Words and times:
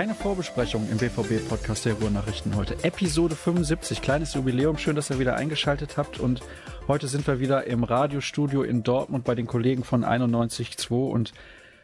Keine 0.00 0.14
Vorbesprechung 0.14 0.88
im 0.90 0.96
BVB-Podcast 0.96 1.84
der 1.84 1.92
Ruhrnachrichten 1.92 2.56
heute. 2.56 2.74
Episode 2.84 3.34
75, 3.34 4.00
kleines 4.00 4.32
Jubiläum. 4.32 4.78
Schön, 4.78 4.96
dass 4.96 5.10
ihr 5.10 5.18
wieder 5.18 5.36
eingeschaltet 5.36 5.98
habt. 5.98 6.18
Und 6.18 6.40
heute 6.88 7.06
sind 7.06 7.26
wir 7.26 7.38
wieder 7.38 7.66
im 7.66 7.84
Radiostudio 7.84 8.62
in 8.62 8.82
Dortmund 8.82 9.24
bei 9.24 9.34
den 9.34 9.46
Kollegen 9.46 9.84
von 9.84 10.02
91.2. 10.02 10.94
Und 10.94 11.34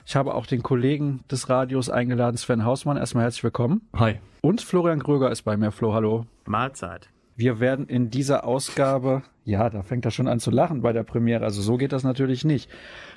ich 0.06 0.16
habe 0.16 0.34
auch 0.34 0.46
den 0.46 0.62
Kollegen 0.62 1.24
des 1.30 1.50
Radios 1.50 1.90
eingeladen, 1.90 2.38
Sven 2.38 2.64
Hausmann. 2.64 2.96
Erstmal 2.96 3.24
herzlich 3.24 3.44
willkommen. 3.44 3.86
Hi. 3.94 4.18
Und 4.40 4.62
Florian 4.62 5.00
Gröger 5.00 5.30
ist 5.30 5.42
bei 5.42 5.58
mir. 5.58 5.70
Flo, 5.70 5.92
hallo. 5.92 6.24
Mahlzeit. 6.46 7.10
Wir 7.34 7.60
werden 7.60 7.86
in 7.86 8.08
dieser 8.08 8.44
Ausgabe, 8.46 9.24
ja, 9.46 9.70
da 9.70 9.82
fängt 9.82 10.04
er 10.04 10.10
schon 10.10 10.26
an 10.26 10.40
zu 10.40 10.50
lachen 10.50 10.82
bei 10.82 10.92
der 10.92 11.04
Premiere, 11.04 11.44
also 11.44 11.62
so 11.62 11.76
geht 11.76 11.92
das 11.92 12.02
natürlich 12.02 12.44
nicht. 12.44 12.68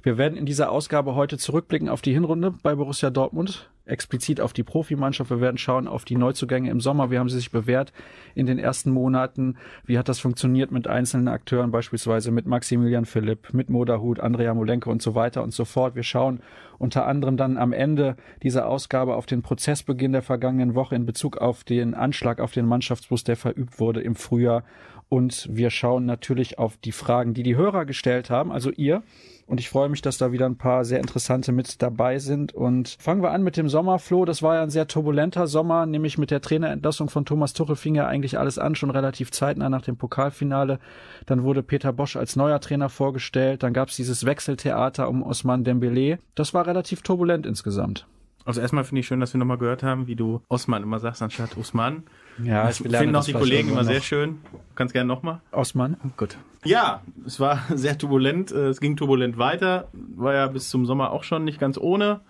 Wir 0.04 0.20
werden 0.20 0.38
in 0.38 0.46
dieser 0.46 0.72
Ausgabe 0.72 1.16
heute 1.16 1.40
zurückblicken 1.40 1.90
auf 1.90 2.04
die 2.04 2.14
Hinrunde 2.14 2.54
bei 2.62 2.76
Borussia 2.76 3.10
Dortmund, 3.10 3.68
explizit 3.86 4.40
auf 4.40 4.54
die 4.54 4.62
Profimannschaft. 4.62 5.32
Wir 5.32 5.42
werden 5.42 5.58
schauen 5.58 5.88
auf 5.88 6.06
die 6.06 6.16
Neuzugänge 6.16 6.70
im 6.70 6.82
Sommer. 6.82 7.10
Wie 7.10 7.18
haben 7.18 7.30
sie 7.30 7.38
sich 7.38 7.50
bewährt 7.50 7.92
in 8.36 8.46
den 8.46 8.60
ersten 8.60 8.92
Monaten? 8.92 9.58
Wie 9.86 9.98
hat 9.98 10.08
das 10.08 10.20
funktioniert 10.20 10.72
mit 10.72 10.88
einzelnen 10.88 11.28
Akteuren, 11.28 11.72
beispielsweise 11.72 12.30
mit 12.30 12.46
Maximilian 12.46 13.06
Philipp, 13.06 13.52
mit 13.52 13.72
Moderhut, 13.72 14.20
Andrea 14.20 14.54
Molenko 14.54 14.92
und 14.92 15.02
so 15.02 15.16
weiter 15.16 15.42
und 15.42 15.52
so 15.52 15.66
fort. 15.66 15.96
Wir 15.96 16.04
schauen 16.04 16.42
unter 16.78 17.08
anderem 17.08 17.38
dann 17.38 17.58
am 17.58 17.74
Ende 17.74 18.16
dieser 18.44 18.68
Ausgabe 18.68 19.16
auf 19.16 19.26
den 19.26 19.42
Prozessbeginn 19.42 20.12
der 20.12 20.22
vergangenen 20.22 20.76
Woche 20.76 20.96
in 20.96 21.08
Bezug 21.08 21.38
auf 21.38 21.64
den 21.64 21.96
Anschlag 21.96 22.40
auf 22.40 22.52
den 22.52 22.68
Mannschaftsbus, 22.68 23.24
der 23.24 23.36
verübt 23.36 23.80
wurde 23.80 24.02
im 24.02 24.14
Frühjahr. 24.14 24.64
Und 25.10 25.48
wir 25.52 25.72
schauen 25.72 26.06
natürlich 26.06 26.60
auf 26.60 26.78
die 26.78 26.92
Fragen, 26.92 27.34
die 27.34 27.42
die 27.42 27.56
Hörer 27.56 27.86
gestellt 27.86 28.30
haben, 28.30 28.52
also 28.52 28.70
ihr. 28.70 29.02
Und 29.48 29.60
ich 29.60 29.68
freue 29.68 29.90
mich, 29.90 30.04
dass 30.04 30.20
da 30.20 30.32
wieder 30.32 30.46
ein 30.46 30.60
paar 30.60 30.86
sehr 30.86 31.00
interessante 31.00 31.52
mit 31.52 31.82
dabei 31.82 32.20
sind. 32.20 32.54
Und 32.54 32.98
fangen 33.00 33.24
wir 33.24 33.32
an 33.32 33.42
mit 33.42 33.58
dem 33.58 33.68
Sommer, 33.68 33.98
Flo. 33.98 34.24
Das 34.24 34.44
war 34.44 34.54
ja 34.54 34.62
ein 34.62 34.70
sehr 34.70 34.88
turbulenter 34.88 35.48
Sommer, 35.48 35.88
nämlich 35.88 36.20
mit 36.20 36.30
der 36.30 36.42
Trainerentlassung 36.42 37.10
von 37.10 37.26
Thomas 37.26 37.54
Tuchel 37.54 37.76
fing 37.76 37.96
ja 37.96 38.06
eigentlich 38.06 38.38
alles 38.38 38.60
an, 38.60 38.76
schon 38.76 38.92
relativ 38.92 39.32
zeitnah 39.32 39.70
nach 39.70 39.82
dem 39.82 39.98
Pokalfinale. 39.98 40.78
Dann 41.26 41.42
wurde 41.42 41.64
Peter 41.64 41.92
Bosch 41.92 42.16
als 42.16 42.36
neuer 42.36 42.62
Trainer 42.62 42.90
vorgestellt. 42.90 43.64
Dann 43.64 43.74
gab 43.74 43.90
es 43.90 43.96
dieses 43.96 44.24
Wechseltheater 44.24 45.10
um 45.10 45.24
Osman 45.24 45.64
Dembele. 45.64 46.20
Das 46.36 46.54
war 46.54 46.68
relativ 46.68 47.02
turbulent 47.02 47.48
insgesamt. 47.48 48.06
Also 48.46 48.62
erstmal 48.62 48.84
finde 48.84 49.02
ich 49.02 49.08
schön, 49.08 49.20
dass 49.20 49.34
wir 49.34 49.40
nochmal 49.40 49.58
gehört 49.58 49.84
haben, 49.84 50.08
wie 50.08 50.16
du 50.16 50.42
Osman 50.48 50.84
immer 50.84 51.00
sagst 51.00 51.22
anstatt 51.22 51.58
Usman. 51.58 52.04
Ja, 52.44 52.66
das 52.66 52.78
finden 52.78 53.16
auch 53.16 53.24
die 53.24 53.34
Kollegen 53.34 53.70
immer 53.70 53.84
sehr 53.84 54.02
schön. 54.02 54.40
Du 54.52 54.60
kannst 54.76 54.94
gerne 54.94 55.08
nochmal. 55.08 55.42
Osman. 55.52 55.98
Gut. 56.18 56.38
Ja, 56.66 57.02
es 57.26 57.40
war 57.40 57.62
sehr 57.76 57.98
turbulent. 57.98 58.52
Äh, 58.52 58.68
es 58.68 58.80
ging 58.80 58.96
turbulent 58.96 59.38
weiter. 59.38 59.90
War 59.94 60.34
ja 60.34 60.48
bis 60.48 60.70
zum 60.70 60.86
Sommer 60.86 61.12
auch 61.12 61.24
schon 61.24 61.44
nicht 61.44 61.60
ganz 61.60 61.78
ohne. 61.78 62.22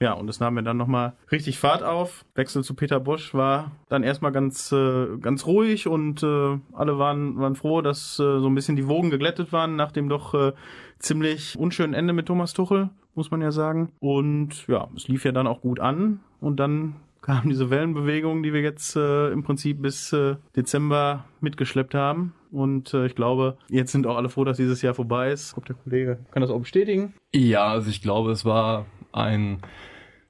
Ja, 0.00 0.12
und 0.12 0.28
es 0.28 0.40
nahm 0.40 0.54
mir 0.54 0.64
dann 0.64 0.76
nochmal 0.76 1.12
richtig 1.30 1.58
Fahrt 1.58 1.82
auf. 1.84 2.24
Wechsel 2.34 2.64
zu 2.64 2.74
Peter 2.74 2.98
Bosch 2.98 3.32
war 3.32 3.70
dann 3.88 4.02
erstmal 4.02 4.32
ganz, 4.32 4.72
äh, 4.72 5.06
ganz 5.20 5.46
ruhig 5.46 5.86
und 5.86 6.22
äh, 6.22 6.58
alle 6.72 6.98
waren, 6.98 7.38
waren 7.38 7.54
froh, 7.54 7.80
dass 7.80 8.18
äh, 8.18 8.40
so 8.40 8.46
ein 8.48 8.54
bisschen 8.54 8.74
die 8.76 8.88
Wogen 8.88 9.10
geglättet 9.10 9.52
waren 9.52 9.76
nach 9.76 9.92
dem 9.92 10.08
doch 10.08 10.34
äh, 10.34 10.52
ziemlich 10.98 11.56
unschönen 11.56 11.94
Ende 11.94 12.12
mit 12.12 12.26
Thomas 12.26 12.54
Tuchel, 12.54 12.90
muss 13.14 13.30
man 13.30 13.40
ja 13.40 13.50
sagen. 13.50 13.90
Und 14.00 14.66
ja, 14.68 14.88
es 14.96 15.08
lief 15.08 15.24
ja 15.24 15.32
dann 15.32 15.46
auch 15.46 15.60
gut 15.60 15.80
an 15.80 16.20
und 16.40 16.58
dann 16.58 16.96
kam 17.22 17.48
diese 17.48 17.70
Wellenbewegung, 17.70 18.42
die 18.42 18.52
wir 18.52 18.60
jetzt 18.60 18.96
äh, 18.96 19.30
im 19.30 19.42
Prinzip 19.42 19.80
bis 19.80 20.12
äh, 20.12 20.36
Dezember 20.56 21.24
mitgeschleppt 21.40 21.94
haben. 21.94 22.34
Und 22.52 22.92
äh, 22.92 23.06
ich 23.06 23.14
glaube, 23.14 23.56
jetzt 23.68 23.92
sind 23.92 24.06
auch 24.06 24.16
alle 24.16 24.28
froh, 24.28 24.44
dass 24.44 24.58
dieses 24.58 24.82
Jahr 24.82 24.94
vorbei 24.94 25.32
ist. 25.32 25.56
Ob 25.56 25.64
der 25.64 25.74
Kollege 25.74 26.18
kann 26.32 26.42
das 26.42 26.50
auch 26.50 26.60
bestätigen? 26.60 27.14
Ja, 27.34 27.66
also 27.66 27.88
ich 27.88 28.02
glaube, 28.02 28.30
es 28.30 28.44
war 28.44 28.84
ein 29.12 29.58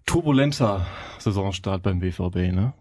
turbulenter 0.06 0.86
Saisonstart 1.18 1.82
beim 1.82 1.98
BVB, 1.98 2.52
ne? 2.52 2.74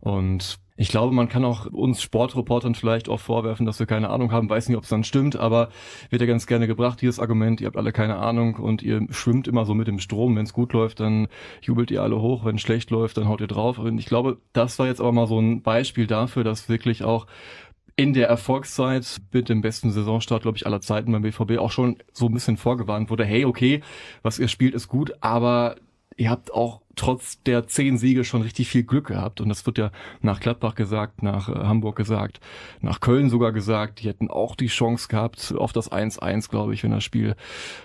Und 0.00 0.58
ich 0.80 0.90
glaube, 0.90 1.12
man 1.12 1.28
kann 1.28 1.44
auch 1.44 1.66
uns 1.66 2.00
Sportreportern 2.00 2.76
vielleicht 2.76 3.08
auch 3.08 3.18
vorwerfen, 3.18 3.66
dass 3.66 3.80
wir 3.80 3.86
keine 3.86 4.10
Ahnung 4.10 4.30
haben. 4.30 4.48
Weiß 4.48 4.68
nicht, 4.68 4.76
ob 4.76 4.84
es 4.84 4.88
dann 4.88 5.02
stimmt, 5.02 5.34
aber 5.34 5.70
wird 6.08 6.22
ja 6.22 6.26
ganz 6.28 6.46
gerne 6.46 6.68
gebracht, 6.68 7.02
dieses 7.02 7.18
Argument. 7.18 7.60
Ihr 7.60 7.66
habt 7.66 7.76
alle 7.76 7.90
keine 7.90 8.18
Ahnung 8.18 8.54
und 8.54 8.80
ihr 8.80 9.04
schwimmt 9.10 9.48
immer 9.48 9.66
so 9.66 9.74
mit 9.74 9.88
dem 9.88 9.98
Strom. 9.98 10.36
Wenn 10.36 10.44
es 10.44 10.52
gut 10.52 10.72
läuft, 10.72 11.00
dann 11.00 11.26
jubelt 11.62 11.90
ihr 11.90 12.04
alle 12.04 12.20
hoch. 12.20 12.44
Wenn 12.44 12.54
es 12.56 12.62
schlecht 12.62 12.90
läuft, 12.90 13.16
dann 13.16 13.26
haut 13.26 13.40
ihr 13.40 13.48
drauf. 13.48 13.78
Und 13.78 13.98
ich 13.98 14.06
glaube, 14.06 14.38
das 14.52 14.78
war 14.78 14.86
jetzt 14.86 15.00
aber 15.00 15.10
mal 15.10 15.26
so 15.26 15.40
ein 15.40 15.62
Beispiel 15.62 16.06
dafür, 16.06 16.44
dass 16.44 16.68
wirklich 16.68 17.02
auch 17.02 17.26
in 17.96 18.12
der 18.12 18.28
Erfolgszeit 18.28 19.20
mit 19.32 19.48
dem 19.48 19.62
besten 19.62 19.90
Saisonstart, 19.90 20.42
glaube 20.42 20.56
ich, 20.56 20.64
aller 20.64 20.80
Zeiten 20.80 21.10
beim 21.10 21.22
BVB 21.22 21.58
auch 21.58 21.72
schon 21.72 21.96
so 22.12 22.26
ein 22.26 22.32
bisschen 22.32 22.56
vorgewarnt 22.56 23.10
wurde, 23.10 23.24
hey, 23.24 23.44
okay, 23.44 23.82
was 24.22 24.38
ihr 24.38 24.46
spielt 24.46 24.76
ist 24.76 24.86
gut, 24.86 25.14
aber 25.20 25.74
ihr 26.18 26.30
habt 26.30 26.52
auch 26.52 26.82
trotz 26.96 27.42
der 27.44 27.68
zehn 27.68 27.96
Siege 27.96 28.24
schon 28.24 28.42
richtig 28.42 28.68
viel 28.68 28.82
Glück 28.82 29.06
gehabt. 29.06 29.40
Und 29.40 29.48
das 29.48 29.64
wird 29.64 29.78
ja 29.78 29.90
nach 30.20 30.40
Gladbach 30.40 30.74
gesagt, 30.74 31.22
nach 31.22 31.48
äh, 31.48 31.52
Hamburg 31.52 31.96
gesagt, 31.96 32.40
nach 32.80 33.00
Köln 33.00 33.30
sogar 33.30 33.52
gesagt. 33.52 34.00
Die 34.02 34.08
hätten 34.08 34.28
auch 34.28 34.56
die 34.56 34.66
Chance 34.66 35.08
gehabt 35.08 35.54
auf 35.56 35.72
das 35.72 35.90
1-1, 35.90 36.50
glaube 36.50 36.74
ich, 36.74 36.82
wenn 36.82 36.90
das 36.90 37.04
Spiel 37.04 37.36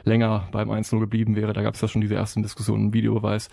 länger 0.04 0.48
beim 0.52 0.72
1-0 0.72 1.00
geblieben 1.00 1.36
wäre. 1.36 1.54
Da 1.54 1.62
gab 1.62 1.76
es 1.76 1.82
ja 1.82 1.88
schon 1.88 2.02
diese 2.02 2.16
ersten 2.16 2.42
Diskussionen, 2.42 2.94
Videobeweis. 2.94 3.50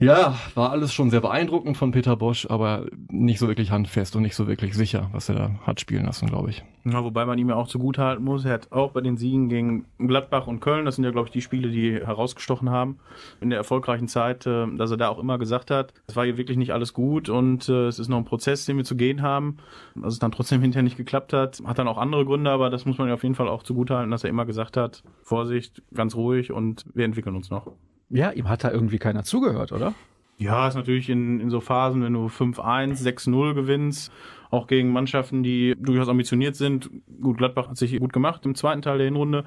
Ja, 0.00 0.34
war 0.54 0.70
alles 0.70 0.94
schon 0.94 1.10
sehr 1.10 1.20
beeindruckend 1.20 1.76
von 1.76 1.90
Peter 1.90 2.16
Bosch, 2.16 2.46
aber 2.48 2.86
nicht 3.10 3.38
so 3.38 3.48
wirklich 3.48 3.70
handfest 3.70 4.16
und 4.16 4.22
nicht 4.22 4.34
so 4.34 4.48
wirklich 4.48 4.72
sicher, 4.72 5.10
was 5.12 5.28
er 5.28 5.34
da 5.34 5.50
hat 5.66 5.78
spielen 5.78 6.06
lassen, 6.06 6.26
glaube 6.26 6.48
ich. 6.48 6.64
Ja, 6.86 7.04
wobei 7.04 7.26
man 7.26 7.38
ihm 7.38 7.50
ja 7.50 7.56
auch 7.56 7.68
zugutehalten 7.68 8.24
muss, 8.24 8.46
er 8.46 8.54
hat 8.54 8.72
auch 8.72 8.92
bei 8.92 9.02
den 9.02 9.18
Siegen 9.18 9.50
gegen 9.50 9.84
Gladbach 9.98 10.46
und 10.46 10.60
Köln, 10.60 10.86
das 10.86 10.96
sind 10.96 11.04
ja, 11.04 11.10
glaube 11.10 11.28
ich, 11.28 11.32
die 11.32 11.42
Spiele, 11.42 11.68
die 11.68 11.92
herausgestochen 11.96 12.70
haben 12.70 12.98
in 13.42 13.50
der 13.50 13.58
erfolgreichen 13.58 14.08
Zeit, 14.08 14.46
äh, 14.46 14.66
dass 14.74 14.90
er 14.90 14.96
da 14.96 15.10
auch 15.10 15.18
immer 15.18 15.36
gesagt 15.36 15.70
hat, 15.70 15.92
es 16.06 16.16
war 16.16 16.24
hier 16.24 16.38
wirklich 16.38 16.56
nicht 16.56 16.72
alles 16.72 16.94
gut 16.94 17.28
und 17.28 17.68
äh, 17.68 17.88
es 17.88 17.98
ist 17.98 18.08
noch 18.08 18.16
ein 18.16 18.24
Prozess, 18.24 18.64
den 18.64 18.78
wir 18.78 18.84
zu 18.84 18.96
gehen 18.96 19.20
haben. 19.20 19.58
Dass 19.94 20.14
es 20.14 20.18
dann 20.18 20.32
trotzdem 20.32 20.62
hinterher 20.62 20.82
nicht 20.82 20.96
geklappt 20.96 21.34
hat, 21.34 21.60
hat 21.66 21.78
dann 21.78 21.88
auch 21.88 21.98
andere 21.98 22.24
Gründe, 22.24 22.50
aber 22.50 22.70
das 22.70 22.86
muss 22.86 22.96
man 22.96 23.08
ja 23.08 23.14
auf 23.14 23.22
jeden 23.22 23.34
Fall 23.34 23.48
auch 23.48 23.64
zugutehalten, 23.64 24.10
dass 24.10 24.24
er 24.24 24.30
immer 24.30 24.46
gesagt 24.46 24.78
hat, 24.78 25.02
Vorsicht, 25.22 25.82
ganz 25.92 26.14
ruhig 26.14 26.52
und 26.52 26.86
wir 26.94 27.04
entwickeln 27.04 27.36
uns 27.36 27.50
noch. 27.50 27.70
Ja, 28.10 28.30
ihm 28.32 28.48
hat 28.48 28.64
da 28.64 28.70
irgendwie 28.70 28.98
keiner 28.98 29.24
zugehört, 29.24 29.72
oder? 29.72 29.94
Ja, 30.36 30.66
ist 30.66 30.74
natürlich 30.74 31.08
in, 31.08 31.38
in 31.38 31.50
so 31.50 31.60
Phasen, 31.60 32.02
wenn 32.02 32.14
du 32.14 32.26
5-1, 32.26 33.02
6-0 33.02 33.54
gewinnst, 33.54 34.10
auch 34.50 34.66
gegen 34.66 34.90
Mannschaften, 34.90 35.42
die 35.42 35.76
durchaus 35.78 36.08
ambitioniert 36.08 36.56
sind. 36.56 36.90
Gut, 37.20 37.38
Gladbach 37.38 37.68
hat 37.68 37.76
sich 37.76 37.98
gut 37.98 38.12
gemacht 38.12 38.44
im 38.46 38.54
zweiten 38.54 38.82
Teil 38.82 38.98
der 38.98 39.06
Hinrunde. 39.06 39.44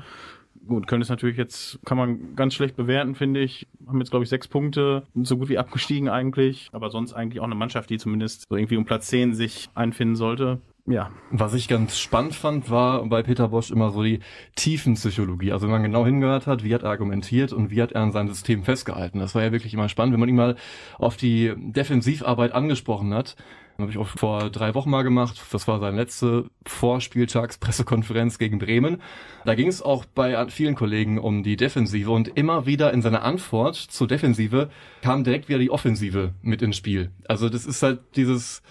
Gut, 0.66 0.88
Köln 0.88 1.02
ist 1.02 1.09
natürlich 1.09 1.35
jetzt, 1.35 1.79
kann 1.84 1.97
man 1.97 2.35
ganz 2.35 2.53
schlecht 2.53 2.78
bewerten, 2.78 3.16
finde 3.16 3.41
ich. 3.41 3.68
Haben 3.85 4.00
jetzt, 4.00 4.12
glaube 4.12 4.23
ich, 4.23 4.29
sechs 4.29 4.47
Punkte, 4.47 5.03
so 5.16 5.38
gut 5.38 5.50
wie 5.50 5.57
abgestiegen 5.57 6.07
eigentlich. 6.07 6.69
Aber 6.72 6.90
sonst 6.90 7.13
eigentlich 7.13 7.41
auch 7.41 7.46
eine 7.46 7.56
Mannschaft, 7.56 7.90
die 7.90 7.97
zumindest 7.97 8.46
so 8.47 8.56
irgendwie 8.56 8.78
um 8.78 8.85
Platz 8.85 9.07
10 9.07 9.34
sich 9.34 9.69
einfinden 9.75 10.16
sollte 10.16 10.62
ja. 10.85 11.11
Was 11.31 11.53
ich 11.53 11.67
ganz 11.67 11.97
spannend 11.97 12.35
fand, 12.35 12.69
war 12.69 13.05
bei 13.05 13.23
Peter 13.23 13.47
Bosch 13.47 13.71
immer 13.71 13.91
so 13.91 14.03
die 14.03 14.19
Tiefenpsychologie. 14.55 15.53
Also 15.53 15.67
wenn 15.67 15.71
man 15.71 15.83
genau 15.83 16.05
hingehört 16.05 16.45
hat, 16.45 16.63
wie 16.63 16.73
hat 16.73 16.83
er 16.83 16.89
argumentiert 16.89 17.53
und 17.53 17.71
wie 17.71 17.81
hat 17.81 17.94
er 17.94 18.01
an 18.01 18.11
seinem 18.11 18.27
System 18.27 18.63
festgehalten. 18.63 19.19
Das 19.19 19.33
war 19.33 19.43
ja 19.43 19.51
wirklich 19.53 19.73
immer 19.73 19.88
spannend, 19.88 20.13
wenn 20.13 20.19
man 20.19 20.29
ihn 20.29 20.35
mal 20.35 20.57
auf 20.97 21.16
die 21.16 21.53
Defensivarbeit 21.57 22.51
angesprochen 22.51 23.13
hat. 23.13 23.38
Habe 23.79 23.89
ich 23.89 23.97
auch 23.97 24.07
vor 24.07 24.49
drei 24.51 24.75
Wochen 24.75 24.89
mal 24.89 25.01
gemacht. 25.03 25.41
Das 25.51 25.67
war 25.67 25.79
seine 25.79 25.97
letzte 25.97 26.49
Vorspieltagspressekonferenz 26.66 28.38
gegen 28.38 28.59
Bremen. 28.59 29.01
Da 29.45 29.55
ging 29.55 29.67
es 29.67 29.81
auch 29.81 30.05
bei 30.05 30.45
vielen 30.49 30.75
Kollegen 30.75 31.17
um 31.17 31.43
die 31.43 31.55
Defensive 31.55 32.11
und 32.11 32.27
immer 32.38 32.66
wieder 32.66 32.93
in 32.93 33.01
seiner 33.01 33.23
Antwort 33.23 33.75
zur 33.75 34.07
Defensive 34.07 34.69
kam 35.01 35.23
direkt 35.23 35.49
wieder 35.49 35.59
die 35.59 35.72
Offensive 35.72 36.33
mit 36.41 36.61
ins 36.61 36.77
Spiel. 36.77 37.11
Also 37.27 37.49
das 37.49 37.66
ist 37.66 37.81
halt 37.81 38.02
dieses 38.16 38.61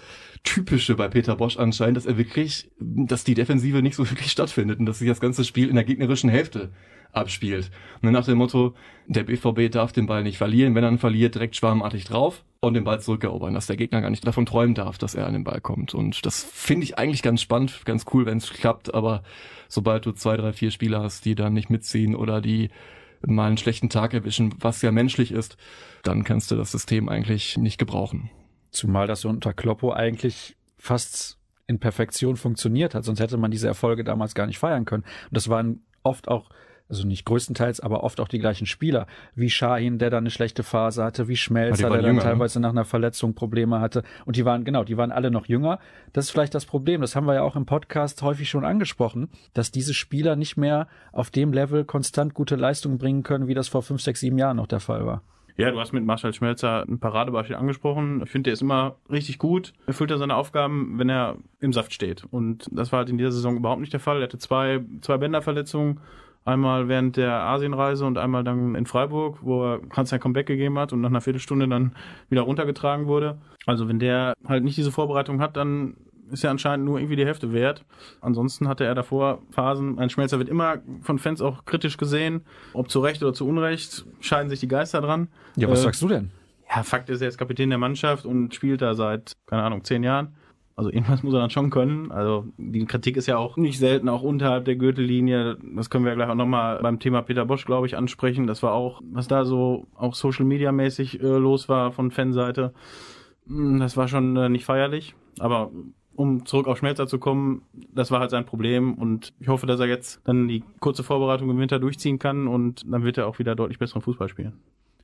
Typische 0.45 0.97
bei 0.97 1.09
Peter 1.09 1.37
Bosch 1.37 1.57
anscheinend, 1.57 1.97
dass 1.97 2.07
er 2.07 2.19
wirklich, 2.19 2.71
dass 2.79 3.25
die 3.25 3.35
Defensive 3.35 3.83
nicht 3.83 3.95
so 3.95 4.09
wirklich 4.11 4.31
stattfindet 4.31 4.79
und 4.81 4.87
dass 4.87 4.99
sich 4.99 5.09
das 5.09 5.21
ganze 5.21 5.45
Spiel 5.45 5.69
in 5.69 5.77
der 5.77 5.85
gegnerischen 5.85 6.31
Hälfte 6.31 6.71
abspielt. 7.13 7.71
Und 8.01 8.11
nach 8.13 8.25
dem 8.25 8.39
Motto, 8.39 8.75
der 9.07 9.25
BVB 9.25 9.71
darf 9.71 9.93
den 9.93 10.07
Ball 10.07 10.23
nicht 10.23 10.39
verlieren, 10.39 10.75
wenn 10.75 10.85
er 10.85 10.91
ihn 10.91 10.99
verliert, 10.99 11.35
direkt 11.35 11.57
schwarmartig 11.57 12.05
drauf 12.05 12.43
und 12.61 12.75
den 12.75 12.85
Ball 12.85 13.01
zurückerobern, 13.01 13.55
dass 13.55 13.67
der 13.67 13.77
Gegner 13.77 14.01
gar 14.01 14.11
nicht 14.11 14.27
davon 14.27 14.47
träumen 14.47 14.75
darf, 14.75 14.99
dass 14.99 15.15
er 15.15 15.27
an 15.27 15.35
den 15.35 15.45
Ball 15.45 15.61
kommt. 15.61 15.95
Und 15.95 16.25
das 16.25 16.43
finde 16.43 16.85
ich 16.85 16.99
eigentlich 16.99 17.23
ganz 17.23 17.43
spannend, 17.43 17.83
ganz 17.85 18.07
cool, 18.13 18.27
wenn 18.27 18.39
es 18.39 18.51
klappt, 18.51 18.95
aber 18.95 19.23
sobald 19.69 20.07
du 20.07 20.13
zwei, 20.13 20.37
drei, 20.37 20.53
vier 20.53 20.71
Spieler 20.71 21.03
hast, 21.03 21.25
die 21.25 21.35
dann 21.35 21.53
nicht 21.53 21.71
mitziehen 21.71 22.15
oder 22.15 22.41
die 22.41 22.71
mal 23.25 23.47
einen 23.47 23.59
schlechten 23.59 23.89
Tag 23.89 24.15
erwischen, 24.15 24.55
was 24.59 24.83
ja 24.83 24.91
menschlich 24.91 25.33
ist, 25.33 25.57
dann 26.03 26.25
kannst 26.25 26.51
du 26.51 26.57
das 26.57 26.73
System 26.73 27.09
eigentlich 27.09 27.57
nicht 27.57 27.79
gebrauchen. 27.79 28.31
Zumal 28.73 29.07
das 29.07 29.21
so 29.21 29.29
unter 29.29 29.53
Kloppo 29.53 29.93
eigentlich 29.93 30.57
fast 30.79 31.39
in 31.67 31.79
Perfektion 31.79 32.37
funktioniert 32.37 32.95
hat, 32.95 33.05
sonst 33.05 33.21
hätte 33.21 33.37
man 33.37 33.51
diese 33.51 33.69
Erfolge 33.69 34.03
damals 34.03 34.35
gar 34.35 34.47
nicht 34.47 34.59
feiern 34.59 34.85
können. 34.85 35.05
Und 35.05 35.37
das 35.37 35.49
waren 35.49 35.83
oft 36.03 36.27
auch, 36.29 36.51
also 36.89 37.07
nicht 37.07 37.25
größtenteils, 37.25 37.81
aber 37.81 38.03
oft 38.03 38.19
auch 38.19 38.29
die 38.29 38.39
gleichen 38.39 38.67
Spieler, 38.67 39.07
wie 39.35 39.49
Shahin, 39.49 39.99
der 39.99 40.11
da 40.11 40.19
eine 40.19 40.31
schlechte 40.31 40.63
Phase 40.63 41.05
hatte, 41.05 41.29
wie 41.29 41.37
Schmelzer, 41.37 41.89
der 41.89 42.03
dann 42.03 42.17
ne? 42.17 42.23
teilweise 42.23 42.61
nach 42.61 42.71
einer 42.71 42.85
Verletzung 42.85 43.35
Probleme 43.35 43.81
hatte. 43.81 44.03
Und 44.25 44.37
die 44.37 44.45
waren, 44.45 44.65
genau, 44.65 44.85
die 44.85 44.97
waren 44.97 45.13
alle 45.13 45.31
noch 45.31 45.47
jünger. 45.47 45.79
Das 46.13 46.27
ist 46.27 46.31
vielleicht 46.31 46.55
das 46.55 46.67
Problem, 46.67 47.01
das 47.01 47.15
haben 47.15 47.27
wir 47.27 47.35
ja 47.35 47.43
auch 47.43 47.57
im 47.57 47.67
Podcast 47.67 48.23
häufig 48.23 48.51
schon 48.51 48.65
angesprochen, 48.65 49.29
dass 49.55 49.71
diese 49.71 49.95
Spieler 49.95 50.35
nicht 50.35 50.57
mehr 50.57 50.89
auf 51.13 51.31
dem 51.31 51.53
Level 51.53 51.85
konstant 51.85 52.35
gute 52.35 52.57
Leistungen 52.57 52.99
bringen 52.99 53.23
können, 53.23 53.49
wie 53.49 53.55
das 53.55 53.69
vor 53.69 53.83
fünf, 53.83 54.03
sechs, 54.03 54.21
sieben 54.21 54.39
Jahren 54.39 54.57
noch 54.57 54.67
der 54.67 54.81
Fall 54.81 55.07
war. 55.07 55.23
Ja, 55.57 55.71
du 55.71 55.79
hast 55.79 55.93
mit 55.93 56.05
Marcel 56.05 56.33
Schmelzer 56.33 56.85
ein 56.89 56.99
Paradebeispiel 56.99 57.57
angesprochen. 57.57 58.23
Ich 58.25 58.31
finde, 58.31 58.49
der 58.49 58.55
ist 58.55 58.63
immer 58.63 58.97
richtig 59.11 59.39
gut. 59.39 59.73
Erfüllt 59.87 60.11
er 60.11 60.19
seine 60.19 60.37
Aufgaben, 60.37 60.99
wenn 60.99 61.09
er 61.09 61.37
im 61.61 61.73
Saft 61.73 61.93
steht. 61.93 62.25
Und 62.31 62.69
das 62.73 62.93
war 62.93 63.01
halt 63.01 63.11
in 63.11 63.19
dieser 63.19 63.33
Saison 63.33 63.57
überhaupt 63.57 63.81
nicht 63.81 63.93
der 63.93 64.01
Fall. 64.01 64.19
Er 64.19 64.25
hatte 64.25 64.39
zwei, 64.39 64.81
zwei 65.01 65.19
Bänderverletzungen. 65.19 66.01
Einmal 66.45 66.89
während 66.89 67.17
der 67.17 67.35
Asienreise 67.35 68.05
und 68.05 68.19
einmal 68.19 68.43
dann 68.43 68.75
in 68.75 68.87
Freiburg, 68.87 69.39
wo 69.43 69.65
er 69.65 69.79
ganz 69.79 70.11
sein 70.11 70.19
Comeback 70.19 70.47
gegeben 70.47 70.77
hat 70.77 70.93
und 70.93 71.01
nach 71.01 71.11
einer 71.11 71.21
Viertelstunde 71.21 71.69
dann 71.69 71.95
wieder 72.31 72.43
runtergetragen 72.43 73.07
wurde. 73.07 73.39
Also 73.65 73.89
wenn 73.89 74.01
der 74.01 74.35
halt 74.45 74.65
nicht 74.65 74.77
diese 74.77 74.91
Vorbereitung 74.91 75.41
hat, 75.41 75.57
dann 75.57 75.95
ist 76.31 76.43
ja 76.43 76.51
anscheinend 76.51 76.87
nur 76.87 76.99
irgendwie 76.99 77.17
die 77.17 77.25
Hälfte 77.25 77.53
wert. 77.53 77.85
Ansonsten 78.21 78.69
hatte 78.69 78.85
er 78.85 78.95
davor 78.95 79.43
Phasen. 79.51 79.99
Ein 79.99 80.11
Schmelzer 80.11 80.39
wird 80.39 80.49
immer 80.49 80.79
von 81.03 81.19
Fans 81.19 81.41
auch 81.41 81.65
kritisch 81.65 81.97
gesehen. 81.97 82.43
Ob 82.73 82.91
zu 82.91 83.01
Recht 83.01 83.23
oder 83.23 83.35
zu 83.35 83.47
Unrecht, 83.47 84.07
scheiden 84.21 84.49
sich 84.49 84.61
die 84.61 84.69
Geister 84.69 85.01
dran. 85.01 85.29
Ja, 85.57 85.69
was 85.69 85.81
äh, 85.81 85.83
sagst 85.83 86.03
du 86.03 86.09
denn? 86.09 86.31
Ja, 86.69 86.83
Fakt 86.83 87.11
ist, 87.11 87.21
er 87.21 87.29
ist 87.29 87.39
Kapitän 87.39 87.69
der 87.69 87.79
Mannschaft 87.79 88.25
und 88.25 88.55
spielt 88.55 88.81
da 88.81 88.95
seit, 88.95 89.33
keine 89.47 89.63
Ahnung, 89.63 89.85
zehn 89.85 90.03
Jahren. 90.03 90.35
Also 90.75 90.91
irgendwas 90.91 91.23
muss 91.23 91.35
er 91.35 91.41
dann 91.41 91.51
schon 91.51 91.71
können. 91.71 92.11
Also 92.11 92.47
die 92.57 92.87
Kritik 92.87 93.17
ist 93.17 93.27
ja 93.27 93.37
auch 93.37 93.57
nicht 93.57 93.79
selten 93.79 94.09
auch 94.09 94.23
unterhalb 94.23 94.65
der 94.65 94.77
Gürtellinie. 94.77 95.59
Das 95.77 95.91
können 95.91 96.05
wir 96.05 96.15
gleich 96.15 96.31
auch 96.31 96.35
nochmal 96.35 96.81
beim 96.81 96.99
Thema 96.99 97.23
Peter 97.23 97.45
Bosch, 97.45 97.67
glaube 97.67 97.87
ich, 97.87 97.97
ansprechen. 97.97 98.47
Das 98.47 98.63
war 98.63 98.73
auch, 98.73 99.03
was 99.05 99.29
da 99.29 99.45
so 99.45 99.87
auch 99.95 100.15
Social 100.15 100.47
Media 100.47 100.73
mäßig 100.73 101.21
äh, 101.21 101.27
los 101.27 101.69
war 101.69 101.93
von 101.93 102.11
Fanseite. 102.11 102.73
Hm, 103.47 103.81
das 103.81 103.97
war 103.97 104.09
schon 104.09 104.37
äh, 104.37 104.49
nicht 104.49 104.65
feierlich. 104.65 105.15
Aber 105.39 105.71
um 106.15 106.47
zurück 106.47 106.67
auf 106.67 106.79
Schmelzer 106.79 107.07
zu 107.07 107.19
kommen, 107.19 107.63
das 107.95 108.11
war 108.11 108.21
halt 108.21 108.31
sein 108.31 108.45
Problem 108.45 108.95
und 108.95 109.33
ich 109.41 109.49
hoffe, 109.49 109.67
dass 109.67 109.81
er 109.81 109.87
jetzt 109.87 110.21
dann 110.25 110.49
die 110.49 110.63
kurze 110.81 111.03
Vorbereitung 111.03 111.51
im 111.51 111.59
Winter 111.59 111.79
durchziehen 111.79 112.19
kann 112.19 112.49
und 112.49 112.83
dann 112.87 113.05
wird 113.05 113.19
er 113.19 113.27
auch 113.27 113.39
wieder 113.39 113.55
deutlich 113.55 113.79
besseren 113.79 114.03
Fußball 114.03 114.29
spielen. 114.29 114.55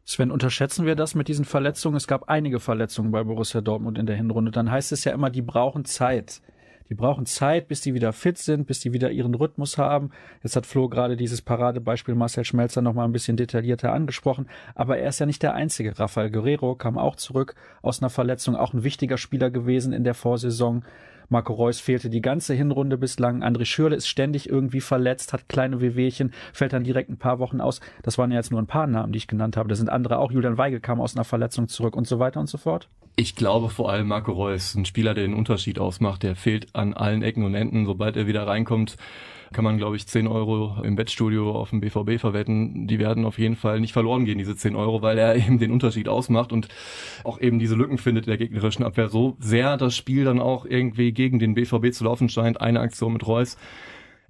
Sven, 0.05 0.31
unterschätzen 0.31 0.87
wir 0.87 0.95
das 0.95 1.15
mit 1.15 1.29
diesen 1.29 1.45
Verletzungen? 1.45 1.97
Es 1.97 2.07
gab 2.07 2.31
einige 2.31 2.61
Verletzungen 2.61 3.11
bei 3.11 3.23
Borussia 3.25 3.61
Dortmund 3.61 3.99
in 3.99 4.07
der 4.07 4.17
Hinrunde. 4.17 4.51
Dann 4.51 4.71
heißt 4.71 4.91
es 4.93 5.05
ja 5.05 5.13
immer, 5.13 5.29
die 5.29 5.43
brauchen 5.43 5.85
Zeit. 5.85 6.41
Die 6.89 6.95
brauchen 6.95 7.27
Zeit, 7.27 7.69
bis 7.69 7.81
die 7.83 7.95
wieder 7.95 8.13
fit 8.13 8.39
sind, 8.39 8.67
bis 8.67 8.81
die 8.81 8.93
wieder 8.93 9.11
ihren 9.11 9.35
Rhythmus 9.35 9.77
haben. 9.77 10.11
Jetzt 10.43 10.57
hat 10.57 10.65
Flo 10.65 10.89
gerade 10.89 11.17
dieses 11.17 11.43
Paradebeispiel 11.43 12.15
Marcel 12.15 12.45
Schmelzer 12.45 12.81
noch 12.81 12.95
mal 12.95 13.05
ein 13.05 13.13
bisschen 13.13 13.37
detaillierter 13.37 13.93
angesprochen. 13.93 14.49
Aber 14.75 14.99
er 14.99 15.11
ist 15.11 15.19
ja 15.19 15.27
nicht 15.27 15.43
der 15.43 15.55
Einzige. 15.55 15.99
Rafael 15.99 16.31
Guerrero 16.31 16.75
kam 16.75 16.97
auch 16.97 17.17
zurück 17.17 17.55
aus 17.83 18.01
einer 18.01 18.11
Verletzung, 18.11 18.57
auch 18.57 18.73
ein 18.73 18.85
wichtiger 18.85 19.19
Spieler 19.19 19.51
gewesen 19.51 19.93
in 19.93 20.05
der 20.05 20.15
Vorsaison. 20.15 20.83
Marco 21.31 21.53
Reus 21.53 21.79
fehlte 21.81 22.09
die 22.09 22.23
ganze 22.23 22.55
Hinrunde 22.55 22.97
bislang. 22.97 23.43
André 23.43 23.67
Schürle 23.67 23.97
ist 23.97 24.09
ständig 24.09 24.49
irgendwie 24.49 24.81
verletzt, 24.81 25.33
hat 25.33 25.49
kleine 25.49 25.81
Wehwehchen, 25.81 26.33
fällt 26.53 26.73
dann 26.73 26.85
direkt 26.85 27.11
ein 27.11 27.19
paar 27.19 27.39
Wochen 27.39 27.61
aus. 27.61 27.81
Das 28.03 28.17
waren 28.17 28.31
ja 28.31 28.39
jetzt 28.39 28.51
nur 28.51 28.61
ein 28.61 28.67
paar 28.67 28.87
Namen, 28.87 29.13
die 29.13 29.19
ich 29.19 29.27
genannt 29.27 29.57
habe. 29.57 29.69
Da 29.69 29.75
sind 29.75 29.91
andere 29.91 30.19
auch. 30.19 30.33
Julian 30.33 30.57
Weigel 30.57 30.81
kam 30.81 31.01
aus 31.01 31.17
einer 31.17 31.25
Verletzung 31.25 31.69
zurück 31.69 31.97
und 31.97 32.07
so 32.07 32.19
weiter 32.19 32.41
und 32.41 32.49
so 32.49 32.57
fort. 32.57 32.89
Ich 33.17 33.35
glaube 33.35 33.69
vor 33.69 33.91
allem 33.91 34.09
Marco 34.09 34.33
Reus, 34.33 34.75
ein 34.75 34.85
Spieler, 34.85 35.13
der 35.13 35.25
den 35.25 35.35
Unterschied 35.35 35.79
ausmacht. 35.79 36.23
Der 36.23 36.37
fehlt 36.37 36.75
an 36.75 36.95
allen 36.95 37.23
Ecken 37.23 37.45
und 37.45 37.55
Enden. 37.55 37.85
Sobald 37.85 38.17
er 38.17 38.27
wieder 38.27 38.47
reinkommt, 38.47 38.97
kann 39.53 39.65
man, 39.65 39.79
glaube 39.79 39.97
ich, 39.97 40.07
10 40.07 40.27
Euro 40.27 40.83
im 40.83 40.97
Bettstudio 40.97 41.53
auf 41.53 41.71
dem 41.71 41.81
BVB 41.81 42.21
verwetten. 42.21 42.87
Die 42.87 42.99
werden 42.99 43.25
auf 43.25 43.39
jeden 43.39 43.57
Fall 43.57 43.81
nicht 43.81 43.93
verloren 43.93 44.25
gehen, 44.25 44.39
diese 44.39 44.57
10 44.57 44.77
Euro, 44.77 45.03
weil 45.03 45.19
er 45.19 45.37
eben 45.37 45.59
den 45.59 45.71
Unterschied 45.71 46.09
ausmacht 46.09 46.53
und 46.53 46.69
auch 47.25 47.41
eben 47.41 47.59
diese 47.59 47.75
Lücken 47.75 47.99
findet 47.99 48.27
in 48.27 48.31
der 48.31 48.39
gegnerischen 48.39 48.85
Abwehr 48.85 49.09
so 49.09 49.37
sehr 49.41 49.77
das 49.77 49.97
Spiel 49.97 50.25
dann 50.25 50.41
auch 50.41 50.65
irgendwie 50.65 51.13
gegen 51.13 51.39
den 51.39 51.55
BVB 51.55 51.93
zu 51.93 52.05
laufen 52.05 52.29
scheint. 52.29 52.61
Eine 52.61 52.81
Aktion 52.81 53.13
mit 53.13 53.27
Reus. 53.27 53.57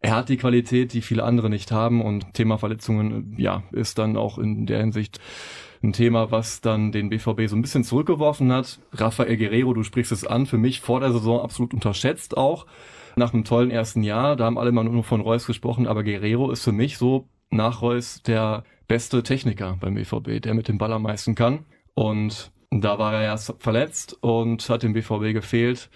Er 0.00 0.15
hat 0.15 0.29
die 0.29 0.37
Qualität, 0.37 0.93
die 0.93 1.03
viele 1.03 1.25
andere 1.25 1.50
nicht 1.50 1.73
haben 1.73 2.00
und 2.03 2.32
Thema 2.35 2.56
Verletzungen, 2.56 3.35
ja, 3.37 3.65
ist 3.73 3.99
dann 3.99 4.17
auch 4.17 4.38
in 4.38 4.67
der 4.67 4.79
Hinsicht 4.79 5.19
ein 5.83 5.93
Thema, 5.93 6.31
was 6.31 6.61
dann 6.61 6.93
den 6.93 7.09
BVB 7.09 7.47
so 7.47 7.57
ein 7.57 7.63
bisschen 7.63 7.85
zurückgeworfen 7.85 8.53
hat. 8.53 8.81
Rafael 8.93 9.37
Guerrero, 9.37 9.75
du 9.75 9.83
sprichst 9.83 10.13
es 10.13 10.27
an, 10.27 10.47
für 10.47 10.59
mich 10.59 10.81
vor 10.81 11.01
der 11.01 11.13
Saison 11.13 11.41
absolut 11.41 11.75
unterschätzt 11.75 12.37
auch 12.37 12.67
nach 13.17 13.35
einem 13.35 13.45
tollen 13.45 13.71
ersten 13.71 14.03
Jahr. 14.03 14.37
Da 14.37 14.45
haben 14.45 14.59
alle 14.59 14.73
mal 14.73 14.85
nur 14.85 15.05
von 15.05 15.21
Reus 15.21 15.47
gesprochen, 15.47 15.87
aber 15.87 16.05
Guerrero 16.05 16.51
ist 16.51 16.65
für 16.65 16.73
mich 16.73 16.99
so 16.99 17.29
nach 17.51 17.83
Reus 17.83 18.23
der 18.23 18.65
beste 18.87 19.23
Techniker 19.23 19.77
beim 19.81 19.95
BVB, 19.95 20.43
der 20.43 20.55
mit 20.55 20.69
dem 20.69 20.79
Ball 20.79 20.93
am 20.93 21.03
meisten 21.03 21.35
kann. 21.35 21.67
Und 21.95 22.53
da 22.71 22.99
war 22.99 23.15
er 23.15 23.23
erst 23.23 23.55
verletzt 23.59 24.17
und 24.21 24.69
hat 24.69 24.83
dem 24.83 24.93
BVB 24.93 25.33
gefehlt. 25.33 25.91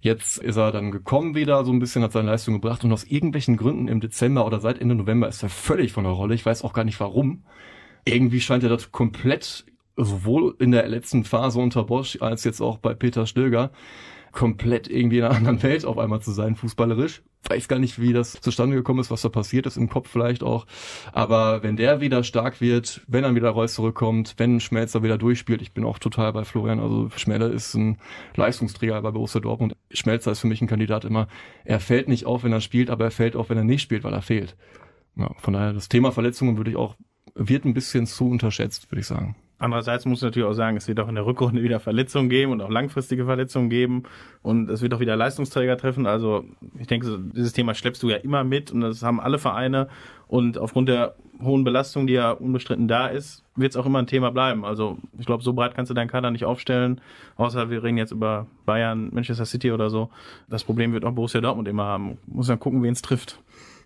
Jetzt 0.00 0.38
ist 0.38 0.56
er 0.56 0.72
dann 0.72 0.90
gekommen 0.90 1.34
wieder, 1.34 1.62
so 1.64 1.72
ein 1.72 1.78
bisschen 1.78 2.02
hat 2.02 2.12
seine 2.12 2.30
Leistung 2.30 2.54
gebracht 2.54 2.84
und 2.84 2.92
aus 2.92 3.04
irgendwelchen 3.04 3.58
Gründen 3.58 3.86
im 3.86 4.00
Dezember 4.00 4.46
oder 4.46 4.58
seit 4.58 4.80
Ende 4.80 4.94
November 4.94 5.28
ist 5.28 5.42
er 5.42 5.50
völlig 5.50 5.92
von 5.92 6.04
der 6.04 6.14
Rolle. 6.14 6.34
Ich 6.34 6.46
weiß 6.46 6.64
auch 6.64 6.72
gar 6.72 6.84
nicht 6.84 6.98
warum. 7.00 7.44
Irgendwie 8.04 8.40
scheint 8.40 8.62
er 8.62 8.68
das 8.68 8.92
komplett, 8.92 9.64
sowohl 9.96 10.54
in 10.58 10.72
der 10.72 10.88
letzten 10.88 11.24
Phase 11.24 11.58
unter 11.58 11.84
Bosch 11.84 12.18
als 12.20 12.44
jetzt 12.44 12.60
auch 12.60 12.78
bei 12.78 12.94
Peter 12.94 13.26
Stöger, 13.26 13.70
komplett 14.32 14.88
irgendwie 14.88 15.18
in 15.18 15.24
einer 15.24 15.36
anderen 15.36 15.62
Welt 15.62 15.84
auf 15.84 15.98
einmal 15.98 16.20
zu 16.20 16.30
sein, 16.32 16.54
fußballerisch. 16.54 17.22
Weiß 17.48 17.68
gar 17.68 17.78
nicht, 17.78 18.00
wie 18.00 18.12
das 18.12 18.32
zustande 18.40 18.76
gekommen 18.76 19.00
ist, 19.00 19.10
was 19.10 19.22
da 19.22 19.28
passiert 19.28 19.66
ist, 19.66 19.76
im 19.76 19.88
Kopf 19.88 20.08
vielleicht 20.08 20.42
auch. 20.42 20.66
Aber 21.12 21.62
wenn 21.62 21.76
der 21.76 22.00
wieder 22.00 22.22
stark 22.22 22.60
wird, 22.60 23.00
wenn 23.08 23.22
dann 23.22 23.34
wieder 23.34 23.50
Reus 23.50 23.74
zurückkommt, 23.74 24.34
wenn 24.36 24.60
Schmelzer 24.60 25.02
wieder 25.02 25.16
durchspielt, 25.16 25.62
ich 25.62 25.72
bin 25.72 25.84
auch 25.84 25.98
total 25.98 26.32
bei 26.32 26.44
Florian, 26.44 26.80
also 26.80 27.08
Schmelzer 27.16 27.50
ist 27.50 27.74
ein 27.74 27.98
Leistungsträger 28.36 29.00
bei 29.00 29.10
Borussia 29.10 29.40
Dortmund. 29.40 29.74
Schmelzer 29.90 30.32
ist 30.32 30.40
für 30.40 30.48
mich 30.48 30.60
ein 30.60 30.68
Kandidat 30.68 31.04
immer, 31.04 31.28
er 31.64 31.80
fällt 31.80 32.08
nicht 32.08 32.26
auf, 32.26 32.44
wenn 32.44 32.52
er 32.52 32.60
spielt, 32.60 32.90
aber 32.90 33.04
er 33.04 33.10
fällt 33.10 33.36
auf, 33.36 33.48
wenn 33.48 33.58
er 33.58 33.64
nicht 33.64 33.82
spielt, 33.82 34.04
weil 34.04 34.12
er 34.12 34.22
fehlt. 34.22 34.54
Ja, 35.16 35.32
von 35.38 35.54
daher, 35.54 35.72
das 35.72 35.88
Thema 35.88 36.12
Verletzungen 36.12 36.56
würde 36.56 36.70
ich 36.70 36.76
auch, 36.76 36.94
wird 37.34 37.64
ein 37.64 37.74
bisschen 37.74 38.06
zu 38.06 38.28
unterschätzt, 38.28 38.90
würde 38.90 39.00
ich 39.00 39.06
sagen. 39.06 39.36
Andererseits 39.60 40.06
muss 40.06 40.20
ich 40.20 40.22
natürlich 40.22 40.48
auch 40.48 40.54
sagen, 40.54 40.78
es 40.78 40.88
wird 40.88 41.00
auch 41.00 41.08
in 41.08 41.16
der 41.16 41.26
Rückrunde 41.26 41.62
wieder 41.62 41.80
Verletzungen 41.80 42.30
geben 42.30 42.50
und 42.52 42.62
auch 42.62 42.70
langfristige 42.70 43.26
Verletzungen 43.26 43.68
geben 43.68 44.04
und 44.40 44.70
es 44.70 44.80
wird 44.80 44.94
auch 44.94 45.00
wieder 45.00 45.16
Leistungsträger 45.16 45.76
treffen. 45.76 46.06
Also 46.06 46.46
ich 46.78 46.86
denke, 46.86 47.18
dieses 47.34 47.52
Thema 47.52 47.74
schleppst 47.74 48.02
du 48.02 48.08
ja 48.08 48.16
immer 48.16 48.42
mit 48.42 48.70
und 48.70 48.80
das 48.80 49.02
haben 49.02 49.20
alle 49.20 49.38
Vereine 49.38 49.88
und 50.28 50.56
aufgrund 50.56 50.88
der 50.88 51.14
hohen 51.42 51.62
Belastung, 51.62 52.06
die 52.06 52.14
ja 52.14 52.30
unbestritten 52.30 52.88
da 52.88 53.08
ist, 53.08 53.44
wird 53.54 53.72
es 53.72 53.76
auch 53.76 53.84
immer 53.84 53.98
ein 53.98 54.06
Thema 54.06 54.30
bleiben. 54.30 54.64
Also 54.64 54.96
ich 55.18 55.26
glaube, 55.26 55.42
so 55.42 55.52
breit 55.52 55.74
kannst 55.74 55.90
du 55.90 55.94
deinen 55.94 56.08
Kader 56.08 56.30
nicht 56.30 56.46
aufstellen, 56.46 57.02
außer 57.36 57.68
wir 57.68 57.82
reden 57.82 57.98
jetzt 57.98 58.12
über 58.12 58.46
Bayern, 58.64 59.10
Manchester 59.12 59.44
City 59.44 59.72
oder 59.72 59.90
so. 59.90 60.08
Das 60.48 60.64
Problem 60.64 60.94
wird 60.94 61.04
auch 61.04 61.12
Borussia 61.12 61.42
Dortmund 61.42 61.68
immer 61.68 61.84
haben. 61.84 62.16
Muss 62.26 62.46
dann 62.46 62.60
gucken, 62.60 62.82
wen 62.82 62.92
es 62.92 63.02
trifft. 63.02 63.38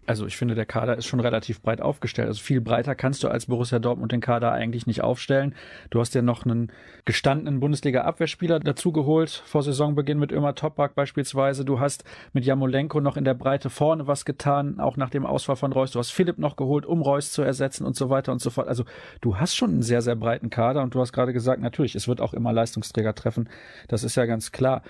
Also 0.07 0.27
ich 0.27 0.37
finde, 0.37 0.55
der 0.55 0.67
Kader 0.67 0.97
ist 0.97 1.07
schon 1.07 1.21
relativ 1.21 1.63
breit 1.63 1.81
aufgestellt. 1.81 2.29
Also 2.29 2.43
viel 2.43 2.61
breiter 2.61 2.95
kannst 2.95 3.23
du 3.23 3.29
als 3.29 3.47
Borussia 3.47 3.79
Dortmund 3.79 4.13
den 4.13 4.21
Kader 4.21 4.53
eigentlich 4.53 4.87
nicht 4.87 5.03
aufstellen. 5.03 5.55
Du 5.91 6.01
hast 6.01 6.15
ja 6.15 6.23
noch 6.23 6.45
einen 6.45 6.71
gestandenen 7.05 7.61
Bundesliga-Abwehrspieler 7.61 8.61
dazugeholt 8.61 9.31
vor 9.31 9.63
Saisonbeginn 9.63 10.19
mit 10.19 10.33
Ömer 10.33 10.55
Toprak 10.55 10.95
beispielsweise. 10.95 11.65
Du 11.65 11.81
hast 11.81 12.05
mit 12.33 12.45
Jamolenko 12.45 13.01
noch 13.01 13.17
in 13.17 13.25
der 13.25 13.35
Breite 13.35 13.71
vorne 13.71 14.07
was 14.07 14.25
getan, 14.25 14.79
auch 14.79 14.97
nach 14.97 15.11
dem 15.11 15.25
Ausfall 15.25 15.57
von 15.57 15.73
Reus. 15.73 15.93
Du 15.93 15.99
hast 15.99 16.11
Philipp 16.11 16.39
noch 16.39 16.57
geholt, 16.57 16.85
um 16.85 17.01
Reus 17.01 17.33
zu 17.33 17.43
ersetzen 17.43 17.87
und 17.87 17.97
so 17.97 18.11
weiter 18.11 18.33
und 18.33 18.41
so 18.41 18.51
fort. 18.51 18.69
Also 18.69 18.85
du 19.21 19.39
hast 19.39 19.55
schon 19.55 19.71
einen 19.71 19.83
sehr, 19.83 20.03
sehr 20.03 20.17
breiten 20.17 20.51
Kader 20.51 20.83
und 20.83 20.95
du 20.95 21.01
hast 21.01 21.13
gerade 21.13 21.33
gesagt, 21.33 21.63
natürlich, 21.63 21.95
es 21.95 22.09
wird 22.09 22.21
auch 22.21 22.35
immer 22.35 22.53
Leistungsträger 22.53 23.15
treffen. 23.15 23.49
Das 23.89 24.05
ist 24.05 24.17
ja 24.17 24.27
ganz 24.27 24.53
klar. 24.53 24.83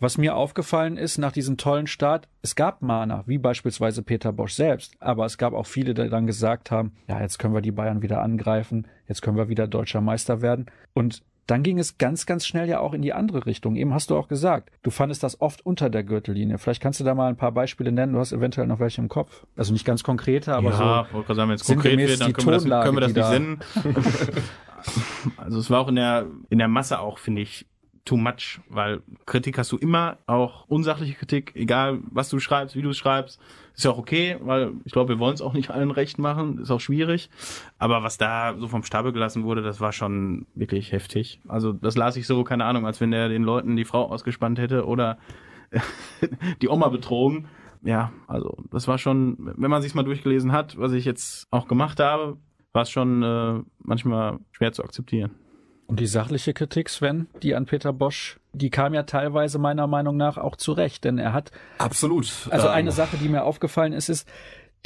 Was 0.00 0.16
mir 0.16 0.34
aufgefallen 0.34 0.96
ist 0.96 1.18
nach 1.18 1.30
diesem 1.30 1.58
tollen 1.58 1.86
Start, 1.86 2.26
es 2.40 2.56
gab 2.56 2.80
Mahner, 2.80 3.22
wie 3.26 3.36
beispielsweise 3.36 4.02
Peter 4.02 4.32
Bosch 4.32 4.54
selbst, 4.54 4.94
aber 4.98 5.26
es 5.26 5.36
gab 5.36 5.52
auch 5.52 5.66
viele, 5.66 5.92
die 5.92 6.08
dann 6.08 6.26
gesagt 6.26 6.70
haben, 6.70 6.92
ja, 7.06 7.20
jetzt 7.20 7.38
können 7.38 7.52
wir 7.52 7.60
die 7.60 7.70
Bayern 7.70 8.00
wieder 8.00 8.22
angreifen, 8.22 8.88
jetzt 9.08 9.20
können 9.20 9.36
wir 9.36 9.50
wieder 9.50 9.68
deutscher 9.68 10.00
Meister 10.00 10.40
werden. 10.40 10.66
Und 10.94 11.22
dann 11.46 11.62
ging 11.62 11.78
es 11.78 11.98
ganz, 11.98 12.24
ganz 12.24 12.46
schnell 12.46 12.66
ja 12.66 12.80
auch 12.80 12.94
in 12.94 13.02
die 13.02 13.12
andere 13.12 13.44
Richtung. 13.44 13.76
Eben 13.76 13.92
hast 13.92 14.08
du 14.08 14.16
auch 14.16 14.28
gesagt, 14.28 14.70
du 14.82 14.90
fandest 14.90 15.22
das 15.22 15.40
oft 15.42 15.66
unter 15.66 15.90
der 15.90 16.02
Gürtellinie. 16.02 16.56
Vielleicht 16.56 16.80
kannst 16.80 17.00
du 17.00 17.04
da 17.04 17.14
mal 17.14 17.28
ein 17.28 17.36
paar 17.36 17.52
Beispiele 17.52 17.92
nennen. 17.92 18.14
Du 18.14 18.20
hast 18.20 18.32
eventuell 18.32 18.68
noch 18.68 18.80
welche 18.80 19.02
im 19.02 19.08
Kopf. 19.08 19.44
Also 19.54 19.74
nicht 19.74 19.84
ganz 19.84 20.02
konkrete, 20.02 20.54
aber 20.54 20.70
ja, 20.70 20.76
so. 20.76 21.18
Ja, 21.18 21.34
sagen, 21.34 21.48
wenn 21.50 21.56
es 21.56 21.64
konkret 21.64 21.98
wird, 21.98 22.20
dann 22.20 22.32
können 22.32 22.46
wir 22.46 22.70
das, 22.70 22.84
können 22.84 22.96
wir 22.96 23.00
das 23.00 23.14
nicht 23.14 23.26
senden. 23.26 23.60
also 25.36 25.58
es 25.58 25.68
war 25.68 25.80
auch 25.80 25.88
in 25.88 25.96
der, 25.96 26.26
in 26.48 26.58
der 26.58 26.68
Masse 26.68 27.00
auch, 27.00 27.18
finde 27.18 27.42
ich, 27.42 27.66
too 28.04 28.16
much, 28.16 28.60
weil 28.68 29.02
Kritik 29.26 29.58
hast 29.58 29.72
du 29.72 29.76
immer, 29.76 30.18
auch 30.26 30.66
unsachliche 30.68 31.14
Kritik, 31.14 31.52
egal 31.54 32.00
was 32.10 32.28
du 32.28 32.40
schreibst, 32.40 32.74
wie 32.76 32.82
du 32.82 32.92
schreibst, 32.92 33.40
ist 33.74 33.84
ja 33.84 33.90
auch 33.90 33.98
okay, 33.98 34.36
weil 34.40 34.72
ich 34.84 34.92
glaube, 34.92 35.14
wir 35.14 35.18
wollen 35.18 35.34
es 35.34 35.42
auch 35.42 35.52
nicht 35.52 35.70
allen 35.70 35.90
recht 35.90 36.18
machen, 36.18 36.58
ist 36.58 36.70
auch 36.70 36.80
schwierig. 36.80 37.30
Aber 37.78 38.02
was 38.02 38.18
da 38.18 38.56
so 38.58 38.68
vom 38.68 38.82
Stapel 38.82 39.12
gelassen 39.12 39.44
wurde, 39.44 39.62
das 39.62 39.80
war 39.80 39.92
schon 39.92 40.46
wirklich 40.54 40.92
heftig. 40.92 41.40
Also 41.48 41.72
das 41.72 41.96
las 41.96 42.16
ich 42.16 42.26
so, 42.26 42.44
keine 42.44 42.64
Ahnung, 42.64 42.86
als 42.86 43.00
wenn 43.00 43.10
der 43.10 43.28
den 43.28 43.42
Leuten 43.42 43.76
die 43.76 43.84
Frau 43.84 44.10
ausgespannt 44.10 44.58
hätte 44.58 44.86
oder 44.86 45.18
die 46.62 46.68
Oma 46.68 46.88
betrogen. 46.88 47.48
Ja, 47.82 48.12
also 48.26 48.58
das 48.70 48.88
war 48.88 48.98
schon, 48.98 49.36
wenn 49.38 49.70
man 49.70 49.80
sich's 49.80 49.94
mal 49.94 50.02
durchgelesen 50.02 50.52
hat, 50.52 50.78
was 50.78 50.92
ich 50.92 51.04
jetzt 51.04 51.46
auch 51.50 51.66
gemacht 51.66 52.00
habe, 52.00 52.36
war 52.72 52.82
es 52.82 52.90
schon 52.90 53.22
äh, 53.22 53.62
manchmal 53.78 54.38
schwer 54.52 54.72
zu 54.72 54.84
akzeptieren. 54.84 55.30
Und 55.90 55.98
die 55.98 56.06
sachliche 56.06 56.54
Kritik, 56.54 56.88
Sven, 56.88 57.26
die 57.42 57.56
an 57.56 57.66
Peter 57.66 57.92
Bosch, 57.92 58.38
die 58.52 58.70
kam 58.70 58.94
ja 58.94 59.02
teilweise 59.02 59.58
meiner 59.58 59.88
Meinung 59.88 60.16
nach 60.16 60.38
auch 60.38 60.54
zurecht, 60.54 61.02
denn 61.02 61.18
er 61.18 61.32
hat 61.32 61.50
absolut. 61.78 62.46
Also 62.50 62.68
ähm. 62.68 62.74
eine 62.74 62.92
Sache, 62.92 63.16
die 63.16 63.28
mir 63.28 63.42
aufgefallen 63.42 63.92
ist, 63.92 64.08
ist 64.08 64.28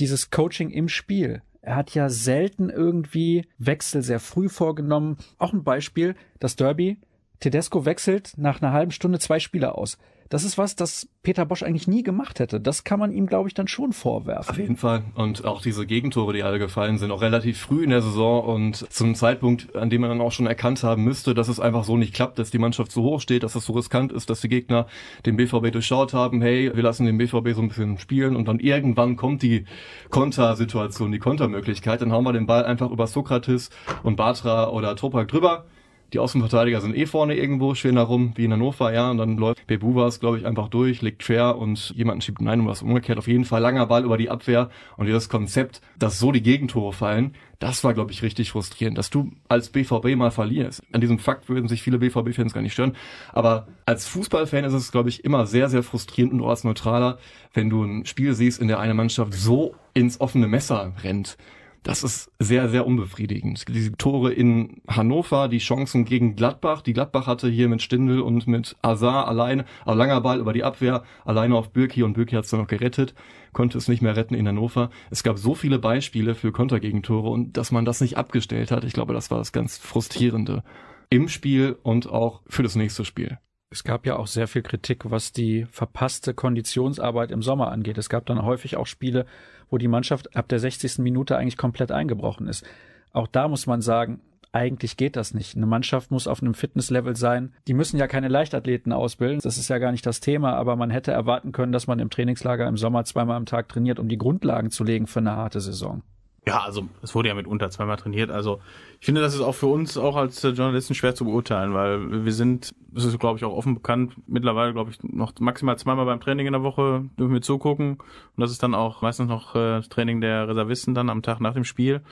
dieses 0.01 0.31
Coaching 0.31 0.71
im 0.71 0.89
Spiel. 0.89 1.43
Er 1.61 1.77
hat 1.77 1.93
ja 1.93 2.09
selten 2.09 2.71
irgendwie 2.71 3.47
Wechsel 3.59 4.01
sehr 4.01 4.19
früh 4.19 4.49
vorgenommen. 4.49 5.19
Auch 5.37 5.53
ein 5.53 5.63
Beispiel, 5.63 6.15
das 6.41 6.57
Derby. 6.57 6.97
Tedesco 7.41 7.85
wechselt 7.85 8.33
nach 8.37 8.63
einer 8.63 8.73
halben 8.73 8.91
Stunde 8.91 9.19
zwei 9.19 9.39
Spieler 9.39 9.77
aus. 9.77 9.99
Das 10.31 10.43
ist 10.43 10.57
was, 10.57 10.75
das 10.75 11.09
Peter 11.23 11.45
Bosch 11.45 11.63
eigentlich 11.63 11.87
nie 11.87 12.03
gemacht 12.03 12.41
hätte. 12.41 12.61
Das 12.61 12.83
kann 12.83 12.99
man 12.99 13.13
ihm, 13.13 13.27
glaube 13.27 13.49
ich, 13.49 13.55
dann 13.55 13.69
schon 13.69 13.93
vorwerfen. 13.93 14.51
Auf 14.51 14.59
jeden 14.59 14.77
Fall. 14.77 15.05
Und 15.15 15.45
auch 15.45 15.61
diese 15.61 15.87
Gegentore, 15.87 16.33
die 16.33 16.43
alle 16.43 16.59
gefallen 16.59 16.99
sind, 16.99 17.11
auch 17.11 17.21
relativ 17.21 17.59
früh 17.59 17.85
in 17.85 17.91
der 17.91 18.01
Saison 18.01 18.43
und 18.45 18.91
zum 18.91 19.15
Zeitpunkt, 19.15 19.77
an 19.77 19.91
dem 19.91 20.01
man 20.01 20.11
dann 20.11 20.21
auch 20.21 20.33
schon 20.33 20.47
erkannt 20.47 20.83
haben 20.83 21.05
müsste, 21.05 21.35
dass 21.35 21.49
es 21.49 21.61
einfach 21.61 21.85
so 21.85 21.97
nicht 21.97 22.15
klappt, 22.15 22.39
dass 22.39 22.51
die 22.51 22.59
Mannschaft 22.59 22.91
so 22.91 23.03
hoch 23.03 23.21
steht, 23.21 23.43
dass 23.43 23.55
es 23.55 23.67
so 23.67 23.75
riskant 23.75 24.13
ist, 24.13 24.31
dass 24.31 24.41
die 24.41 24.49
Gegner 24.49 24.87
den 25.27 25.37
BVB 25.37 25.71
durchschaut 25.71 26.15
haben, 26.15 26.41
hey, 26.41 26.75
wir 26.75 26.83
lassen 26.83 27.05
den 27.07 27.19
BVB 27.19 27.55
so 27.55 27.63
ein 27.63 27.69
bisschen 27.69 27.99
spielen 27.99 28.35
und 28.35 28.49
dann 28.49 28.61
irgendwann 28.61 29.17
kommt 29.17 29.43
die 29.43 29.67
Kontersituation, 30.11 31.13
die 31.13 31.19
Kontermöglichkeit, 31.19 32.01
dann 32.01 32.13
hauen 32.13 32.25
wir 32.25 32.33
den 32.33 32.47
Ball 32.47 32.65
einfach 32.65 32.91
über 32.91 33.07
Sokrates 33.07 33.71
und 34.03 34.17
Batra 34.17 34.71
oder 34.71 34.97
Topak 34.97 35.29
drüber 35.29 35.67
die 36.13 36.19
Außenverteidiger 36.19 36.81
sind 36.81 36.97
eh 36.97 37.07
vorne 37.07 37.37
irgendwo, 37.37 37.75
stehen 37.75 37.97
da 37.97 38.03
rum, 38.03 38.33
wie 38.37 38.45
in 38.45 38.53
Hannover, 38.53 38.93
ja, 38.93 39.11
und 39.11 39.19
dann 39.19 39.37
läuft 39.37 39.67
Bebubas, 39.67 40.21
glaube 40.21 40.39
ich, 40.39 40.47
einfach 40.47 40.69
durch, 40.69 41.03
legt 41.03 41.21
quer 41.21 41.57
und 41.57 41.91
jemanden 41.97 42.21
schiebt 42.21 42.41
nein 42.41 42.61
und 42.61 42.67
was 42.67 42.83
umgekehrt. 42.83 43.19
Auf 43.19 43.27
jeden 43.27 43.45
Fall 43.45 43.63
langer 43.63 43.87
Ball 43.87 44.05
über 44.05 44.17
die 44.17 44.31
Abwehr 44.31 44.71
und 44.97 45.07
dieses 45.07 45.29
Konzept, 45.29 45.81
dass 45.99 46.19
so 46.19 46.31
die 46.33 46.43
Gegentore 46.43 46.93
fallen, 46.93 47.35
das 47.59 47.83
war, 47.83 47.95
glaube 47.95 48.13
ich, 48.13 48.23
richtig 48.23 48.51
frustrierend, 48.51 48.99
dass 48.99 49.11
du 49.11 49.33
als 49.49 49.71
BVB 49.71 50.17
mal 50.17 50.31
verlierst. 50.31 50.83
An 50.93 51.01
diesem 51.01 51.19
Fakt 51.19 51.49
würden 51.49 51.69
sich 51.69 51.83
viele 51.83 51.99
BVB-Fans 51.99 52.53
gar 52.53 52.61
nicht 52.61 52.75
stören. 52.75 52.95
Aber 53.33 53.69
als 53.87 54.07
Fußballfan 54.07 54.65
ist 54.65 54.75
es, 54.75 54.93
glaube 54.93 55.09
ich, 55.09 55.25
immer 55.25 55.47
sehr, 55.47 55.69
sehr 55.69 55.83
frustrierend 55.83 56.35
und 56.35 56.43
auch 56.43 56.51
als 56.51 56.65
Neutraler, 56.65 57.19
wenn 57.55 57.71
du 57.71 57.83
ein 57.83 58.05
Spiel 58.05 58.35
siehst, 58.35 58.61
in 58.61 58.69
der 58.69 58.81
eine 58.81 58.95
Mannschaft 58.95 59.33
so 59.33 59.75
ins 59.95 60.21
offene 60.21 60.47
Messer 60.47 60.93
rennt 61.03 61.39
das 61.85 62.03
ist 62.03 62.33
sehr, 62.39 62.71
sehr 62.71 62.87
unbefriedigend. 62.87 63.69
Die 63.69 63.91
Tore 63.93 64.33
in 64.33 64.81
Hannover, 64.89 65.49
die 65.49 65.59
Chancen 65.59 66.07
gegen 66.07 66.35
Gladbach. 66.35 66.81
Die 66.81 66.95
Gladbach 66.95 67.27
hatte 67.27 67.49
hier 67.49 67.69
mit 67.69 67.83
Stindl 67.83 68.21
und 68.21 68.47
mit 68.47 68.75
Azar 68.81 69.29
alleine, 69.29 69.67
aber 69.85 69.95
langer 69.95 70.21
Ball 70.23 70.41
über 70.41 70.55
die 70.55 70.65
Abwehr, 70.65 71.05
alleine 71.27 71.55
auf 71.55 71.73
Birki 71.73 72.03
und 72.03 72.15
Birki 72.15 72.37
hat 72.37 72.45
es 72.45 72.51
dann 72.51 72.61
noch 72.61 72.69
gerettet, 72.69 73.15
konnte 73.53 73.77
es 73.77 73.87
nicht 73.87 74.01
mehr 74.01 74.17
retten 74.17 74.35
in 74.35 74.49
Hannover. 74.49 74.89
Es 75.11 75.23
gab 75.23 75.39
so 75.39 75.55
viele 75.55 75.79
Beispiele 75.79 76.35
für 76.35 76.53
Kontergegentore 76.53 77.29
und 77.29 77.59
dass 77.59 77.71
man 77.71 77.85
das 77.85 78.01
nicht 78.01 78.17
abgestellt 78.17 78.71
hat, 78.71 78.85
ich 78.85 78.95
glaube, 78.95 79.13
das 79.13 79.31
war 79.31 79.39
das 79.39 79.53
ganz 79.53 79.77
Frustrierende 79.77 80.65
im 81.11 81.29
Spiel 81.29 81.77
und 81.83 82.09
auch 82.09 82.41
für 82.49 82.63
das 82.63 82.77
nächste 82.77 83.05
Spiel. 83.05 83.39
Es 83.75 83.83
gab 83.83 84.07
ja 84.07 84.15
auch 84.15 84.29
sehr 84.29 84.47
viel 84.47 84.63
Kritik, 84.63 85.11
was 85.11 85.33
die 85.33 85.67
verpasste 85.69 86.33
Konditionsarbeit 86.33 87.33
im 87.33 87.43
Sommer 87.43 87.73
angeht. 87.73 87.99
Es 87.99 88.09
gab 88.09 88.25
dann 88.25 88.45
häufig 88.45 88.77
auch 88.77 88.87
Spiele, 88.87 89.27
wo 89.69 89.79
die 89.79 89.89
Mannschaft 89.89 90.37
ab 90.37 90.47
der 90.47 90.61
60. 90.61 90.99
Minute 90.99 91.37
eigentlich 91.37 91.57
komplett 91.57 91.91
eingebrochen 91.91 92.47
ist. 92.47 92.65
Auch 93.13 93.27
da 93.27 93.49
muss 93.49 93.67
man 93.67 93.81
sagen, 93.81 94.21
eigentlich 94.53 94.97
geht 94.97 95.17
das 95.17 95.35
nicht. 95.35 95.57
Eine 95.57 95.67
Mannschaft 95.67 96.13
muss 96.13 96.29
auf 96.29 96.41
einem 96.41 96.55
Fitnesslevel 96.55 97.17
sein. 97.17 97.53
Die 97.67 97.75
müssen 97.75 97.99
ja 97.99 98.07
keine 98.07 98.29
Leichtathleten 98.29 98.93
ausbilden. 98.93 99.41
Das 99.43 99.59
ist 99.59 99.67
ja 99.67 99.79
gar 99.79 99.91
nicht 99.91 100.07
das 100.07 100.21
Thema, 100.21 100.55
aber 100.55 100.77
man 100.77 100.91
hätte 100.91 101.11
erwarten 101.11 101.51
können, 101.51 101.73
dass 101.73 101.89
man 101.89 101.99
im 101.99 102.11
Trainingslager 102.11 102.69
im 102.69 102.77
Sommer 102.77 103.05
zweimal 103.05 103.37
am 103.37 103.47
Tag 103.47 103.69
trainiert, 103.69 103.99
um 103.99 104.09
die 104.09 104.19
Grundlagen 104.19 104.71
zu 104.71 104.85
legen 104.85 105.09
für 105.09 105.19
eine 105.19 105.33
harte 105.35 105.61
Saison. 105.61 106.03
Ja, 106.47 106.61
also 106.61 106.89
es 107.03 107.15
wurde 107.15 107.29
ja 107.29 107.35
mitunter 107.35 107.71
zweimal 107.71 107.97
trainiert. 107.97 108.31
Also 108.31 108.61
ich 109.01 109.07
finde, 109.07 109.23
das 109.23 109.35
ist 109.35 109.41
auch 109.41 109.55
für 109.55 109.67
uns 109.67 109.97
auch 109.97 110.17
als 110.17 110.45
äh, 110.45 110.51
Journalisten 110.51 110.95
schwer 110.95 111.15
zu 111.15 111.25
beurteilen, 111.25 111.73
weil 111.73 112.25
wir 112.25 112.33
sind, 112.33 112.75
das 112.93 113.05
ist 113.05 113.19
glaube 113.19 113.39
ich 113.39 113.45
auch 113.45 113.53
offen 113.53 113.75
bekannt, 113.75 114.13
mittlerweile 114.27 114.75
glaube 114.75 114.91
ich 114.91 115.03
noch 115.03 115.33
maximal 115.41 115.79
zweimal 115.79 116.05
beim 116.05 116.21
Training 116.21 116.47
in 116.47 116.53
der 116.53 116.63
Woche 116.63 117.09
dürfen 117.19 117.33
wir 117.33 117.41
zugucken 117.41 117.93
und 117.95 118.41
das 118.41 118.51
ist 118.51 118.63
dann 118.63 118.75
auch 118.75 119.01
meistens 119.01 119.29
noch 119.29 119.55
äh, 119.55 119.81
Training 119.83 120.21
der 120.21 120.47
Reservisten 120.47 120.95
dann 120.95 121.09
am 121.09 121.23
Tag 121.23 121.41
nach 121.41 121.55
dem 121.55 121.65
Spiel. 121.65 122.03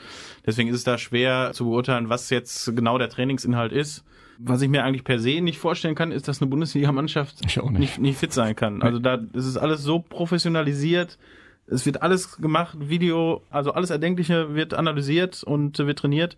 Deswegen 0.47 0.71
ist 0.71 0.77
es 0.77 0.85
da 0.85 0.97
schwer 0.97 1.51
zu 1.53 1.65
beurteilen, 1.67 2.09
was 2.09 2.31
jetzt 2.31 2.75
genau 2.75 2.97
der 2.97 3.11
Trainingsinhalt 3.11 3.73
ist. 3.73 4.03
Was 4.39 4.63
ich 4.63 4.69
mir 4.69 4.83
eigentlich 4.83 5.05
per 5.05 5.19
se 5.19 5.41
nicht 5.41 5.59
vorstellen 5.59 5.95
kann, 5.95 6.11
ist, 6.11 6.27
dass 6.27 6.41
eine 6.41 6.51
Bundesliga-Mannschaft 6.51 7.45
nicht. 7.45 7.63
Nicht, 7.79 7.99
nicht 7.99 8.19
fit 8.19 8.33
sein 8.33 8.57
kann. 8.57 8.83
Also 8.83 8.99
da 8.99 9.15
ist 9.35 9.47
es 9.47 9.57
alles 9.57 9.83
so 9.83 10.01
professionalisiert 10.01 11.19
es 11.67 11.87
wird 11.87 12.03
alles 12.03 12.37
gemacht, 12.39 12.77
Video, 12.81 13.43
also 13.51 13.73
alles 13.73 13.91
Erdenkliche 13.91 14.55
wird 14.55 14.75
analysiert 14.75 15.43
und 15.43 15.79
wird 15.79 15.99
trainiert. 15.99 16.37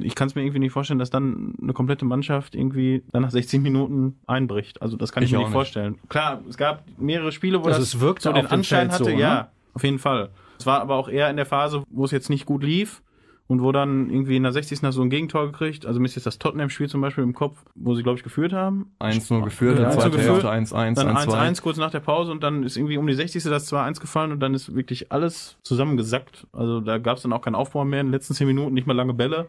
Ich 0.00 0.14
kann 0.14 0.28
es 0.28 0.34
mir 0.34 0.42
irgendwie 0.42 0.58
nicht 0.58 0.72
vorstellen, 0.72 0.98
dass 0.98 1.10
dann 1.10 1.54
eine 1.60 1.72
komplette 1.72 2.04
Mannschaft 2.04 2.54
irgendwie 2.54 3.02
dann 3.12 3.22
nach 3.22 3.30
60 3.30 3.60
Minuten 3.60 4.18
einbricht. 4.26 4.82
Also 4.82 4.96
das 4.96 5.12
kann 5.12 5.22
ich, 5.22 5.30
ich 5.30 5.36
mir 5.36 5.44
nicht 5.44 5.52
vorstellen. 5.52 5.98
Klar, 6.08 6.42
es 6.48 6.56
gab 6.56 6.84
mehrere 6.98 7.32
Spiele, 7.32 7.60
wo 7.60 7.66
also 7.66 7.78
das, 7.78 7.92
das 7.92 8.22
so 8.22 8.32
den 8.32 8.46
Anschein 8.46 8.90
hatte, 8.90 9.04
so, 9.04 9.10
ne? 9.10 9.18
ja, 9.18 9.50
auf 9.74 9.84
jeden 9.84 9.98
Fall. 9.98 10.30
Es 10.58 10.66
war 10.66 10.80
aber 10.80 10.96
auch 10.96 11.08
eher 11.08 11.30
in 11.30 11.36
der 11.36 11.46
Phase, 11.46 11.84
wo 11.90 12.04
es 12.04 12.10
jetzt 12.10 12.30
nicht 12.30 12.46
gut 12.46 12.62
lief 12.62 13.02
und 13.48 13.62
wo 13.62 13.70
dann 13.70 14.10
irgendwie 14.10 14.36
in 14.36 14.42
der 14.42 14.52
60. 14.52 14.82
hast 14.82 14.98
du 14.98 15.02
ein 15.02 15.10
Gegentor 15.10 15.46
gekriegt. 15.46 15.86
Also 15.86 16.00
mir 16.00 16.06
ist 16.06 16.16
jetzt 16.16 16.26
das 16.26 16.38
Tottenham-Spiel 16.38 16.88
zum 16.88 17.00
Beispiel 17.00 17.22
im 17.22 17.32
Kopf, 17.32 17.62
wo 17.74 17.94
sie, 17.94 18.02
glaube 18.02 18.18
ich, 18.18 18.24
geführt 18.24 18.52
haben. 18.52 18.90
1-0 19.00 19.44
geführt, 19.44 19.78
ja, 19.78 19.90
zweite 19.90 20.18
Hälfte 20.18 20.50
1-1, 20.50 20.94
Dann 20.94 21.16
1-1 21.16 21.62
kurz 21.62 21.76
nach 21.76 21.90
der 21.90 22.00
Pause 22.00 22.32
und 22.32 22.42
dann 22.42 22.64
ist 22.64 22.76
irgendwie 22.76 22.98
um 22.98 23.06
die 23.06 23.14
60. 23.14 23.44
das 23.44 23.72
2-1 23.72 24.00
gefallen 24.00 24.32
und 24.32 24.40
dann 24.40 24.54
ist 24.54 24.74
wirklich 24.74 25.12
alles 25.12 25.58
zusammengesackt. 25.62 26.46
Also 26.52 26.80
da 26.80 26.98
gab 26.98 27.18
es 27.18 27.22
dann 27.22 27.32
auch 27.32 27.42
keinen 27.42 27.54
Aufbau 27.54 27.84
mehr 27.84 28.00
in 28.00 28.08
den 28.08 28.12
letzten 28.12 28.34
10 28.34 28.46
Minuten, 28.46 28.74
nicht 28.74 28.86
mal 28.86 28.96
lange 28.96 29.14
Bälle. 29.14 29.46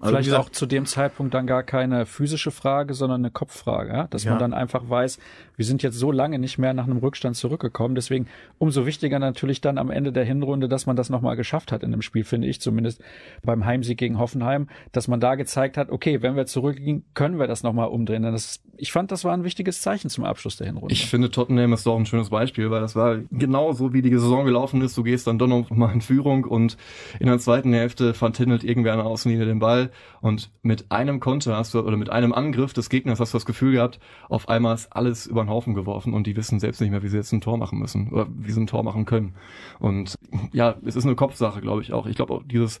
Also 0.00 0.12
Vielleicht 0.12 0.26
gesagt, 0.26 0.44
auch 0.44 0.50
zu 0.50 0.66
dem 0.66 0.86
Zeitpunkt 0.86 1.34
dann 1.34 1.48
gar 1.48 1.64
keine 1.64 2.06
physische 2.06 2.52
Frage, 2.52 2.94
sondern 2.94 3.22
eine 3.22 3.32
Kopffrage, 3.32 3.92
ja? 3.92 4.06
dass 4.08 4.22
ja. 4.22 4.30
man 4.30 4.38
dann 4.38 4.54
einfach 4.54 4.88
weiß, 4.88 5.18
wir 5.56 5.64
sind 5.64 5.82
jetzt 5.82 5.98
so 5.98 6.12
lange 6.12 6.38
nicht 6.38 6.56
mehr 6.56 6.72
nach 6.72 6.84
einem 6.84 6.98
Rückstand 6.98 7.34
zurückgekommen. 7.34 7.96
Deswegen 7.96 8.28
umso 8.58 8.86
wichtiger 8.86 9.18
natürlich 9.18 9.60
dann 9.60 9.76
am 9.76 9.90
Ende 9.90 10.12
der 10.12 10.24
Hinrunde, 10.24 10.68
dass 10.68 10.86
man 10.86 10.94
das 10.94 11.10
nochmal 11.10 11.34
geschafft 11.34 11.72
hat 11.72 11.82
in 11.82 11.90
dem 11.90 12.02
Spiel, 12.02 12.22
finde 12.22 12.46
ich 12.46 12.60
zumindest 12.60 13.02
beim 13.44 13.64
Heimsieg 13.64 13.98
gegen 13.98 14.18
Hoffenheim, 14.18 14.68
dass 14.92 15.08
man 15.08 15.20
da 15.20 15.34
gezeigt 15.34 15.76
hat, 15.76 15.90
okay, 15.90 16.22
wenn 16.22 16.36
wir 16.36 16.46
zurückgehen, 16.46 17.04
können 17.14 17.38
wir 17.38 17.46
das 17.46 17.62
nochmal 17.62 17.88
umdrehen. 17.88 18.22
Das, 18.22 18.62
ich 18.76 18.92
fand, 18.92 19.10
das 19.10 19.24
war 19.24 19.32
ein 19.32 19.44
wichtiges 19.44 19.80
Zeichen 19.82 20.10
zum 20.10 20.24
Abschluss 20.24 20.56
der 20.56 20.66
Hinrunde. 20.66 20.92
Ich 20.92 21.06
finde, 21.06 21.30
Tottenham 21.30 21.72
ist 21.72 21.86
doch 21.86 21.96
ein 21.96 22.06
schönes 22.06 22.30
Beispiel, 22.30 22.70
weil 22.70 22.80
das 22.80 22.96
war 22.96 23.18
genau 23.30 23.72
so, 23.72 23.92
wie 23.92 24.02
die 24.02 24.10
Saison 24.10 24.44
gelaufen 24.44 24.82
ist. 24.82 24.96
Du 24.96 25.02
gehst 25.02 25.26
dann 25.26 25.38
doch 25.38 25.46
noch 25.46 25.70
mal 25.70 25.92
in 25.92 26.00
Führung 26.00 26.44
und 26.44 26.76
in 27.20 27.26
der 27.26 27.38
zweiten 27.38 27.72
Hälfte 27.72 28.14
vertindelt 28.14 28.64
irgendwer 28.64 28.92
an 28.92 28.98
der 28.98 29.06
Außenlinie 29.06 29.46
den 29.46 29.58
Ball 29.58 29.90
und 30.20 30.50
mit 30.62 30.90
einem 30.90 31.20
Konter 31.20 31.56
hast 31.56 31.74
du, 31.74 31.80
oder 31.80 31.96
mit 31.96 32.10
einem 32.10 32.32
Angriff 32.32 32.72
des 32.72 32.90
Gegners 32.90 33.20
hast 33.20 33.32
du 33.32 33.36
das 33.36 33.46
Gefühl 33.46 33.72
gehabt, 33.72 33.98
auf 34.28 34.48
einmal 34.48 34.74
ist 34.74 34.92
alles 34.92 35.26
über 35.26 35.42
den 35.42 35.50
Haufen 35.50 35.74
geworfen 35.74 36.14
und 36.14 36.26
die 36.26 36.36
wissen 36.36 36.60
selbst 36.60 36.80
nicht 36.80 36.90
mehr, 36.90 37.02
wie 37.02 37.08
sie 37.08 37.16
jetzt 37.16 37.32
ein 37.32 37.40
Tor 37.40 37.58
machen 37.58 37.78
müssen 37.78 38.10
oder 38.12 38.26
wie 38.30 38.50
sie 38.50 38.60
ein 38.60 38.66
Tor 38.66 38.82
machen 38.82 39.04
können. 39.04 39.34
Und 39.78 40.14
ja, 40.52 40.76
es 40.84 40.96
ist 40.96 41.04
eine 41.04 41.14
Kopfsache, 41.14 41.60
glaube 41.60 41.82
ich 41.82 41.92
auch. 41.92 42.06
Ich 42.06 42.16
glaube 42.16 42.34
auch 42.34 42.42
dieses, 42.44 42.80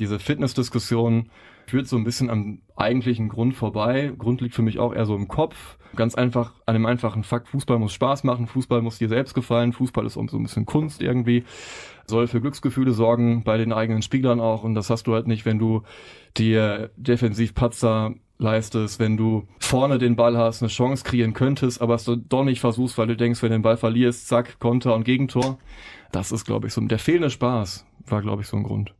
diese 0.00 0.18
Fitnessdiskussion 0.18 1.30
führt 1.66 1.86
so 1.86 1.96
ein 1.96 2.04
bisschen 2.04 2.30
am 2.30 2.62
eigentlichen 2.74 3.28
Grund 3.28 3.54
vorbei. 3.54 4.12
Grund 4.18 4.40
liegt 4.40 4.54
für 4.54 4.62
mich 4.62 4.78
auch 4.78 4.92
eher 4.92 5.06
so 5.06 5.14
im 5.14 5.28
Kopf. 5.28 5.78
Ganz 5.94 6.14
einfach 6.14 6.54
an 6.66 6.74
dem 6.74 6.86
einfachen 6.86 7.22
Fakt, 7.22 7.48
Fußball 7.48 7.78
muss 7.78 7.92
Spaß 7.92 8.24
machen, 8.24 8.46
Fußball 8.46 8.82
muss 8.82 8.98
dir 8.98 9.08
selbst 9.08 9.34
gefallen, 9.34 9.72
Fußball 9.72 10.06
ist 10.06 10.14
so 10.14 10.20
ein 10.20 10.42
bisschen 10.42 10.64
Kunst 10.64 11.02
irgendwie, 11.02 11.44
soll 12.06 12.28
für 12.28 12.40
Glücksgefühle 12.40 12.92
sorgen 12.92 13.42
bei 13.42 13.58
den 13.58 13.72
eigenen 13.72 14.02
Spielern 14.02 14.40
auch 14.40 14.62
und 14.62 14.74
das 14.74 14.88
hast 14.88 15.08
du 15.08 15.14
halt 15.14 15.26
nicht, 15.26 15.46
wenn 15.46 15.58
du 15.58 15.82
dir 16.36 16.90
Defensivpatzer 16.96 18.14
leistest, 18.38 19.00
wenn 19.00 19.16
du 19.16 19.48
vorne 19.58 19.98
den 19.98 20.14
Ball 20.14 20.36
hast, 20.36 20.62
eine 20.62 20.70
Chance 20.70 21.02
kreieren 21.04 21.34
könntest, 21.34 21.82
aber 21.82 21.96
es 21.96 22.04
doch 22.04 22.44
nicht 22.44 22.60
versuchst, 22.60 22.96
weil 22.96 23.08
du 23.08 23.16
denkst, 23.16 23.42
wenn 23.42 23.50
du 23.50 23.58
den 23.58 23.62
Ball 23.62 23.76
verlierst, 23.76 24.28
zack, 24.28 24.60
Konter 24.60 24.94
und 24.94 25.04
Gegentor. 25.04 25.58
Das 26.12 26.30
ist, 26.32 26.44
glaube 26.44 26.68
ich, 26.68 26.72
so 26.72 26.80
der 26.80 26.98
fehlende 27.00 27.30
Spaß 27.30 27.84
war, 28.06 28.22
glaube 28.22 28.42
ich, 28.42 28.48
so 28.48 28.56
ein 28.56 28.62
Grund. 28.62 28.94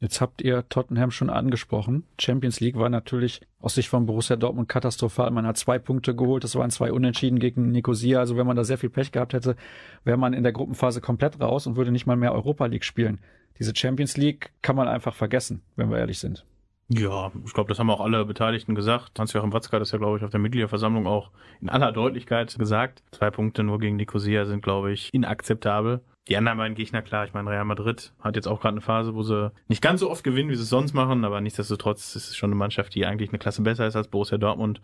Jetzt 0.00 0.22
habt 0.22 0.40
ihr 0.40 0.66
Tottenham 0.70 1.10
schon 1.10 1.28
angesprochen. 1.28 2.04
Champions 2.18 2.58
League 2.60 2.78
war 2.78 2.88
natürlich 2.88 3.42
aus 3.60 3.74
Sicht 3.74 3.90
von 3.90 4.06
Borussia 4.06 4.36
Dortmund 4.36 4.66
katastrophal. 4.66 5.30
Man 5.30 5.46
hat 5.46 5.58
zwei 5.58 5.78
Punkte 5.78 6.16
geholt. 6.16 6.42
Das 6.42 6.56
waren 6.56 6.70
zwei 6.70 6.90
Unentschieden 6.90 7.38
gegen 7.38 7.70
Nicosia. 7.70 8.18
Also 8.18 8.38
wenn 8.38 8.46
man 8.46 8.56
da 8.56 8.64
sehr 8.64 8.78
viel 8.78 8.88
Pech 8.88 9.12
gehabt 9.12 9.34
hätte, 9.34 9.56
wäre 10.04 10.16
man 10.16 10.32
in 10.32 10.42
der 10.42 10.52
Gruppenphase 10.52 11.02
komplett 11.02 11.38
raus 11.38 11.66
und 11.66 11.76
würde 11.76 11.92
nicht 11.92 12.06
mal 12.06 12.16
mehr 12.16 12.32
Europa 12.32 12.64
League 12.64 12.84
spielen. 12.84 13.18
Diese 13.58 13.76
Champions 13.76 14.16
League 14.16 14.52
kann 14.62 14.74
man 14.74 14.88
einfach 14.88 15.14
vergessen, 15.14 15.60
wenn 15.76 15.90
wir 15.90 15.98
ehrlich 15.98 16.18
sind. 16.18 16.46
Ja, 16.88 17.30
ich 17.44 17.52
glaube, 17.52 17.68
das 17.68 17.78
haben 17.78 17.90
auch 17.90 18.00
alle 18.00 18.24
Beteiligten 18.24 18.74
gesagt. 18.74 19.18
Hans-Joachim 19.18 19.52
Watzke 19.52 19.76
hat 19.76 19.82
das 19.82 19.92
ja, 19.92 19.98
glaube 19.98 20.16
ich, 20.16 20.24
auf 20.24 20.30
der 20.30 20.40
Mitgliederversammlung 20.40 21.06
auch 21.06 21.30
in 21.60 21.68
aller 21.68 21.92
Deutlichkeit 21.92 22.58
gesagt. 22.58 23.02
Zwei 23.12 23.30
Punkte 23.30 23.62
nur 23.62 23.78
gegen 23.78 23.96
Nicosia 23.96 24.46
sind, 24.46 24.62
glaube 24.62 24.92
ich, 24.92 25.12
inakzeptabel. 25.12 26.00
Die 26.28 26.36
anderen 26.36 26.58
beiden 26.58 26.74
Gegner, 26.76 27.02
klar, 27.02 27.24
ich 27.24 27.32
meine, 27.32 27.50
Real 27.50 27.64
Madrid 27.64 28.12
hat 28.20 28.36
jetzt 28.36 28.46
auch 28.46 28.60
gerade 28.60 28.74
eine 28.74 28.80
Phase, 28.80 29.14
wo 29.14 29.22
sie 29.22 29.50
nicht 29.68 29.82
ganz 29.82 30.00
so 30.00 30.10
oft 30.10 30.22
gewinnen, 30.22 30.50
wie 30.50 30.54
sie 30.54 30.62
es 30.62 30.68
sonst 30.68 30.92
machen, 30.92 31.24
aber 31.24 31.40
nichtsdestotrotz 31.40 32.14
ist 32.14 32.28
es 32.28 32.36
schon 32.36 32.50
eine 32.50 32.56
Mannschaft, 32.56 32.94
die 32.94 33.06
eigentlich 33.06 33.30
eine 33.30 33.38
Klasse 33.38 33.62
besser 33.62 33.86
ist 33.86 33.96
als 33.96 34.08
Borussia 34.08 34.38
Dortmund. 34.38 34.80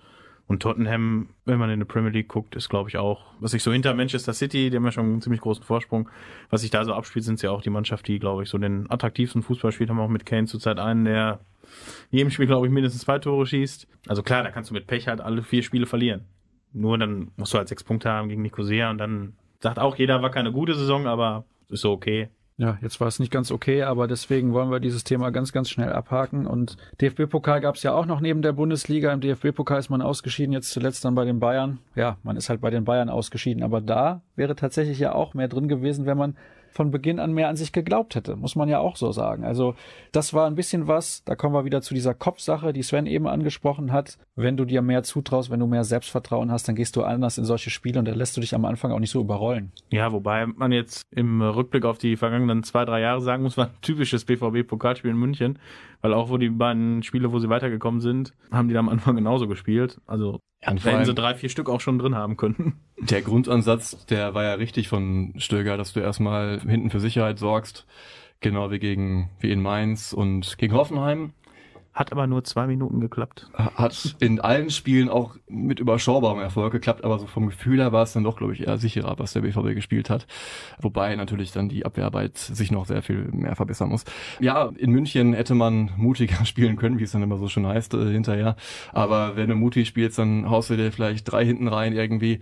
Und 0.49 0.63
Tottenham, 0.63 1.31
wenn 1.45 1.59
man 1.59 1.71
in 1.71 1.81
der 1.81 1.87
Premier 1.87 2.11
League 2.11 2.29
guckt, 2.29 2.55
ist, 2.55 2.69
glaube 2.69 2.89
ich, 2.89 2.97
auch, 2.97 3.33
was 3.41 3.51
sich 3.51 3.65
so 3.65 3.73
hinter 3.73 3.95
Manchester 3.95 4.33
City, 4.33 4.71
die 4.71 4.77
haben 4.77 4.85
ja 4.85 4.93
schon 4.93 5.05
einen 5.05 5.21
ziemlich 5.21 5.41
großen 5.41 5.65
Vorsprung, 5.65 6.09
was 6.51 6.61
sich 6.61 6.71
da 6.71 6.85
so 6.85 6.95
abspielt, 6.95 7.25
sind 7.25 7.41
sie 7.41 7.47
ja 7.47 7.51
auch 7.51 7.63
die 7.63 7.71
Mannschaft, 7.71 8.07
die, 8.07 8.21
glaube 8.21 8.45
ich, 8.45 8.49
so 8.49 8.57
den 8.57 8.89
attraktivsten 8.89 9.43
Fußball 9.43 9.73
spielt, 9.73 9.91
haben 9.91 9.99
auch 9.99 10.09
mit 10.09 10.25
Kane 10.25 10.47
zurzeit 10.47 10.79
einen, 10.79 11.05
der 11.05 11.41
jedem 12.11 12.31
Spiel, 12.31 12.47
glaube 12.47 12.67
ich, 12.67 12.73
mindestens 12.73 13.03
zwei 13.03 13.19
Tore 13.19 13.45
schießt. 13.45 13.89
Also 14.07 14.23
klar, 14.23 14.45
da 14.45 14.53
kannst 14.53 14.71
du 14.71 14.75
mit 14.75 14.87
Pech 14.87 15.09
halt 15.09 15.21
alle 15.21 15.43
vier 15.43 15.65
Spiele 15.65 15.87
verlieren. 15.87 16.25
Nur 16.73 16.97
dann 16.97 17.33
musst 17.37 17.53
du 17.53 17.59
halt 17.59 17.69
sechs 17.69 17.83
Punkte 17.83 18.11
haben 18.11 18.29
gegen 18.29 18.43
Nicosia 18.43 18.91
und 18.91 18.99
dann 18.99 19.33
sagt 19.61 19.79
auch 19.79 19.97
jeder, 19.97 20.23
war 20.23 20.31
keine 20.31 20.53
gute 20.53 20.75
Saison, 20.75 21.07
aber 21.07 21.45
ist 21.69 21.81
so 21.81 21.93
okay. 21.93 22.29
Ja, 22.59 22.79
jetzt 22.81 23.01
war 23.01 23.09
es 23.09 23.19
nicht 23.19 23.31
ganz 23.31 23.51
okay, 23.51 23.83
aber 23.83 24.09
deswegen 24.09 24.55
wollen 24.55 24.71
wir 24.71 24.81
dieses 24.81 25.05
Thema 25.05 25.31
ganz, 25.31 25.53
ganz 25.53 25.69
schnell 25.69 25.93
abhaken. 25.93 26.47
Und 26.47 26.79
DFB-Pokal 27.03 27.61
gab 27.61 27.75
es 27.75 27.83
ja 27.83 27.93
auch 27.93 28.07
noch 28.07 28.21
neben 28.21 28.41
der 28.41 28.53
Bundesliga. 28.53 29.13
Im 29.13 29.21
DFB-Pokal 29.21 29.79
ist 29.79 29.91
man 29.91 30.01
ausgeschieden, 30.01 30.55
jetzt 30.55 30.71
zuletzt 30.71 31.05
dann 31.05 31.15
bei 31.15 31.27
den 31.27 31.39
Bayern. 31.39 31.81
Ja, 31.95 32.17
man 32.23 32.37
ist 32.39 32.49
halt 32.49 32.63
bei 32.63 32.71
den 32.71 32.85
Bayern 32.85 33.11
ausgeschieden, 33.11 33.63
aber 33.63 33.83
da 33.83 34.23
wäre 34.37 34.57
tatsächlich 34.57 34.99
ja 34.99 35.15
auch 35.15 35.35
mehr 35.35 35.49
drin 35.49 35.69
gewesen, 35.69 36.07
wenn 36.07 36.17
man 36.17 36.37
von 36.77 36.91
Beginn 36.91 37.19
an 37.19 37.33
mehr 37.33 37.49
an 37.49 37.57
sich 37.57 37.73
geglaubt 37.73 38.15
hätte, 38.15 38.37
muss 38.37 38.55
man 38.55 38.69
ja 38.69 38.79
auch 38.79 38.97
so 38.97 39.11
sagen. 39.11 39.45
Also 39.45 39.75
das 40.13 40.35
war 40.35 40.47
ein 40.47 40.55
bisschen 40.55 40.87
was, 40.87 41.25
da 41.25 41.35
kommen 41.35 41.55
wir 41.55 41.65
wieder 41.65 41.81
zu 41.81 41.95
dieser 41.95 42.15
Kopfsache, 42.15 42.73
die 42.73 42.83
Sven 42.83 43.07
eben 43.07 43.27
angesprochen 43.27 43.93
hat. 43.93 44.19
Wenn 44.37 44.57
du 44.57 44.67
dir 44.67 44.83
mehr 44.83 45.03
zutraust, 45.03 45.51
wenn 45.51 45.61
du 45.61 45.67
mehr 45.67 45.85
Selbstvertrauen 45.85 46.53
hast, 46.53 46.69
dann 46.69 46.77
gehst 46.77 46.95
du 46.97 47.03
anders 47.03 47.39
in 47.39 47.45
solche 47.45 47.71
Spiele 47.71 47.99
und 47.99 48.07
da 48.07 48.13
lässt 48.13 48.37
du 48.37 48.43
dich 48.43 48.55
am 48.55 48.67
Anfang 48.67 48.93
auch 48.93 49.01
nicht 49.01 49.11
so 49.11 49.21
überrollen. 49.21 49.73
Ja, 49.91 50.13
wobei 50.13 50.47
man 50.47 50.71
jetzt 50.71 51.03
im 51.11 51.41
Rückblick 51.41 51.87
auf 51.87 51.97
die 51.97 52.17
vergangenen 52.17 52.63
zwei, 52.63 52.85
drei 52.85 53.01
Jahre 53.01 53.23
sagen 53.23 53.43
muss, 53.43 53.57
war 53.57 53.67
ein 53.67 53.81
typisches 53.81 54.27
BVB-Pokalspiel 54.27 55.11
in 55.11 55.17
München, 55.17 55.59
weil 56.01 56.15
auch 56.15 56.31
wo 56.31 56.39
die 56.39 56.49
beiden 56.49 57.03
Spiele, 57.03 57.33
wo 57.33 57.39
sie 57.39 57.49
weitergekommen 57.49 58.01
sind, 58.01 58.33
haben 58.51 58.69
die 58.69 58.75
da 58.75 58.81
am 58.81 58.89
Anfang 58.89 59.17
genauso 59.17 59.49
gespielt. 59.49 60.01
Also 60.07 60.41
ja, 60.63 60.73
hätten 60.73 61.05
sie 61.05 61.15
drei, 61.15 61.35
vier 61.35 61.49
Stück 61.49 61.69
auch 61.69 61.81
schon 61.81 61.99
drin 61.99 62.15
haben 62.15 62.37
können. 62.37 62.81
Der 62.99 63.23
Grundansatz, 63.23 64.07
der 64.07 64.35
war 64.35 64.45
ja 64.45 64.55
richtig 64.55 64.89
von 64.89 65.35
Stöger, 65.37 65.77
dass 65.77 65.93
du 65.93 66.01
erstmal 66.01 66.61
hinten 66.61 66.91
für 66.91 66.99
Sicherheit 66.99 67.39
sorgst, 67.39 67.87
genau 68.41 68.71
wie 68.71 68.79
gegen 68.79 69.31
wie 69.39 69.53
in 69.53 69.61
Mainz 69.61 70.13
und 70.15 70.57
gegen 70.57 70.75
Hoffenheim. 70.75 71.33
Hat 71.97 72.13
aber 72.13 72.27
nur 72.27 72.45
zwei 72.45 72.67
Minuten 72.67 73.01
geklappt. 73.01 73.49
Hat 73.55 74.17
in 74.21 74.39
allen 74.39 74.69
Spielen 74.69 75.09
auch 75.09 75.37
mit 75.49 75.81
überschaubarem 75.81 76.39
Erfolg 76.41 76.71
geklappt, 76.73 77.05
aber 77.05 77.19
so 77.19 77.27
vom 77.27 77.47
Gefühl 77.47 77.79
her 77.79 77.91
war 77.91 78.03
es 78.03 78.13
dann 78.13 78.23
doch, 78.23 78.37
glaube 78.37 78.53
ich, 78.53 78.67
eher 78.67 78.77
sicherer, 78.77 79.19
was 79.19 79.33
der 79.33 79.41
BVB 79.41 79.75
gespielt 79.75 80.11
hat. 80.11 80.27
Wobei 80.79 81.17
natürlich 81.17 81.53
dann 81.53 81.71
die 81.71 81.87
Abwehrarbeit 81.87 82.37
sich 82.37 82.71
noch 82.71 82.85
sehr 82.85 83.01
viel 83.01 83.29
mehr 83.33 83.57
verbessern 83.57 83.89
muss. 83.89 84.05
Ja, 84.41 84.71
in 84.77 84.91
München 84.91 85.33
hätte 85.33 85.55
man 85.55 85.91
mutiger 85.97 86.45
spielen 86.45 86.77
können, 86.77 86.99
wie 86.99 87.05
es 87.05 87.13
dann 87.13 87.23
immer 87.23 87.39
so 87.39 87.49
schön 87.49 87.67
heißt, 87.67 87.95
äh, 87.95 88.13
hinterher. 88.13 88.57
Aber 88.93 89.37
wenn 89.37 89.49
du 89.49 89.55
mutig 89.55 89.89
spielst, 89.89 90.19
dann 90.19 90.51
haust 90.51 90.69
du 90.69 90.77
dir 90.77 90.93
vielleicht 90.93 91.25
drei 91.25 91.47
hinten 91.47 91.67
rein 91.67 91.95
irgendwie 91.95 92.41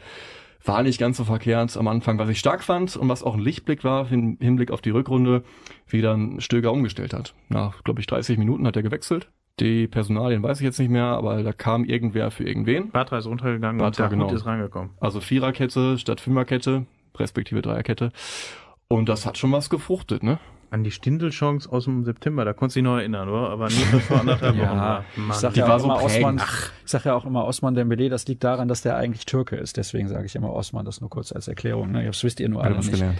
war 0.64 0.82
nicht 0.82 0.98
ganz 0.98 1.18
so 1.18 1.24
verkehrt 1.24 1.76
am 1.76 1.88
Anfang, 1.88 2.18
was 2.18 2.30
ich 2.30 2.38
stark 2.38 2.64
fand 2.64 2.96
und 2.96 3.08
was 3.08 3.22
auch 3.22 3.34
ein 3.34 3.40
Lichtblick 3.40 3.84
war 3.84 4.10
im 4.10 4.38
Hinblick 4.40 4.70
auf 4.70 4.80
die 4.80 4.90
Rückrunde, 4.90 5.44
wie 5.86 6.00
dann 6.00 6.40
Stöger 6.40 6.72
umgestellt 6.72 7.12
hat. 7.12 7.34
Nach, 7.50 7.84
glaube 7.84 8.00
ich, 8.00 8.06
30 8.06 8.38
Minuten 8.38 8.66
hat 8.66 8.74
er 8.74 8.82
gewechselt. 8.82 9.28
Die 9.60 9.86
Personalien 9.86 10.42
weiß 10.42 10.58
ich 10.60 10.64
jetzt 10.64 10.80
nicht 10.80 10.90
mehr, 10.90 11.04
aber 11.04 11.42
da 11.44 11.52
kam 11.52 11.84
irgendwer 11.84 12.30
für 12.32 12.44
irgendwen. 12.44 12.90
Batra 12.90 13.18
ist 13.18 13.26
runtergegangen 13.26 13.78
Batra, 13.78 14.04
und 14.04 14.10
genau. 14.10 14.32
ist 14.32 14.46
reingekommen. 14.46 14.90
Also 14.98 15.20
Viererkette 15.20 15.96
statt 15.98 16.20
Fünferkette, 16.20 16.86
respektive 17.16 17.62
Dreierkette. 17.62 18.10
Und 18.88 19.08
das 19.08 19.26
hat 19.26 19.38
schon 19.38 19.52
was 19.52 19.70
gefruchtet, 19.70 20.22
ne? 20.24 20.38
An 20.70 20.82
die 20.82 20.90
Stindelchance 20.90 21.70
aus 21.70 21.84
dem 21.84 22.04
September, 22.04 22.44
da 22.44 22.52
konntest 22.52 22.74
du 22.74 22.80
dich 22.80 22.84
noch 22.84 22.96
erinnern, 22.98 23.28
oder? 23.28 23.50
Aber 23.50 23.66
nicht 23.66 23.94
das 23.94 24.02
vor 24.02 24.18
anderthalb 24.20 24.56
Wochen. 24.58 24.64
ja, 24.76 25.04
Mann. 25.14 25.28
ich 25.30 25.34
sag 25.36 25.52
Die 25.54 25.60
ja 25.60 25.68
war 25.68 25.76
auch 25.76 25.78
so 25.78 25.84
immer 25.86 26.02
Osman, 26.02 26.36
ich 26.84 26.90
sag 26.90 27.04
ja 27.04 27.14
auch 27.14 27.24
immer 27.24 27.44
Osman 27.44 27.74
Dembele, 27.76 28.08
das 28.08 28.26
liegt 28.26 28.42
daran, 28.42 28.66
dass 28.66 28.82
der 28.82 28.96
eigentlich 28.96 29.24
Türke 29.24 29.54
ist. 29.54 29.76
Deswegen 29.76 30.08
sage 30.08 30.26
ich 30.26 30.34
immer 30.34 30.52
Osman, 30.52 30.84
das 30.84 31.00
nur 31.00 31.10
kurz 31.10 31.30
als 31.30 31.46
Erklärung. 31.46 31.92
Ne? 31.92 32.04
Das 32.04 32.24
wisst 32.24 32.40
ihr 32.40 32.48
nur 32.48 32.64
alle 32.64 32.74
Alles 32.74 32.86
nicht. 32.86 32.98
gelernt. 32.98 33.18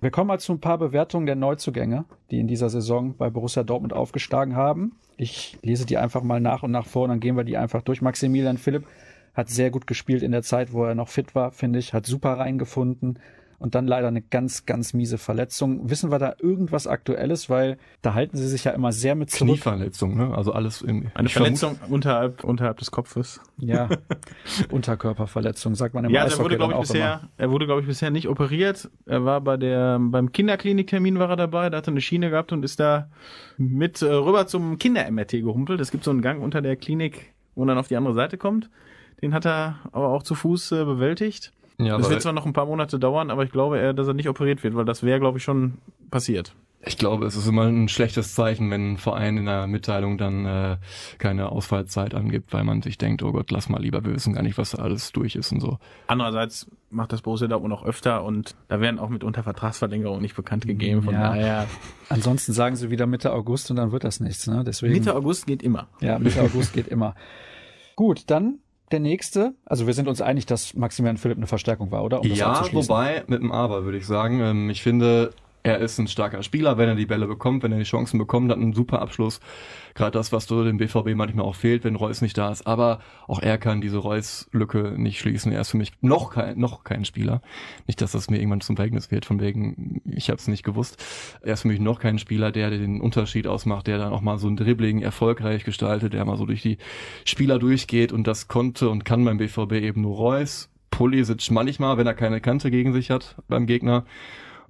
Wir 0.00 0.10
kommen 0.10 0.28
mal 0.28 0.38
zu 0.38 0.52
ein 0.52 0.60
paar 0.60 0.78
Bewertungen 0.78 1.26
der 1.26 1.36
Neuzugänge, 1.36 2.04
die 2.30 2.38
in 2.38 2.48
dieser 2.48 2.68
Saison 2.68 3.14
bei 3.16 3.30
Borussia 3.30 3.62
Dortmund 3.62 3.92
aufgeschlagen 3.92 4.54
haben. 4.54 4.96
Ich 5.16 5.58
lese 5.62 5.86
die 5.86 5.96
einfach 5.96 6.22
mal 6.22 6.40
nach 6.40 6.62
und 6.62 6.70
nach 6.70 6.86
vor 6.86 7.04
und 7.04 7.10
dann 7.10 7.20
gehen 7.20 7.36
wir 7.36 7.44
die 7.44 7.56
einfach 7.56 7.82
durch. 7.82 8.02
Maximilian 8.02 8.58
Philipp 8.58 8.86
hat 9.34 9.48
sehr 9.48 9.70
gut 9.70 9.86
gespielt 9.86 10.22
in 10.22 10.32
der 10.32 10.42
Zeit, 10.42 10.72
wo 10.72 10.84
er 10.84 10.94
noch 10.94 11.08
fit 11.08 11.34
war, 11.34 11.50
finde 11.50 11.78
ich, 11.78 11.94
hat 11.94 12.06
super 12.06 12.34
reingefunden 12.38 13.18
und 13.58 13.74
dann 13.74 13.86
leider 13.86 14.08
eine 14.08 14.22
ganz, 14.22 14.66
ganz 14.66 14.92
miese 14.92 15.18
Verletzung. 15.18 15.88
Wissen 15.90 16.10
wir 16.10 16.18
da 16.18 16.34
irgendwas 16.40 16.86
Aktuelles, 16.86 17.48
weil 17.48 17.78
da 18.02 18.14
halten 18.14 18.36
sie 18.36 18.48
sich 18.48 18.64
ja 18.64 18.72
immer 18.72 18.92
sehr 18.92 19.14
mit 19.14 19.30
zurück. 19.30 19.54
Knieverletzung, 19.54 20.16
ne? 20.16 20.34
Also 20.34 20.52
alles 20.52 20.82
im 20.82 21.10
Eine 21.14 21.28
Verletzung 21.28 21.78
unterhalb, 21.88 22.44
unterhalb 22.44 22.78
des 22.78 22.90
Kopfes. 22.90 23.40
Ja, 23.58 23.88
Unterkörperverletzung, 24.70 25.74
sagt 25.74 25.94
man 25.94 26.04
im 26.04 26.10
Ja, 26.10 26.20
der 26.20 26.32
Eishockey 26.32 26.44
wurde, 26.44 26.56
glaube 26.56 26.72
ich, 26.72 26.76
dann 26.76 26.78
auch 26.78 26.82
bisher, 26.82 27.20
immer. 27.20 27.30
er 27.36 27.50
wurde, 27.50 27.66
glaube 27.66 27.80
ich, 27.80 27.86
bisher 27.86 28.10
nicht 28.10 28.28
operiert. 28.28 28.90
Er 29.06 29.24
war 29.24 29.40
bei 29.40 29.56
der, 29.56 29.98
beim 30.00 30.32
Kinderkliniktermin 30.32 31.18
war 31.18 31.30
er 31.30 31.36
dabei, 31.36 31.70
da 31.70 31.78
hat 31.78 31.88
er 31.88 31.92
eine 31.92 32.00
Schiene 32.00 32.30
gehabt 32.30 32.52
und 32.52 32.64
ist 32.64 32.80
da 32.80 33.08
mit 33.56 34.02
äh, 34.02 34.06
rüber 34.06 34.46
zum 34.46 34.78
Kinder-MRT 34.78 35.32
gehumpelt. 35.32 35.80
Es 35.80 35.90
gibt 35.90 36.04
so 36.04 36.10
einen 36.10 36.22
Gang 36.22 36.42
unter 36.42 36.60
der 36.62 36.76
Klinik, 36.76 37.32
wo 37.54 37.62
man 37.62 37.68
dann 37.68 37.78
auf 37.78 37.88
die 37.88 37.96
andere 37.96 38.14
Seite 38.14 38.36
kommt. 38.38 38.70
Den 39.22 39.32
hat 39.32 39.46
er 39.46 39.78
aber 39.92 40.08
auch 40.08 40.22
zu 40.22 40.34
Fuß 40.34 40.72
äh, 40.72 40.84
bewältigt. 40.84 41.52
Ja, 41.78 41.98
das 41.98 42.08
wird 42.08 42.22
zwar 42.22 42.32
noch 42.32 42.46
ein 42.46 42.52
paar 42.52 42.66
Monate 42.66 42.98
dauern, 42.98 43.30
aber 43.30 43.44
ich 43.44 43.52
glaube 43.52 43.78
eher, 43.78 43.92
dass 43.92 44.08
er 44.08 44.14
nicht 44.14 44.28
operiert 44.28 44.64
wird, 44.64 44.74
weil 44.74 44.84
das 44.86 45.02
wäre, 45.02 45.20
glaube 45.20 45.38
ich, 45.38 45.44
schon 45.44 45.74
passiert. 46.10 46.54
ich 46.86 46.96
glaube, 46.98 47.26
es 47.26 47.36
ist 47.36 47.46
immer 47.48 47.64
ein 47.64 47.88
schlechtes 47.88 48.34
Zeichen, 48.34 48.70
wenn 48.70 48.92
ein 48.92 48.96
Verein 48.96 49.36
in 49.36 49.44
der 49.46 49.66
Mitteilung 49.66 50.16
dann 50.18 50.46
äh, 50.46 50.76
keine 51.18 51.50
Ausfallzeit 51.50 52.14
angibt, 52.14 52.52
weil 52.52 52.64
man 52.64 52.80
sich 52.80 52.96
denkt, 52.96 53.22
oh 53.22 53.32
Gott, 53.32 53.50
lass 53.50 53.68
mal 53.68 53.82
lieber, 53.82 54.04
wir 54.04 54.14
wissen 54.14 54.32
gar 54.34 54.42
nicht, 54.42 54.56
was 54.56 54.70
da 54.70 54.78
alles 54.82 55.12
durch 55.12 55.34
ist 55.36 55.52
und 55.52 55.60
so. 55.60 55.78
Andererseits 56.06 56.70
macht 56.90 57.12
das 57.12 57.20
Borussia 57.22 57.48
Dortmund 57.48 57.74
auch 57.74 57.84
öfter 57.84 58.22
und 58.24 58.54
da 58.68 58.80
werden 58.80 58.98
auch 59.00 59.08
mitunter 59.10 59.42
Vertragsverlängerungen 59.42 60.22
nicht 60.22 60.36
bekannt 60.36 60.66
gegeben. 60.66 61.02
Von 61.02 61.12
Ja. 61.14 61.30
daher, 61.30 61.66
Ansonsten 62.08 62.52
sagen 62.52 62.76
sie 62.76 62.88
wieder 62.90 63.06
Mitte 63.06 63.32
August 63.32 63.70
und 63.70 63.76
dann 63.76 63.90
wird 63.92 64.04
das 64.04 64.20
nichts. 64.20 64.46
Ne? 64.46 64.62
Deswegen, 64.64 64.92
Mitte 64.94 65.14
August 65.16 65.46
geht 65.46 65.62
immer. 65.62 65.88
Ja, 66.00 66.18
Mitte 66.20 66.40
August 66.40 66.72
geht 66.72 66.86
immer. 66.86 67.14
Gut, 67.96 68.24
dann 68.28 68.60
der 68.92 69.00
nächste. 69.00 69.54
Also 69.64 69.86
wir 69.86 69.94
sind 69.94 70.08
uns 70.08 70.20
einig, 70.20 70.46
dass 70.46 70.74
Maximilian 70.74 71.16
Philipp 71.16 71.38
eine 71.38 71.46
Verstärkung 71.46 71.90
war, 71.90 72.04
oder? 72.04 72.20
Um 72.20 72.26
ja, 72.26 72.64
wobei 72.72 73.24
mit 73.26 73.40
dem 73.42 73.52
Aber 73.52 73.84
würde 73.84 73.98
ich 73.98 74.06
sagen. 74.06 74.40
Ähm, 74.40 74.70
ich 74.70 74.82
finde, 74.82 75.32
er 75.66 75.80
ist 75.80 75.98
ein 75.98 76.06
starker 76.06 76.44
Spieler, 76.44 76.78
wenn 76.78 76.88
er 76.88 76.94
die 76.94 77.06
Bälle 77.06 77.26
bekommt, 77.26 77.64
wenn 77.64 77.72
er 77.72 77.78
die 77.78 77.84
Chancen 77.84 78.18
bekommt, 78.18 78.52
hat 78.52 78.58
einen 78.58 78.72
super 78.72 79.02
Abschluss. 79.02 79.40
Gerade 79.94 80.12
das, 80.12 80.30
was 80.30 80.46
so 80.46 80.62
dem 80.62 80.76
BVB 80.76 81.16
manchmal 81.16 81.44
auch 81.44 81.56
fehlt, 81.56 81.82
wenn 81.82 81.96
Reus 81.96 82.22
nicht 82.22 82.38
da 82.38 82.52
ist. 82.52 82.68
Aber 82.68 83.00
auch 83.26 83.42
er 83.42 83.58
kann 83.58 83.80
diese 83.80 83.98
Reus-Lücke 83.98 84.94
nicht 84.96 85.18
schließen. 85.18 85.50
Er 85.50 85.62
ist 85.62 85.70
für 85.70 85.76
mich 85.76 85.90
noch 86.02 86.30
kein, 86.30 86.56
noch 86.56 86.84
kein 86.84 87.04
Spieler. 87.04 87.42
Nicht, 87.88 88.00
dass 88.00 88.12
das 88.12 88.30
mir 88.30 88.38
irgendwann 88.38 88.60
zum 88.60 88.76
Verhängnis 88.76 89.10
wird, 89.10 89.24
von 89.24 89.40
wegen, 89.40 90.02
ich 90.04 90.30
habe 90.30 90.38
es 90.38 90.46
nicht 90.46 90.62
gewusst. 90.62 91.02
Er 91.42 91.54
ist 91.54 91.62
für 91.62 91.68
mich 91.68 91.80
noch 91.80 91.98
kein 91.98 92.20
Spieler, 92.20 92.52
der 92.52 92.70
den 92.70 93.00
Unterschied 93.00 93.48
ausmacht, 93.48 93.88
der 93.88 93.98
dann 93.98 94.12
auch 94.12 94.20
mal 94.20 94.38
so 94.38 94.46
ein 94.46 94.56
Dribbling 94.56 95.02
erfolgreich 95.02 95.64
gestaltet, 95.64 96.12
der 96.12 96.24
mal 96.24 96.36
so 96.36 96.46
durch 96.46 96.62
die 96.62 96.78
Spieler 97.24 97.58
durchgeht. 97.58 98.12
Und 98.12 98.28
das 98.28 98.46
konnte 98.46 98.88
und 98.88 99.04
kann 99.04 99.24
beim 99.24 99.38
BVB 99.38 99.72
eben 99.72 100.02
nur 100.02 100.14
Reus. 100.14 100.68
Pulisic 100.90 101.50
manchmal, 101.50 101.98
wenn 101.98 102.06
er 102.06 102.14
keine 102.14 102.40
Kante 102.40 102.70
gegen 102.70 102.92
sich 102.92 103.10
hat 103.10 103.34
beim 103.48 103.66
Gegner. 103.66 104.04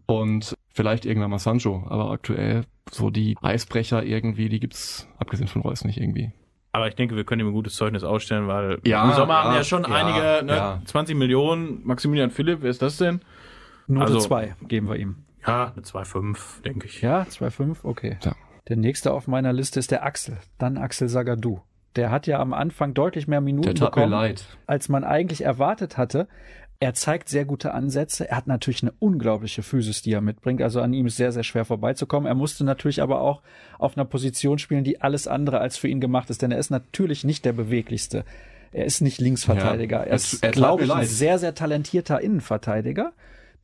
Und 0.06 0.54
vielleicht 0.72 1.04
irgendwann 1.06 1.30
mal 1.30 1.38
Sancho. 1.38 1.84
Aber 1.88 2.10
aktuell 2.10 2.64
so 2.90 3.10
die 3.10 3.36
Eisbrecher 3.42 4.04
irgendwie, 4.04 4.48
die 4.48 4.60
gibt's 4.60 5.08
abgesehen 5.18 5.48
von 5.48 5.62
Reus 5.62 5.84
nicht 5.84 5.98
irgendwie. 5.98 6.32
Aber 6.72 6.88
ich 6.88 6.94
denke, 6.94 7.16
wir 7.16 7.24
können 7.24 7.40
ihm 7.40 7.48
ein 7.48 7.54
gutes 7.54 7.74
Zeugnis 7.74 8.04
ausstellen, 8.04 8.48
weil 8.48 8.78
Ja, 8.84 9.04
im 9.08 9.14
Sommer 9.14 9.34
ja, 9.34 9.44
haben 9.44 9.54
ja 9.54 9.64
schon 9.64 9.82
ja, 9.84 9.88
einige, 9.88 10.44
ne, 10.46 10.56
ja. 10.56 10.82
20 10.84 11.16
Millionen. 11.16 11.80
Maximilian 11.84 12.30
Philipp, 12.30 12.58
wer 12.60 12.70
ist 12.70 12.82
das 12.82 12.98
denn? 12.98 13.20
Note 13.86 14.06
also- 14.06 14.20
2 14.20 14.54
geben 14.68 14.88
wir 14.88 14.96
ihm. 14.96 15.24
Ja, 15.46 15.72
eine 15.72 15.82
2,5, 15.82 16.62
denke 16.62 16.86
ich. 16.86 17.00
Ja, 17.02 17.22
2,5, 17.22 17.78
okay. 17.84 18.18
Ja. 18.22 18.34
Der 18.68 18.76
nächste 18.76 19.12
auf 19.12 19.28
meiner 19.28 19.52
Liste 19.52 19.78
ist 19.78 19.90
der 19.92 20.04
Axel. 20.04 20.38
Dann 20.58 20.76
Axel 20.76 21.08
Sagadou. 21.08 21.60
Der 21.96 22.10
hat 22.10 22.26
ja 22.26 22.38
am 22.38 22.52
Anfang 22.52 22.94
deutlich 22.94 23.26
mehr 23.26 23.40
Minuten 23.40 23.74
bekommen, 23.78 24.34
als 24.66 24.88
man 24.88 25.04
eigentlich 25.04 25.42
erwartet 25.42 25.96
hatte. 25.96 26.28
Er 26.78 26.92
zeigt 26.92 27.30
sehr 27.30 27.46
gute 27.46 27.72
Ansätze. 27.72 28.28
Er 28.28 28.36
hat 28.36 28.46
natürlich 28.46 28.82
eine 28.82 28.92
unglaubliche 28.98 29.62
Physis, 29.62 30.02
die 30.02 30.12
er 30.12 30.20
mitbringt. 30.20 30.60
Also 30.60 30.82
an 30.82 30.92
ihm 30.92 31.06
ist 31.06 31.16
sehr, 31.16 31.32
sehr 31.32 31.42
schwer 31.42 31.64
vorbeizukommen. 31.64 32.26
Er 32.26 32.34
musste 32.34 32.64
natürlich 32.64 33.00
aber 33.00 33.22
auch 33.22 33.40
auf 33.78 33.96
einer 33.96 34.04
Position 34.04 34.58
spielen, 34.58 34.84
die 34.84 35.00
alles 35.00 35.26
andere 35.26 35.58
als 35.58 35.78
für 35.78 35.88
ihn 35.88 36.00
gemacht 36.00 36.28
ist. 36.28 36.42
Denn 36.42 36.52
er 36.52 36.58
ist 36.58 36.68
natürlich 36.68 37.24
nicht 37.24 37.46
der 37.46 37.54
beweglichste. 37.54 38.24
Er 38.72 38.84
ist 38.84 39.00
nicht 39.00 39.20
Linksverteidiger. 39.22 40.00
Ja, 40.00 40.04
er 40.04 40.14
ist, 40.16 40.42
glaube 40.52 40.84
ich, 40.84 40.92
ein 40.92 41.06
sehr, 41.06 41.38
sehr 41.38 41.54
talentierter 41.54 42.20
Innenverteidiger. 42.20 43.12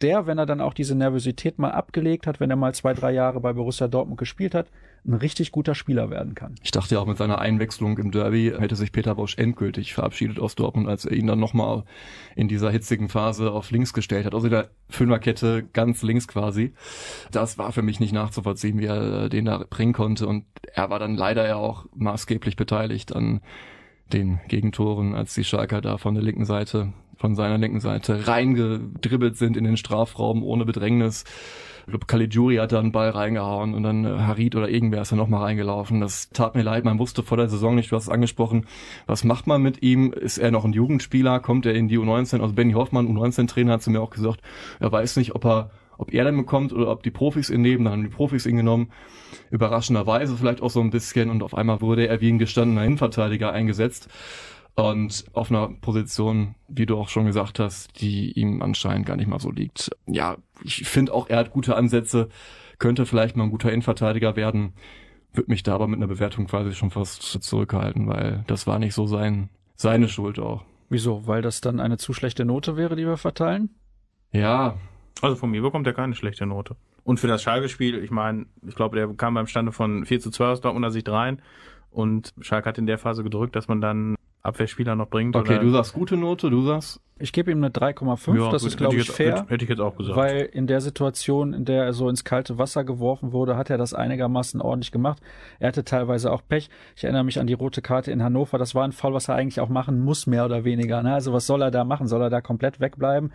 Der, 0.00 0.26
wenn 0.26 0.38
er 0.38 0.46
dann 0.46 0.62
auch 0.62 0.72
diese 0.72 0.94
Nervosität 0.94 1.58
mal 1.58 1.70
abgelegt 1.70 2.26
hat, 2.26 2.40
wenn 2.40 2.48
er 2.48 2.56
mal 2.56 2.74
zwei, 2.74 2.94
drei 2.94 3.12
Jahre 3.12 3.40
bei 3.40 3.52
Borussia 3.52 3.88
Dortmund 3.88 4.18
gespielt 4.18 4.54
hat, 4.54 4.68
ein 5.04 5.14
richtig 5.14 5.50
guter 5.50 5.74
Spieler 5.74 6.10
werden 6.10 6.34
kann. 6.34 6.54
Ich 6.62 6.70
dachte 6.70 6.94
ja 6.94 7.00
auch 7.00 7.06
mit 7.06 7.18
seiner 7.18 7.40
Einwechslung 7.40 7.98
im 7.98 8.12
Derby 8.12 8.52
hätte 8.56 8.76
sich 8.76 8.92
Peter 8.92 9.16
Bosch 9.16 9.36
endgültig 9.36 9.94
verabschiedet 9.94 10.38
aus 10.38 10.54
Dortmund, 10.54 10.88
als 10.88 11.04
er 11.04 11.12
ihn 11.12 11.26
dann 11.26 11.40
nochmal 11.40 11.84
in 12.36 12.46
dieser 12.46 12.70
hitzigen 12.70 13.08
Phase 13.08 13.50
auf 13.50 13.70
links 13.72 13.92
gestellt 13.92 14.26
hat. 14.26 14.34
Also 14.34 14.48
der 14.48 14.70
Fünferkette 14.88 15.64
ganz 15.72 16.02
links 16.02 16.28
quasi. 16.28 16.72
Das 17.32 17.58
war 17.58 17.72
für 17.72 17.82
mich 17.82 17.98
nicht 17.98 18.12
nachzuvollziehen, 18.12 18.78
wie 18.78 18.86
er 18.86 19.28
den 19.28 19.46
da 19.46 19.64
bringen 19.68 19.92
konnte. 19.92 20.26
Und 20.28 20.44
er 20.72 20.90
war 20.90 21.00
dann 21.00 21.16
leider 21.16 21.46
ja 21.48 21.56
auch 21.56 21.86
maßgeblich 21.94 22.54
beteiligt 22.54 23.14
an 23.14 23.40
den 24.12 24.40
Gegentoren, 24.48 25.14
als 25.14 25.34
die 25.34 25.44
Schalker 25.44 25.80
da 25.80 25.98
von 25.98 26.14
der 26.14 26.22
linken 26.22 26.44
Seite, 26.44 26.92
von 27.16 27.34
seiner 27.34 27.58
linken 27.58 27.80
Seite 27.80 28.26
reingedribbelt 28.26 29.36
sind 29.36 29.56
in 29.56 29.64
den 29.64 29.76
Strafraum 29.76 30.42
ohne 30.42 30.64
Bedrängnis. 30.64 31.24
Ich 31.84 31.90
glaube, 31.90 32.06
Caligiuri 32.06 32.56
hat 32.56 32.70
da 32.70 32.78
einen 32.78 32.92
Ball 32.92 33.10
reingehauen 33.10 33.74
und 33.74 33.82
dann 33.82 34.04
äh, 34.04 34.08
Harid 34.08 34.54
oder 34.54 34.68
irgendwer 34.68 35.02
ist 35.02 35.10
da 35.10 35.16
nochmal 35.16 35.42
reingelaufen. 35.42 36.00
Das 36.00 36.30
tat 36.30 36.54
mir 36.54 36.62
leid. 36.62 36.84
Man 36.84 36.98
wusste 37.00 37.24
vor 37.24 37.36
der 37.36 37.48
Saison 37.48 37.74
nicht, 37.74 37.90
du 37.90 37.96
hast 37.96 38.04
es 38.04 38.08
angesprochen, 38.08 38.66
was 39.06 39.24
macht 39.24 39.48
man 39.48 39.62
mit 39.62 39.82
ihm? 39.82 40.12
Ist 40.12 40.38
er 40.38 40.52
noch 40.52 40.64
ein 40.64 40.72
Jugendspieler? 40.72 41.40
Kommt 41.40 41.66
er 41.66 41.74
in 41.74 41.88
die 41.88 41.98
U19? 41.98 42.40
Also 42.40 42.54
Benny 42.54 42.74
Hoffmann, 42.74 43.08
U19-Trainer, 43.08 43.72
hat 43.72 43.82
zu 43.82 43.90
mir 43.90 44.00
auch 44.00 44.10
gesagt, 44.10 44.40
er 44.78 44.92
weiß 44.92 45.16
nicht, 45.16 45.34
ob 45.34 45.44
er 45.44 45.70
ob 45.98 46.12
er 46.12 46.24
dann 46.24 46.36
bekommt 46.36 46.72
oder 46.72 46.90
ob 46.90 47.04
die 47.04 47.12
Profis 47.12 47.48
ihn 47.48 47.60
nehmen, 47.60 47.84
dann 47.84 47.92
haben 47.92 48.02
die 48.02 48.08
Profis 48.08 48.44
ihn 48.46 48.56
genommen. 48.56 48.90
Überraschenderweise 49.50 50.36
vielleicht 50.36 50.60
auch 50.60 50.70
so 50.70 50.80
ein 50.80 50.90
bisschen 50.90 51.30
und 51.30 51.44
auf 51.44 51.54
einmal 51.54 51.80
wurde 51.80 52.08
er 52.08 52.20
wie 52.20 52.30
ein 52.30 52.38
gestandener 52.38 52.84
Innenverteidiger 52.84 53.52
eingesetzt. 53.52 54.08
Und 54.74 55.24
auf 55.34 55.50
einer 55.50 55.68
Position, 55.68 56.54
wie 56.66 56.86
du 56.86 56.96
auch 56.96 57.08
schon 57.08 57.26
gesagt 57.26 57.58
hast, 57.58 58.00
die 58.00 58.32
ihm 58.32 58.62
anscheinend 58.62 59.06
gar 59.06 59.16
nicht 59.16 59.26
mal 59.28 59.38
so 59.38 59.50
liegt. 59.50 59.90
Ja, 60.06 60.38
ich 60.64 60.88
finde 60.88 61.12
auch, 61.12 61.28
er 61.28 61.38
hat 61.38 61.50
gute 61.50 61.76
Ansätze, 61.76 62.28
könnte 62.78 63.04
vielleicht 63.04 63.36
mal 63.36 63.44
ein 63.44 63.50
guter 63.50 63.70
Innenverteidiger 63.70 64.34
werden, 64.34 64.72
würde 65.34 65.50
mich 65.50 65.62
da 65.62 65.74
aber 65.74 65.88
mit 65.88 65.98
einer 65.98 66.06
Bewertung 66.06 66.46
quasi 66.46 66.72
schon 66.72 66.90
fast 66.90 67.22
zurückhalten, 67.22 68.06
weil 68.08 68.44
das 68.46 68.66
war 68.66 68.78
nicht 68.78 68.94
so 68.94 69.06
sein, 69.06 69.50
seine 69.76 70.08
Schuld 70.08 70.38
auch. 70.38 70.64
Wieso? 70.88 71.26
Weil 71.26 71.42
das 71.42 71.60
dann 71.60 71.80
eine 71.80 71.98
zu 71.98 72.12
schlechte 72.12 72.44
Note 72.44 72.76
wäre, 72.76 72.96
die 72.96 73.06
wir 73.06 73.16
verteilen? 73.16 73.70
Ja. 74.30 74.76
Also 75.20 75.36
von 75.36 75.50
mir 75.50 75.62
bekommt 75.62 75.86
er 75.86 75.92
keine 75.92 76.14
schlechte 76.14 76.46
Note. 76.46 76.76
Und 77.04 77.18
für 77.18 77.26
das 77.26 77.42
Schalke-Spiel, 77.42 78.02
ich 78.02 78.10
meine, 78.10 78.46
ich 78.66 78.74
glaube, 78.74 78.96
der 78.96 79.08
kam 79.08 79.34
beim 79.34 79.46
Stande 79.46 79.72
von 79.72 80.04
4 80.04 80.20
zu 80.20 80.30
2 80.30 80.46
aus 80.46 80.60
Dortmunder 80.60 80.90
Sicht 80.90 81.08
rein. 81.08 81.42
Und 81.90 82.32
Schalke 82.40 82.68
hat 82.68 82.78
in 82.78 82.86
der 82.86 82.98
Phase 82.98 83.22
gedrückt, 83.22 83.56
dass 83.56 83.68
man 83.68 83.80
dann 83.80 84.16
Abwehrspieler 84.42 84.96
noch 84.96 85.08
bringt. 85.08 85.36
Okay, 85.36 85.54
oder? 85.54 85.60
du 85.62 85.70
sagst 85.70 85.92
gute 85.92 86.16
Note, 86.16 86.50
du 86.50 86.62
sagst. 86.62 87.00
Ich 87.18 87.32
gebe 87.32 87.52
ihm 87.52 87.58
eine 87.58 87.68
3,5, 87.70 88.36
Ja, 88.36 88.50
das 88.50 88.62
gut, 88.62 88.70
ist, 88.72 88.76
glaube 88.76 88.96
ich, 88.96 89.06
jetzt- 89.06 89.14
fair. 89.16 89.36
Hätte, 89.36 89.48
hätte 89.50 89.62
ich 89.64 89.70
jetzt 89.70 89.78
auch 89.80 89.94
gesagt. 89.96 90.16
Weil 90.16 90.40
in 90.40 90.66
der 90.66 90.80
Situation, 90.80 91.52
in 91.52 91.64
der 91.64 91.84
er 91.84 91.92
so 91.92 92.08
ins 92.08 92.24
kalte 92.24 92.58
Wasser 92.58 92.82
geworfen 92.82 93.30
wurde, 93.30 93.56
hat 93.56 93.70
er 93.70 93.78
das 93.78 93.94
einigermaßen 93.94 94.60
ordentlich 94.60 94.90
gemacht. 94.90 95.22
Er 95.60 95.68
hatte 95.68 95.84
teilweise 95.84 96.32
auch 96.32 96.42
Pech. 96.48 96.68
Ich 96.96 97.04
erinnere 97.04 97.22
mich 97.22 97.38
an 97.38 97.46
die 97.46 97.52
rote 97.52 97.80
Karte 97.80 98.10
in 98.10 98.24
Hannover. 98.24 98.58
Das 98.58 98.74
war 98.74 98.82
ein 98.82 98.90
Fall, 98.90 99.14
was 99.14 99.28
er 99.28 99.36
eigentlich 99.36 99.60
auch 99.60 99.68
machen 99.68 100.02
muss, 100.02 100.26
mehr 100.26 100.44
oder 100.44 100.64
weniger. 100.64 101.00
Ne? 101.04 101.14
Also 101.14 101.32
was 101.32 101.46
soll 101.46 101.62
er 101.62 101.70
da 101.70 101.84
machen? 101.84 102.08
Soll 102.08 102.22
er 102.22 102.30
da 102.30 102.40
komplett 102.40 102.80
wegbleiben? 102.80 103.30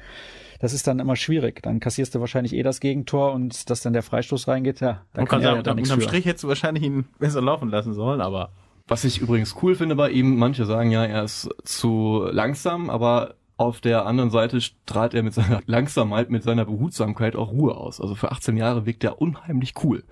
Das 0.60 0.74
ist 0.74 0.86
dann 0.88 1.00
immer 1.00 1.16
schwierig. 1.16 1.62
Dann 1.64 1.80
kassierst 1.80 2.14
du 2.14 2.20
wahrscheinlich 2.20 2.54
eh 2.54 2.64
das 2.64 2.82
Gegentor 2.82 3.32
und 3.32 3.70
dass 3.70 3.82
dann 3.82 3.94
der 3.94 4.04
Freistoß 4.04 4.50
reingeht, 4.50 4.82
ja, 4.82 5.04
da 5.14 5.22
man 5.22 5.28
kann 5.28 5.28
kann 5.28 5.42
er 5.42 5.44
sagen, 5.46 5.58
ja 5.60 5.64
dann 5.64 5.78
unterm. 5.80 6.02
Strich 6.02 6.26
hättest 6.26 6.44
du 6.44 6.50
wahrscheinlich 6.50 6.84
ihn 6.84 7.06
besser 7.20 7.42
laufen 7.42 7.70
lassen 7.70 7.94
sollen, 7.94 8.20
aber 8.20 8.50
Was 8.88 9.04
ich 9.04 9.20
übrigens 9.20 9.56
cool 9.62 9.76
finde 9.76 9.96
bei 9.96 10.10
ihm, 10.12 10.38
manche 10.38 10.66
sagen 10.66 10.92
ja, 10.92 11.04
er 11.04 11.24
ist 11.24 11.50
zu 11.64 12.26
langsam, 12.32 12.90
aber 12.90 13.36
auf 13.58 13.82
der 13.82 14.06
anderen 14.06 14.30
Seite 14.30 14.62
strahlt 14.62 15.14
er 15.14 15.24
mit 15.24 15.34
seiner 15.34 15.62
Langsamkeit, 15.66 16.30
mit 16.30 16.44
seiner 16.44 16.66
Behutsamkeit 16.66 17.36
auch 17.36 17.52
Ruhe 17.52 17.76
aus. 17.76 18.00
Also 18.00 18.16
für 18.16 18.32
18 18.32 18.56
Jahre 18.56 18.86
wirkt 18.86 19.04
er 19.04 19.22
unheimlich 19.22 19.74
cool. 19.84 20.04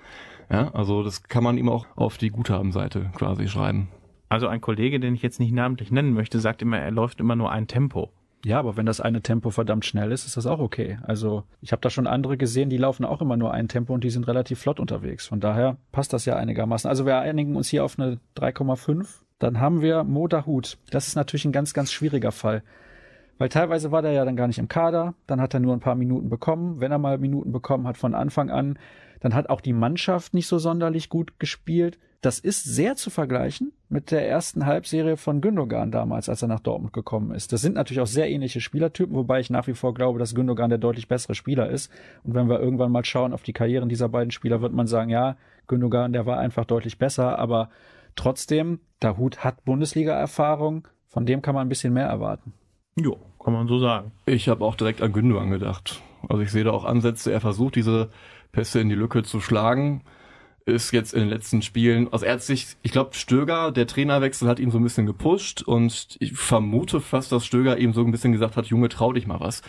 Ja, 0.49 0.71
also 0.73 1.03
das 1.03 1.23
kann 1.23 1.43
man 1.43 1.57
ihm 1.57 1.69
auch 1.69 1.85
auf 1.95 2.17
die 2.17 2.29
Guthabenseite 2.29 3.11
quasi 3.15 3.47
schreiben. 3.47 3.89
also 4.29 4.47
ein 4.47 4.61
Kollege, 4.61 4.99
den 4.99 5.15
ich 5.15 5.21
jetzt 5.21 5.39
nicht 5.39 5.53
namentlich 5.53 5.91
nennen 5.91 6.13
möchte, 6.13 6.39
sagt 6.39 6.61
immer, 6.61 6.77
er 6.77 6.91
läuft 6.91 7.19
immer 7.19 7.35
nur 7.35 7.51
ein 7.51 7.67
Tempo. 7.67 8.11
Ja, 8.45 8.59
aber 8.59 8.77
wenn 8.77 8.85
das 8.85 9.01
eine 9.01 9.23
Tempo 9.23 9.49
verdammt 9.49 9.85
schnell 9.85 10.11
ist, 10.11 10.27
ist 10.27 10.37
das 10.37 10.45
auch 10.45 10.59
okay. 10.59 10.99
Also 11.01 11.45
ich 11.61 11.71
habe 11.71 11.81
da 11.81 11.89
schon 11.89 12.05
andere 12.05 12.37
gesehen, 12.37 12.69
die 12.69 12.77
laufen 12.77 13.03
auch 13.03 13.19
immer 13.19 13.37
nur 13.37 13.51
ein 13.51 13.67
Tempo 13.67 13.91
und 13.91 14.03
die 14.03 14.11
sind 14.11 14.27
relativ 14.27 14.59
flott 14.59 14.79
unterwegs. 14.79 15.25
Von 15.25 15.39
daher 15.39 15.77
passt 15.91 16.13
das 16.13 16.25
ja 16.25 16.35
einigermaßen. 16.35 16.87
Also 16.87 17.07
wir 17.07 17.17
einigen 17.17 17.55
uns 17.55 17.69
hier 17.69 17.83
auf 17.83 17.97
eine 17.97 18.19
3,5. 18.37 19.07
Dann 19.39 19.59
haben 19.59 19.81
wir 19.81 20.03
Mo. 20.03 20.27
Das 20.27 21.07
ist 21.07 21.15
natürlich 21.15 21.45
ein 21.45 21.53
ganz, 21.53 21.73
ganz 21.73 21.91
schwieriger 21.91 22.31
Fall. 22.31 22.61
Weil 23.39 23.49
teilweise 23.49 23.91
war 23.91 24.03
der 24.03 24.11
ja 24.11 24.25
dann 24.25 24.35
gar 24.35 24.45
nicht 24.45 24.59
im 24.59 24.67
Kader, 24.67 25.15
dann 25.25 25.41
hat 25.41 25.55
er 25.55 25.59
nur 25.59 25.73
ein 25.73 25.79
paar 25.79 25.95
Minuten 25.95 26.29
bekommen. 26.29 26.79
Wenn 26.79 26.91
er 26.91 26.99
mal 26.99 27.17
Minuten 27.17 27.51
bekommen 27.51 27.87
hat 27.87 27.97
von 27.97 28.13
Anfang 28.13 28.51
an, 28.51 28.77
dann 29.21 29.33
hat 29.33 29.49
auch 29.49 29.59
die 29.59 29.73
Mannschaft 29.73 30.35
nicht 30.35 30.45
so 30.45 30.59
sonderlich 30.59 31.09
gut 31.09 31.39
gespielt. 31.39 31.97
Das 32.25 32.39
ist 32.39 32.63
sehr 32.63 32.95
zu 32.95 33.11
vergleichen 33.11 33.71
mit 33.87 34.09
der 34.09 34.27
ersten 34.27 34.65
Halbserie 34.65 35.15
von 35.15 35.41
Gündogan 35.41 35.91
damals, 35.91 36.27
als 36.27 36.41
er 36.41 36.47
nach 36.47 36.59
Dortmund 36.59 36.91
gekommen 36.91 37.29
ist. 37.29 37.53
Das 37.53 37.61
sind 37.61 37.75
natürlich 37.75 38.01
auch 38.01 38.07
sehr 38.07 38.31
ähnliche 38.31 38.61
Spielertypen, 38.61 39.15
wobei 39.15 39.41
ich 39.41 39.51
nach 39.51 39.67
wie 39.67 39.75
vor 39.75 39.93
glaube, 39.93 40.17
dass 40.17 40.33
Gündogan 40.33 40.71
der 40.71 40.79
deutlich 40.79 41.07
bessere 41.07 41.35
Spieler 41.35 41.69
ist. 41.69 41.91
Und 42.23 42.33
wenn 42.33 42.49
wir 42.49 42.59
irgendwann 42.59 42.91
mal 42.91 43.05
schauen 43.05 43.31
auf 43.31 43.43
die 43.43 43.53
Karrieren 43.53 43.89
dieser 43.89 44.09
beiden 44.09 44.31
Spieler, 44.31 44.59
wird 44.59 44.73
man 44.73 44.87
sagen, 44.87 45.11
ja, 45.11 45.37
Gündogan, 45.67 46.13
der 46.13 46.25
war 46.25 46.39
einfach 46.39 46.65
deutlich 46.65 46.97
besser, 46.97 47.37
aber 47.37 47.69
trotzdem, 48.15 48.79
Dahut 48.99 49.43
hat 49.43 49.63
Bundesliga-Erfahrung, 49.63 50.87
von 51.07 51.27
dem 51.27 51.43
kann 51.43 51.53
man 51.53 51.67
ein 51.67 51.69
bisschen 51.69 51.93
mehr 51.93 52.07
erwarten. 52.07 52.53
Jo, 52.95 53.19
kann 53.43 53.53
man 53.53 53.67
so 53.67 53.77
sagen. 53.77 54.13
Ich 54.25 54.49
habe 54.49 54.65
auch 54.65 54.73
direkt 54.73 55.03
an 55.03 55.13
Gündogan 55.13 55.51
gedacht. 55.51 56.01
Also 56.27 56.41
ich 56.41 56.51
sehe 56.51 56.63
da 56.63 56.71
auch 56.71 56.85
Ansätze, 56.85 57.31
er 57.31 57.39
versucht 57.39 57.75
diese 57.75 58.09
Pässe 58.51 58.79
in 58.79 58.89
die 58.89 58.95
Lücke 58.95 59.21
zu 59.21 59.41
schlagen. 59.41 60.01
Ist 60.67 60.91
jetzt 60.91 61.13
in 61.13 61.19
den 61.19 61.29
letzten 61.29 61.61
Spielen, 61.61 62.11
also 62.11 62.25
er 62.25 62.33
hat 62.33 62.41
sich, 62.41 62.75
ich 62.81 62.91
glaube, 62.91 63.13
Stöger, 63.13 63.71
der 63.71 63.85
Trainerwechsel 63.85 64.47
hat 64.47 64.59
ihn 64.59 64.71
so 64.71 64.79
ein 64.79 64.83
bisschen 64.83 65.05
gepusht 65.05 65.61
und 65.61 66.17
ich 66.19 66.33
vermute 66.33 67.01
fast, 67.01 67.31
dass 67.31 67.45
Stöger 67.45 67.77
ihm 67.77 67.93
so 67.93 68.01
ein 68.01 68.09
bisschen 68.09 68.31
gesagt 68.31 68.57
hat, 68.57 68.65
Junge, 68.65 68.89
trau 68.89 69.13
dich 69.13 69.27
mal 69.27 69.39
was. 69.39 69.61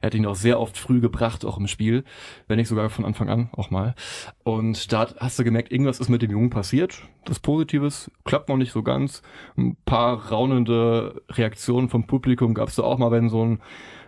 Er 0.00 0.06
hat 0.06 0.14
ihn 0.14 0.26
auch 0.26 0.36
sehr 0.36 0.60
oft 0.60 0.78
früh 0.78 1.00
gebracht, 1.00 1.44
auch 1.44 1.58
im 1.58 1.66
Spiel, 1.66 2.04
wenn 2.46 2.56
nicht 2.56 2.68
sogar 2.68 2.88
von 2.88 3.04
Anfang 3.04 3.28
an 3.28 3.50
auch 3.52 3.70
mal. 3.70 3.94
Und 4.42 4.92
da 4.92 5.08
hast 5.18 5.38
du 5.38 5.44
gemerkt, 5.44 5.72
irgendwas 5.72 6.00
ist 6.00 6.08
mit 6.08 6.22
dem 6.22 6.30
Jungen 6.30 6.50
passiert. 6.50 7.02
Das 7.24 7.40
Positives 7.40 8.10
klappt 8.24 8.48
noch 8.48 8.56
nicht 8.56 8.72
so 8.72 8.82
ganz. 8.82 9.22
Ein 9.56 9.76
paar 9.84 10.30
raunende 10.30 11.22
Reaktionen 11.28 11.88
vom 11.88 12.06
Publikum 12.06 12.54
gab 12.54 12.68
es 12.68 12.76
da 12.76 12.84
auch 12.84 12.98
mal, 12.98 13.10
wenn 13.10 13.28
so 13.28 13.44
ein 13.44 13.60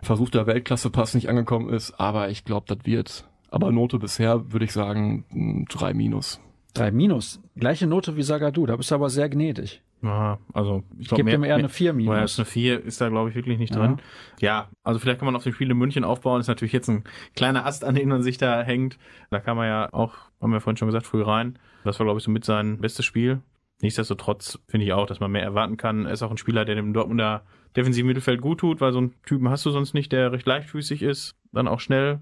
versuchter 0.03 0.47
Weltklasse-Pass 0.47 1.15
nicht 1.15 1.29
angekommen 1.29 1.69
ist. 1.69 1.99
Aber 2.01 2.31
ich 2.31 2.45
glaube, 2.45 2.67
das 2.75 2.87
wird. 2.87 3.30
Aber 3.51 3.73
Note 3.73 3.99
bisher 3.99 4.53
würde 4.53 4.65
ich 4.65 4.73
sagen 4.73 5.25
ein 5.33 5.67
drei 5.69 5.95
minus. 5.95 6.41
Drei 6.73 6.93
Minus. 6.93 7.43
Gleiche 7.57 7.89
Note 7.89 8.17
wie 8.17 8.23
Sagadu, 8.23 8.65
da 8.65 8.77
bist 8.77 8.93
du 8.93 8.95
aber 8.95 9.11
sehr 9.11 9.29
gnädig. 9.29 9.83
Ja, 10.03 10.39
also 10.53 10.85
ich 10.95 11.01
Ich 11.01 11.09
glaube, 11.09 11.25
gebe 11.25 11.31
dem 11.33 11.43
eher 11.43 11.57
eine 11.57 11.69
4 11.69 11.93
Minus. 11.93 12.15
Minus. 12.15 12.39
Eine 12.39 12.47
4 12.47 12.85
ist 12.85 13.01
da, 13.01 13.09
glaube 13.09 13.29
ich, 13.29 13.35
wirklich 13.35 13.59
nicht 13.59 13.75
Ja. 13.75 13.81
drin. 13.81 13.97
Ja, 14.41 14.69
also 14.85 15.01
vielleicht 15.01 15.19
kann 15.19 15.27
man 15.27 15.35
auf 15.35 15.43
dem 15.43 15.53
Spiel 15.53 15.71
in 15.71 15.77
München 15.77 16.05
aufbauen. 16.05 16.41
Ist 16.41 16.47
natürlich 16.47 16.73
jetzt 16.73 16.89
ein 16.89 17.03
kleiner 17.35 17.67
Ast, 17.67 17.85
an 17.85 17.97
den 17.97 18.09
man 18.09 18.23
sich 18.23 18.39
da 18.39 18.63
hängt. 18.63 18.99
Da 19.31 19.41
kann 19.41 19.57
man 19.57 19.67
ja 19.67 19.93
auch, 19.93 20.15
haben 20.41 20.53
wir 20.53 20.61
vorhin 20.61 20.77
schon 20.77 20.87
gesagt, 20.89 21.07
früh 21.07 21.23
rein. 21.23 21.59
Das 21.85 21.99
war, 21.99 22.07
glaube 22.07 22.19
ich, 22.19 22.25
so 22.25 22.31
mit 22.31 22.45
sein 22.45 22.79
bestes 22.79 23.05
Spiel. 23.05 23.41
Nichtsdestotrotz 23.83 24.59
finde 24.69 24.87
ich 24.87 24.93
auch, 24.93 25.07
dass 25.07 25.21
man 25.21 25.33
mehr 25.33 25.43
erwarten 25.43 25.77
kann. 25.77 26.07
Er 26.07 26.13
ist 26.13 26.23
auch 26.23 26.31
ein 26.31 26.37
Spieler, 26.39 26.65
der 26.65 26.77
dem 26.77 26.93
Dortmunder 26.93 27.43
defensiven 27.77 28.07
Mittelfeld 28.07 28.41
gut 28.41 28.61
tut, 28.61 28.81
weil 28.81 28.93
so 28.93 28.99
einen 28.99 29.15
Typen 29.25 29.49
hast 29.49 29.67
du 29.67 29.71
sonst 29.71 29.93
nicht, 29.95 30.13
der 30.13 30.33
recht 30.33 30.47
leichtfüßig 30.47 31.03
ist, 31.03 31.35
dann 31.53 31.67
auch 31.69 31.81
schnell. 31.81 32.21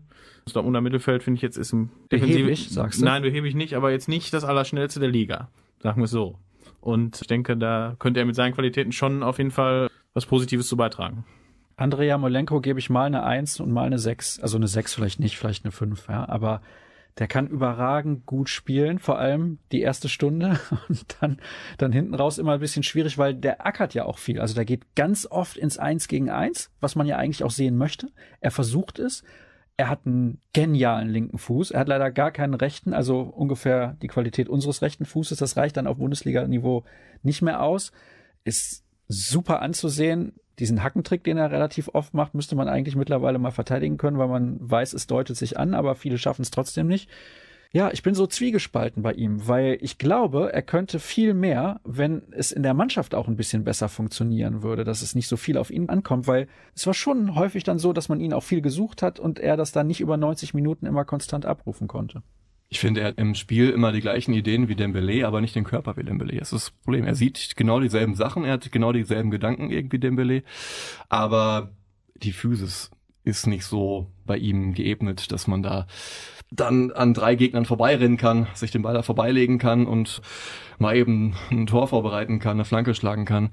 Dortmunder 0.53 0.81
Mittelfeld, 0.81 1.23
finde 1.23 1.37
ich, 1.37 1.43
jetzt 1.43 1.57
ist 1.57 1.73
im 1.73 1.91
Behäbig, 2.09 2.71
sagst 2.71 3.01
du? 3.01 3.05
Nein, 3.05 3.23
behäbig 3.23 3.55
nicht, 3.55 3.75
aber 3.75 3.91
jetzt 3.91 4.09
nicht 4.09 4.33
das 4.33 4.45
Allerschnellste 4.45 5.01
der 5.01 5.09
Liga. 5.09 5.49
Sagen 5.83 6.01
wir 6.01 6.05
es 6.05 6.11
so. 6.11 6.39
Und 6.81 7.21
ich 7.21 7.27
denke, 7.27 7.57
da 7.57 7.97
könnte 7.99 8.21
er 8.21 8.27
mit 8.27 8.35
seinen 8.35 8.55
Qualitäten 8.55 8.93
schon 8.93 9.23
auf 9.23 9.39
jeden 9.39 9.51
Fall 9.51 9.89
was 10.15 10.27
Positives 10.27 10.69
zu 10.69 10.77
beitragen. 10.77 11.25
Andrea 11.77 12.19
Molenko 12.19 12.61
gebe 12.61 12.81
ich 12.81 12.91
mal 12.91 13.05
eine 13.05 13.23
1 13.23 13.61
und 13.61 13.71
mal 13.71 13.87
eine 13.87 13.99
6. 13.99 14.41
Also 14.41 14.57
eine 14.57 14.67
6 14.67 14.95
vielleicht 14.95 15.21
nicht, 15.21 15.39
vielleicht 15.39 15.65
eine 15.65 15.73
5, 15.73 16.09
ja. 16.09 16.29
Aber 16.29 16.61
der 17.19 17.27
kann 17.27 17.49
überragend 17.49 18.27
gut 18.27 18.49
spielen, 18.49 18.99
vor 18.99 19.19
allem 19.19 19.59
die 19.73 19.81
erste 19.81 20.09
Stunde 20.09 20.59
und 20.89 21.17
dann, 21.21 21.39
dann 21.77 21.93
hinten 21.93 22.15
raus 22.15 22.39
immer 22.39 22.53
ein 22.53 22.61
bisschen 22.61 22.83
schwierig, 22.83 23.19
weil 23.19 23.35
der 23.35 23.67
ackert 23.67 23.95
ja 23.95 24.05
auch 24.05 24.19
viel. 24.19 24.41
Also 24.41 24.55
der 24.55 24.65
geht 24.65 24.95
ganz 24.95 25.27
oft 25.31 25.57
ins 25.57 25.79
Eins 25.79 26.09
gegen 26.09 26.31
Eins, 26.31 26.71
was 26.81 26.97
man 26.97 27.07
ja 27.07 27.17
eigentlich 27.17 27.45
auch 27.45 27.51
sehen 27.51 27.77
möchte. 27.77 28.09
Er 28.41 28.51
versucht 28.51 28.99
es. 28.99 29.25
Er 29.79 29.89
hat 29.89 30.07
einen 30.07 30.41
genialen 30.53 31.09
linken 31.09 31.39
Fuß. 31.39 31.71
Er 31.71 31.81
hat 31.81 31.89
leider 31.89 32.11
gar 32.11 32.33
keinen 32.33 32.55
rechten, 32.55 32.93
also 32.93 33.21
ungefähr 33.21 33.97
die 34.03 34.09
Qualität 34.09 34.49
unseres 34.49 34.83
rechten 34.83 35.05
Fußes. 35.05 35.39
Das 35.39 35.57
reicht 35.57 35.77
dann 35.77 35.87
auf 35.87 35.99
Bundesliga-Niveau 35.99 36.85
nicht 37.23 37.43
mehr 37.43 37.63
aus. 37.63 37.93
Ist 38.43 38.85
super 39.07 39.63
anzusehen. 39.63 40.33
Diesen 40.59 40.83
Hackentrick, 40.83 41.23
den 41.23 41.39
er 41.39 41.53
relativ 41.53 41.89
oft 41.95 42.13
macht, 42.13 42.35
müsste 42.35 42.57
man 42.57 42.69
eigentlich 42.69 42.97
mittlerweile 42.97 43.39
mal 43.39 43.53
verteidigen 43.53 43.99
können, 43.99 44.19
weil 44.19 44.27
man 44.27 44.57
weiß, 44.61 44.95
es 44.95 45.07
deutet 45.07 45.37
sich 45.37 45.57
an, 45.57 45.75
aber 45.75 45.95
viele 45.95 46.19
schaffen 46.19 46.43
es 46.43 46.51
trotzdem 46.51 46.89
nicht. 46.89 47.09
Ja, 47.71 47.91
ich 47.93 48.03
bin 48.03 48.15
so 48.15 48.27
zwiegespalten 48.27 49.03
bei 49.03 49.13
ihm, 49.13 49.47
weil 49.47 49.77
ich 49.83 49.99
glaube, 49.99 50.53
er 50.55 50.63
könnte 50.63 50.99
viel 50.99 51.35
mehr, 51.35 51.81
wenn 51.85 52.23
es 52.31 52.51
in 52.51 52.63
der 52.63 52.73
Mannschaft 52.73 53.15
auch 53.15 53.29
ein 53.29 53.37
bisschen 53.37 53.65
besser 53.65 53.91
funktionieren 53.91 54.63
würde, 54.63 54.85
dass 54.85 55.03
es 55.03 55.15
nicht 55.15 55.29
so 55.29 55.37
viel 55.37 55.59
auf 55.59 55.71
ihn 55.71 55.91
ankommt, 55.91 56.27
weil 56.27 56.49
es 56.75 56.87
war 56.87 56.95
schon 56.95 57.35
häufig 57.35 57.65
dann 57.65 57.79
so, 57.79 57.93
dass 57.93 58.09
man 58.09 58.21
ihn 58.21 58.33
auch 58.33 58.43
viel 58.43 58.63
gesucht 58.63 59.03
hat 59.03 59.21
und 59.21 59.39
er 59.39 59.59
das 59.59 59.73
dann 59.73 59.87
nicht 59.87 60.01
über 60.01 60.17
90 60.17 60.55
Minuten 60.55 60.87
immer 60.87 61.05
konstant 61.05 61.45
abrufen 61.45 61.89
konnte. 61.89 62.23
Ich 62.71 62.81
finde, 62.81 63.03
er 63.03 63.09
hat 63.09 63.19
im 63.19 63.35
Spiel 63.35 63.71
immer 63.71 63.93
die 63.93 64.01
gleichen 64.01 64.33
Ideen 64.33 64.69
wie 64.69 64.75
Dembele, 64.75 65.27
aber 65.27 65.43
nicht 65.43 65.55
den 65.55 65.65
Körper 65.65 65.97
wie 65.99 66.05
Dembele. 66.05 66.39
Das 66.39 66.53
ist 66.53 66.69
das 66.69 66.71
Problem. 66.71 67.05
Er 67.05 67.15
sieht 67.15 67.55
genau 67.57 67.81
dieselben 67.81 68.15
Sachen, 68.15 68.45
er 68.45 68.55
hat 68.55 68.73
genau 68.73 68.93
dieselben 68.93 69.31
Gedanken 69.31 69.71
irgendwie 69.71 69.99
Dembele, 69.99 70.43
aber 71.11 71.71
die 72.15 72.33
Physis 72.33 72.91
ist 73.25 73.47
nicht 73.47 73.65
so 73.65 74.11
bei 74.25 74.39
ihm 74.39 74.73
geebnet, 74.73 75.33
dass 75.33 75.47
man 75.47 75.63
da 75.63 75.87
dann 76.51 76.91
an 76.93 77.15
drei 77.15 77.35
Gegnern 77.35 77.65
vorbeirennen 77.65 78.17
kann, 78.17 78.47
sich 78.55 78.71
den 78.71 78.83
Ball 78.83 78.95
da 78.95 79.03
vorbeilegen 79.03 79.59
kann 79.59 79.87
und 79.87 80.23
mal 80.79 80.97
eben 80.97 81.35
ein 81.51 81.67
Tor 81.67 81.89
vorbereiten 81.89 82.39
kann, 82.39 82.53
eine 82.53 82.65
Flanke 82.65 82.95
schlagen 82.95 83.25
kann. 83.25 83.51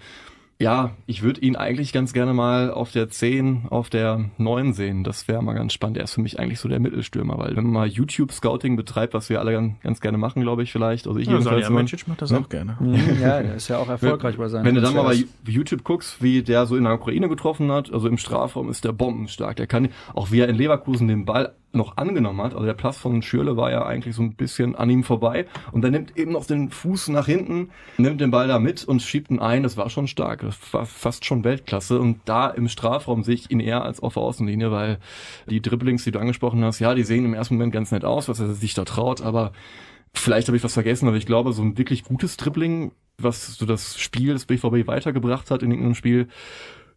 Ja, 0.58 0.91
ich 1.05 1.21
würde 1.21 1.41
ihn 1.41 1.58
eigentlich 1.58 1.91
ganz 1.91 2.13
gerne 2.13 2.34
mal 2.34 2.71
auf 2.71 2.93
der 2.93 3.10
10, 3.10 3.65
auf 3.69 3.89
der 3.89 4.29
9 4.38 4.71
sehen. 4.71 5.03
Das 5.03 5.27
wäre 5.27 5.43
mal 5.43 5.53
ganz 5.53 5.73
spannend. 5.73 5.97
Er 5.97 6.05
ist 6.05 6.13
für 6.13 6.21
mich 6.21 6.39
eigentlich 6.39 6.62
so 6.62 6.69
der 6.69 6.79
Mittelstürmer, 6.79 7.38
weil 7.38 7.58
wenn 7.58 7.65
man 7.65 7.73
mal 7.73 7.88
YouTube-Scouting 7.88 8.77
betreibt, 8.77 9.13
was 9.13 9.29
wir 9.29 9.41
alle 9.41 9.51
ganz, 9.51 9.73
ganz 9.81 9.99
gerne 9.99 10.17
machen, 10.17 10.41
glaube 10.43 10.63
ich 10.63 10.71
vielleicht, 10.71 11.08
also 11.08 11.19
ich 11.19 11.27
Ja, 11.27 11.34
immer, 11.34 11.43
Salihamidzic 11.43 12.08
macht 12.08 12.21
das 12.21 12.31
Ne? 12.31 12.39
auch 12.39 12.47
gerne. 12.47 12.77
Ja, 13.19 13.41
er 13.41 13.55
ist 13.55 13.67
ja 13.67 13.79
auch 13.79 13.89
erfolgreich 13.89 14.38
bei 14.38 14.47
seinen 14.47 14.63
wenn 14.63 14.75
du 14.75 14.81
dann 14.81 14.93
mal 14.95 15.03
bei. 15.03 15.25
YouTube 15.45 15.84
guckst, 15.84 16.23
wie 16.23 16.41
der 16.41 16.65
so 16.67 16.77
in 16.77 16.86
der 16.86 16.93
Ukraine 16.93 17.27
getroffen 17.27 17.69
hat, 17.69 17.91
also 17.91 18.08
im 18.08 18.17
Strafraum 18.17 18.69
ist 18.69 18.86
der 18.86 18.93
bombenstark. 18.93 19.58
Der 19.58 19.67
kann 19.67 19.89
auch 20.13 20.31
wie 20.31 20.39
er 20.39 20.47
in 20.47 20.55
Leverkusen 20.55 21.10
den 21.10 21.25
Ball 21.25 21.53
noch 21.75 21.97
angenommen 21.97 22.41
hat. 22.41 22.53
Also 22.53 22.65
der 22.65 22.73
Pass 22.73 22.97
von 22.97 23.21
Schürle 23.21 23.57
war 23.57 23.71
ja 23.71 23.85
eigentlich 23.85 24.15
so 24.15 24.21
ein 24.21 24.35
bisschen 24.35 24.75
an 24.75 24.89
ihm 24.89 25.03
vorbei 25.03 25.45
und 25.71 25.83
er 25.83 25.91
nimmt 25.91 26.17
eben 26.17 26.31
noch 26.31 26.45
den 26.45 26.69
Fuß 26.69 27.09
nach 27.09 27.25
hinten, 27.25 27.69
nimmt 27.97 28.21
den 28.21 28.31
Ball 28.31 28.47
da 28.47 28.59
mit 28.59 28.83
und 28.83 29.01
schiebt 29.01 29.29
ihn 29.29 29.39
ein. 29.39 29.63
Das 29.63 29.77
war 29.77 29.89
schon 29.89 30.07
stark. 30.07 30.41
Das 30.41 30.57
war 30.73 30.85
fast 30.85 31.25
schon 31.25 31.43
Weltklasse 31.43 31.99
und 31.99 32.19
da 32.25 32.49
im 32.49 32.67
Strafraum 32.67 33.23
sehe 33.23 33.35
ich 33.35 33.51
ihn 33.51 33.59
eher 33.59 33.83
als 33.83 34.01
auf 34.01 34.13
der 34.13 34.23
Außenlinie, 34.23 34.71
weil 34.71 34.99
die 35.49 35.61
Dribblings, 35.61 36.03
die 36.03 36.11
du 36.11 36.19
angesprochen 36.19 36.63
hast, 36.63 36.79
ja, 36.79 36.95
die 36.95 37.03
sehen 37.03 37.25
im 37.25 37.33
ersten 37.33 37.55
Moment 37.55 37.73
ganz 37.73 37.91
nett 37.91 38.05
aus, 38.05 38.29
was 38.29 38.39
er 38.39 38.53
sich 38.53 38.73
da 38.73 38.85
traut, 38.85 39.21
aber 39.21 39.51
vielleicht 40.13 40.47
habe 40.47 40.57
ich 40.57 40.63
was 40.63 40.73
vergessen, 40.73 41.07
aber 41.07 41.17
ich 41.17 41.25
glaube, 41.25 41.53
so 41.53 41.61
ein 41.61 41.77
wirklich 41.77 42.03
gutes 42.03 42.38
Dribbling, 42.38 42.91
was 43.17 43.55
so 43.55 43.65
das 43.65 43.99
Spiel 43.99 44.33
des 44.33 44.45
BVB 44.45 44.88
weitergebracht 44.88 45.51
hat 45.51 45.63
in 45.63 45.71
irgendeinem 45.71 45.95
Spiel, 45.95 46.27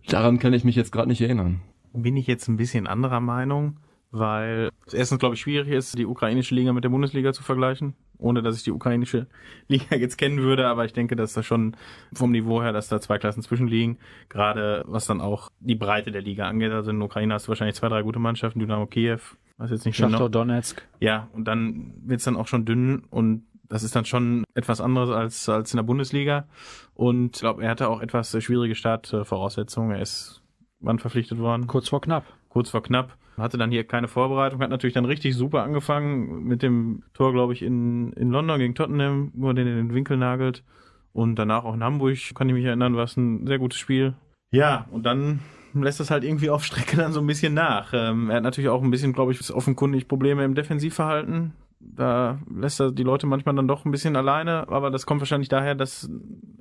daran 0.06 0.38
kann 0.38 0.52
ich 0.52 0.64
mich 0.64 0.76
jetzt 0.76 0.92
gerade 0.92 1.08
nicht 1.08 1.20
erinnern. 1.20 1.60
Bin 1.92 2.16
ich 2.16 2.26
jetzt 2.26 2.48
ein 2.48 2.56
bisschen 2.56 2.86
anderer 2.86 3.20
Meinung 3.20 3.76
weil 4.10 4.70
es 4.86 4.94
erstens, 4.94 5.18
glaube 5.18 5.34
ich, 5.34 5.40
schwierig 5.40 5.68
ist, 5.68 5.98
die 5.98 6.06
ukrainische 6.06 6.54
Liga 6.54 6.72
mit 6.72 6.84
der 6.84 6.88
Bundesliga 6.88 7.32
zu 7.32 7.42
vergleichen, 7.42 7.94
ohne 8.16 8.42
dass 8.42 8.56
ich 8.56 8.62
die 8.62 8.70
ukrainische 8.70 9.26
Liga 9.68 9.96
jetzt 9.96 10.16
kennen 10.16 10.38
würde, 10.38 10.66
aber 10.66 10.84
ich 10.84 10.92
denke, 10.92 11.16
dass 11.16 11.34
da 11.34 11.42
schon 11.42 11.76
vom 12.14 12.32
Niveau 12.32 12.62
her, 12.62 12.72
dass 12.72 12.88
da 12.88 13.00
zwei 13.00 13.18
Klassen 13.18 13.42
zwischenliegen, 13.42 13.98
gerade 14.28 14.84
was 14.86 15.06
dann 15.06 15.20
auch 15.20 15.50
die 15.60 15.74
Breite 15.74 16.10
der 16.10 16.22
Liga 16.22 16.48
angeht. 16.48 16.72
Also 16.72 16.90
in 16.90 16.98
der 16.98 17.06
Ukraine 17.06 17.34
hast 17.34 17.46
du 17.46 17.48
wahrscheinlich 17.50 17.76
zwei, 17.76 17.88
drei 17.88 18.02
gute 18.02 18.18
Mannschaften, 18.18 18.60
Dynamo 18.60 18.86
Kiew, 18.86 19.20
weiß 19.58 19.70
jetzt 19.70 19.84
nicht 19.84 19.96
Schachtar 19.96 20.18
genau. 20.18 20.28
Donetsk. 20.28 20.86
Ja, 21.00 21.28
und 21.32 21.44
dann 21.44 21.92
wird's 22.04 22.24
dann 22.24 22.36
auch 22.36 22.46
schon 22.46 22.64
dünn 22.64 23.04
und 23.10 23.44
das 23.68 23.82
ist 23.82 23.94
dann 23.94 24.06
schon 24.06 24.44
etwas 24.54 24.80
anderes 24.80 25.10
als, 25.10 25.46
als 25.50 25.74
in 25.74 25.76
der 25.76 25.84
Bundesliga. 25.84 26.48
Und 26.94 27.36
ich 27.36 27.40
glaube, 27.40 27.62
er 27.62 27.70
hatte 27.70 27.90
auch 27.90 28.00
etwas 28.00 28.30
schwierige 28.42 28.74
Startvoraussetzungen. 28.74 29.90
Er 29.90 30.00
ist 30.00 30.40
wann 30.80 30.98
verpflichtet 30.98 31.38
worden? 31.38 31.66
Kurz 31.66 31.90
vor 31.90 32.00
knapp. 32.00 32.24
Kurz 32.48 32.70
vor 32.70 32.82
knapp 32.82 33.18
hatte 33.38 33.58
dann 33.58 33.70
hier 33.70 33.84
keine 33.84 34.08
Vorbereitung, 34.08 34.60
hat 34.60 34.70
natürlich 34.70 34.94
dann 34.94 35.04
richtig 35.04 35.34
super 35.34 35.62
angefangen 35.62 36.44
mit 36.44 36.62
dem 36.62 37.02
Tor, 37.14 37.32
glaube 37.32 37.52
ich, 37.52 37.62
in, 37.62 38.12
in 38.12 38.30
London 38.30 38.58
gegen 38.58 38.74
Tottenham, 38.74 39.32
wo 39.34 39.48
er 39.48 39.54
den 39.54 39.66
in 39.66 39.76
den 39.76 39.94
Winkel 39.94 40.16
nagelt. 40.16 40.64
Und 41.12 41.36
danach 41.36 41.64
auch 41.64 41.74
in 41.74 41.82
Hamburg, 41.82 42.16
kann 42.34 42.48
ich 42.48 42.54
mich 42.54 42.64
erinnern, 42.64 42.96
war 42.96 43.04
es 43.04 43.16
ein 43.16 43.46
sehr 43.46 43.58
gutes 43.58 43.78
Spiel. 43.78 44.14
Ja, 44.50 44.86
und 44.90 45.04
dann 45.04 45.40
lässt 45.74 46.00
das 46.00 46.10
halt 46.10 46.24
irgendwie 46.24 46.50
auf 46.50 46.64
Strecke 46.64 46.96
dann 46.96 47.12
so 47.12 47.20
ein 47.20 47.26
bisschen 47.26 47.54
nach. 47.54 47.92
Ähm, 47.92 48.30
er 48.30 48.36
hat 48.36 48.42
natürlich 48.42 48.70
auch 48.70 48.82
ein 48.82 48.90
bisschen, 48.90 49.12
glaube 49.12 49.32
ich, 49.32 49.52
offenkundig 49.52 50.08
Probleme 50.08 50.44
im 50.44 50.54
Defensivverhalten. 50.54 51.52
Da 51.80 52.38
lässt 52.52 52.80
er 52.80 52.90
die 52.90 53.04
Leute 53.04 53.26
manchmal 53.26 53.54
dann 53.54 53.68
doch 53.68 53.84
ein 53.84 53.92
bisschen 53.92 54.16
alleine, 54.16 54.68
aber 54.68 54.90
das 54.90 55.06
kommt 55.06 55.20
wahrscheinlich 55.20 55.48
daher, 55.48 55.74
dass, 55.74 56.10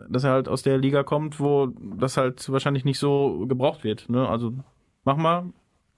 dass 0.10 0.24
er 0.24 0.32
halt 0.32 0.48
aus 0.48 0.62
der 0.62 0.78
Liga 0.78 1.04
kommt, 1.04 1.40
wo 1.40 1.68
das 1.98 2.18
halt 2.18 2.52
wahrscheinlich 2.52 2.86
nicht 2.86 3.00
so 3.00 3.46
gebraucht 3.48 3.84
wird. 3.84 4.10
Ne? 4.10 4.28
Also 4.28 4.54
mach 5.06 5.18
mal, 5.18 5.46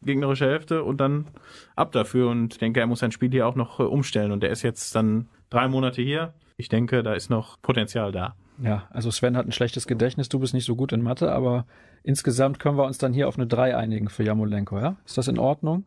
gegnerische 0.02 0.46
Hälfte 0.46 0.84
und 0.84 0.98
dann 1.00 1.28
ab 1.76 1.92
dafür. 1.92 2.30
Und 2.30 2.54
ich 2.54 2.60
denke, 2.60 2.80
er 2.80 2.88
muss 2.88 3.00
sein 3.00 3.12
Spiel 3.12 3.32
hier 3.32 3.48
auch 3.48 3.56
noch 3.56 3.80
äh, 3.80 3.84
umstellen. 3.84 4.32
Und 4.32 4.44
er 4.44 4.50
ist 4.50 4.64
jetzt 4.64 4.96
dann 4.96 5.28
drei 5.50 5.68
Monate 5.68 6.02
hier. 6.02 6.34
Ich 6.58 6.70
denke, 6.70 7.04
da 7.04 7.14
ist 7.14 7.30
noch 7.30 7.62
Potenzial 7.62 8.12
da. 8.12 8.36
Ja, 8.62 8.88
also 8.90 9.10
Sven 9.12 9.38
hat 9.38 9.46
ein 9.46 9.54
schlechtes 9.54 9.88
Gedächtnis, 9.88 10.28
du 10.28 10.40
bist 10.40 10.54
nicht 10.54 10.66
so 10.66 10.76
gut 10.76 10.92
in 10.92 11.02
Mathe, 11.02 11.32
aber 11.32 11.66
insgesamt 12.04 12.60
können 12.60 12.78
wir 12.78 12.84
uns 12.84 12.98
dann 12.98 13.14
hier 13.14 13.30
auf 13.30 13.38
eine 13.38 13.48
3 13.48 13.78
einigen 13.78 14.10
für 14.10 14.24
Jamolenko, 14.24 14.80
ja? 14.80 14.98
Ist 15.06 15.18
das 15.18 15.30
in 15.30 15.40
Ordnung? 15.40 15.86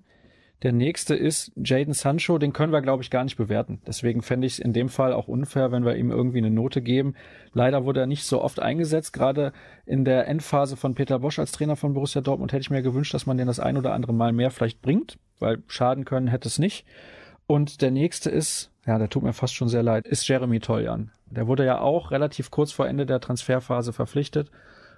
Der 0.62 0.72
nächste 0.72 1.16
ist 1.16 1.50
Jaden 1.56 1.92
Sancho, 1.92 2.38
den 2.38 2.52
können 2.52 2.72
wir, 2.72 2.82
glaube 2.82 3.02
ich, 3.02 3.10
gar 3.10 3.24
nicht 3.24 3.36
bewerten. 3.36 3.80
Deswegen 3.84 4.22
fände 4.22 4.46
ich 4.46 4.54
es 4.54 4.58
in 4.60 4.72
dem 4.72 4.88
Fall 4.88 5.12
auch 5.12 5.26
unfair, 5.26 5.72
wenn 5.72 5.84
wir 5.84 5.96
ihm 5.96 6.12
irgendwie 6.12 6.38
eine 6.38 6.50
Note 6.50 6.82
geben. 6.82 7.14
Leider 7.52 7.84
wurde 7.84 8.00
er 8.00 8.06
nicht 8.06 8.24
so 8.24 8.40
oft 8.40 8.60
eingesetzt. 8.60 9.12
Gerade 9.12 9.52
in 9.86 10.04
der 10.04 10.28
Endphase 10.28 10.76
von 10.76 10.94
Peter 10.94 11.18
Bosch 11.18 11.40
als 11.40 11.50
Trainer 11.50 11.74
von 11.74 11.94
Borussia 11.94 12.20
Dortmund 12.20 12.52
hätte 12.52 12.62
ich 12.62 12.70
mir 12.70 12.82
gewünscht, 12.82 13.12
dass 13.12 13.26
man 13.26 13.38
den 13.38 13.48
das 13.48 13.58
ein 13.58 13.76
oder 13.76 13.92
andere 13.92 14.14
Mal 14.14 14.32
mehr 14.32 14.52
vielleicht 14.52 14.82
bringt, 14.82 15.18
weil 15.40 15.62
schaden 15.66 16.04
können 16.04 16.28
hätte 16.28 16.46
es 16.46 16.60
nicht. 16.60 16.86
Und 17.48 17.82
der 17.82 17.90
nächste 17.90 18.30
ist, 18.30 18.70
ja, 18.86 18.98
der 18.98 19.08
tut 19.08 19.24
mir 19.24 19.32
fast 19.32 19.54
schon 19.54 19.68
sehr 19.68 19.82
leid, 19.82 20.06
ist 20.06 20.28
Jeremy 20.28 20.60
Toljan. 20.60 21.10
Der 21.26 21.48
wurde 21.48 21.66
ja 21.66 21.80
auch 21.80 22.12
relativ 22.12 22.52
kurz 22.52 22.70
vor 22.70 22.86
Ende 22.86 23.04
der 23.04 23.20
Transferphase 23.20 23.92
verpflichtet 23.92 24.50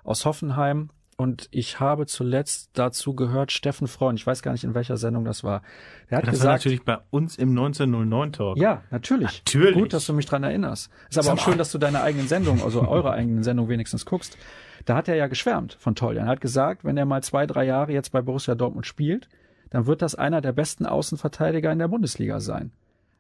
aus 0.03 0.27
Hoffenheim 0.27 0.90
und 1.16 1.48
ich 1.50 1.81
habe 1.81 2.07
zuletzt 2.07 2.70
dazu 2.74 3.14
gehört, 3.14 3.53
Steffen 3.53 3.87
Freund, 3.87 4.18
ich 4.18 4.27
weiß 4.27 4.42
gar 4.42 4.53
nicht, 4.53 4.64
in 4.64 4.74
welcher 4.74 4.96
Sendung 4.96 5.24
das 5.24 5.44
war. 5.44 5.62
Der 6.11 6.18
hat 6.18 6.27
das 6.27 6.33
gesagt, 6.33 6.46
war 6.46 6.53
natürlich 6.55 6.85
bei 6.85 6.98
uns 7.11 7.37
im 7.37 7.50
1909 7.50 8.33
Talk. 8.33 8.57
Ja, 8.57 8.83
natürlich. 8.90 9.42
Natürlich. 9.44 9.74
Gut, 9.74 9.92
dass 9.92 10.07
du 10.07 10.12
mich 10.12 10.27
dran 10.27 10.42
erinnerst. 10.42 10.90
Ist 11.09 11.18
aber 11.18 11.33
auch 11.33 11.44
schön, 11.44 11.59
dass 11.59 11.70
du 11.72 11.79
deine 11.79 12.03
eigenen 12.03 12.29
Sendungen, 12.29 12.62
also 12.62 12.87
eure 12.88 13.12
eigenen 13.12 13.42
Sendungen 13.42 13.70
wenigstens 13.70 14.07
guckst. 14.07 14.37
Da 14.85 14.96
hat 14.96 15.09
er 15.09 15.14
ja 15.14 15.29
geschwärmt 15.29 15.74
von 15.74 15.94
Toljan. 15.94 16.27
Er 16.27 16.33
hat 16.33 16.40
gesagt, 16.40 16.85
wenn 16.85 16.96
er 16.96 17.07
mal 17.07 17.22
zwei, 17.22 17.46
drei 17.46 17.64
Jahre 17.64 17.92
jetzt 17.92 18.12
bei 18.12 18.20
Borussia 18.20 18.55
Dortmund 18.55 18.87
spielt, 18.87 19.29
dann 19.70 19.87
wird 19.87 20.03
das 20.03 20.14
einer 20.14 20.40
der 20.40 20.53
besten 20.53 20.87
Außenverteidiger 20.87 21.72
in 21.72 21.79
der 21.79 21.88
Bundesliga 21.88 22.40
sein. 22.40 22.70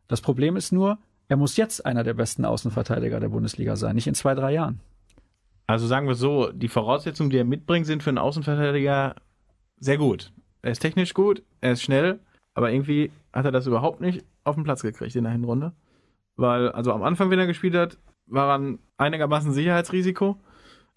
Das 0.08 0.20
Problem 0.20 0.56
ist 0.56 0.72
nur, 0.72 0.98
er 1.28 1.36
muss 1.36 1.56
jetzt 1.56 1.86
einer 1.86 2.04
der 2.04 2.14
besten 2.14 2.44
Außenverteidiger 2.44 3.18
der 3.18 3.30
Bundesliga 3.30 3.76
sein, 3.76 3.94
nicht 3.94 4.06
in 4.06 4.14
zwei, 4.14 4.34
drei 4.34 4.52
Jahren. 4.52 4.80
Also 5.66 5.86
sagen 5.86 6.06
wir 6.06 6.14
so, 6.14 6.52
die 6.52 6.68
Voraussetzungen, 6.68 7.30
die 7.30 7.38
er 7.38 7.44
mitbringt, 7.44 7.86
sind 7.86 8.02
für 8.02 8.10
einen 8.10 8.18
Außenverteidiger 8.18 9.16
sehr 9.78 9.98
gut. 9.98 10.32
Er 10.62 10.72
ist 10.72 10.80
technisch 10.80 11.14
gut, 11.14 11.42
er 11.60 11.72
ist 11.72 11.82
schnell, 11.82 12.20
aber 12.54 12.70
irgendwie 12.70 13.10
hat 13.32 13.44
er 13.44 13.52
das 13.52 13.66
überhaupt 13.66 14.00
nicht 14.00 14.24
auf 14.44 14.54
den 14.54 14.64
Platz 14.64 14.82
gekriegt 14.82 15.16
in 15.16 15.24
der 15.24 15.32
Hinrunde. 15.32 15.72
Weil, 16.36 16.70
also 16.70 16.92
am 16.92 17.02
Anfang, 17.02 17.30
wenn 17.30 17.38
er 17.38 17.46
gespielt 17.46 17.74
hat, 17.74 17.98
war 18.26 18.50
er 18.50 18.58
ein 18.58 18.78
einigermaßen 18.96 19.52
Sicherheitsrisiko. 19.52 20.36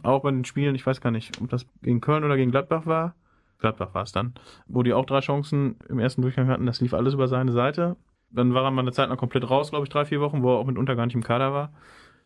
Auch 0.03 0.21
bei 0.21 0.31
den 0.31 0.45
Spielen, 0.45 0.75
ich 0.75 0.85
weiß 0.85 1.01
gar 1.01 1.11
nicht, 1.11 1.41
ob 1.41 1.49
das 1.49 1.65
gegen 1.81 2.01
Köln 2.01 2.23
oder 2.23 2.37
gegen 2.37 2.51
Gladbach 2.51 2.85
war. 2.85 3.15
Gladbach 3.59 3.93
war 3.93 4.03
es 4.03 4.11
dann, 4.11 4.35
wo 4.67 4.83
die 4.83 4.93
auch 4.93 5.05
drei 5.05 5.21
Chancen 5.21 5.77
im 5.89 5.99
ersten 5.99 6.21
Durchgang 6.21 6.47
hatten. 6.47 6.65
Das 6.65 6.81
lief 6.81 6.93
alles 6.93 7.15
über 7.15 7.27
seine 7.27 7.51
Seite. 7.51 7.95
Dann 8.29 8.53
war 8.53 8.63
er 8.63 8.71
mal 8.71 8.81
eine 8.81 8.91
Zeit 8.91 9.09
lang 9.09 9.17
komplett 9.17 9.49
raus, 9.49 9.71
glaube 9.71 9.85
ich, 9.85 9.89
drei, 9.89 10.05
vier 10.05 10.21
Wochen, 10.21 10.43
wo 10.43 10.53
er 10.53 10.59
auch 10.59 10.65
mitunter 10.65 10.95
gar 10.95 11.05
nicht 11.05 11.15
im 11.15 11.23
Kader 11.23 11.53
war. 11.53 11.73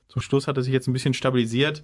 Zum 0.07 0.21
Schluss 0.21 0.47
hat 0.47 0.57
er 0.57 0.63
sich 0.63 0.73
jetzt 0.73 0.87
ein 0.87 0.93
bisschen 0.93 1.13
stabilisiert 1.13 1.83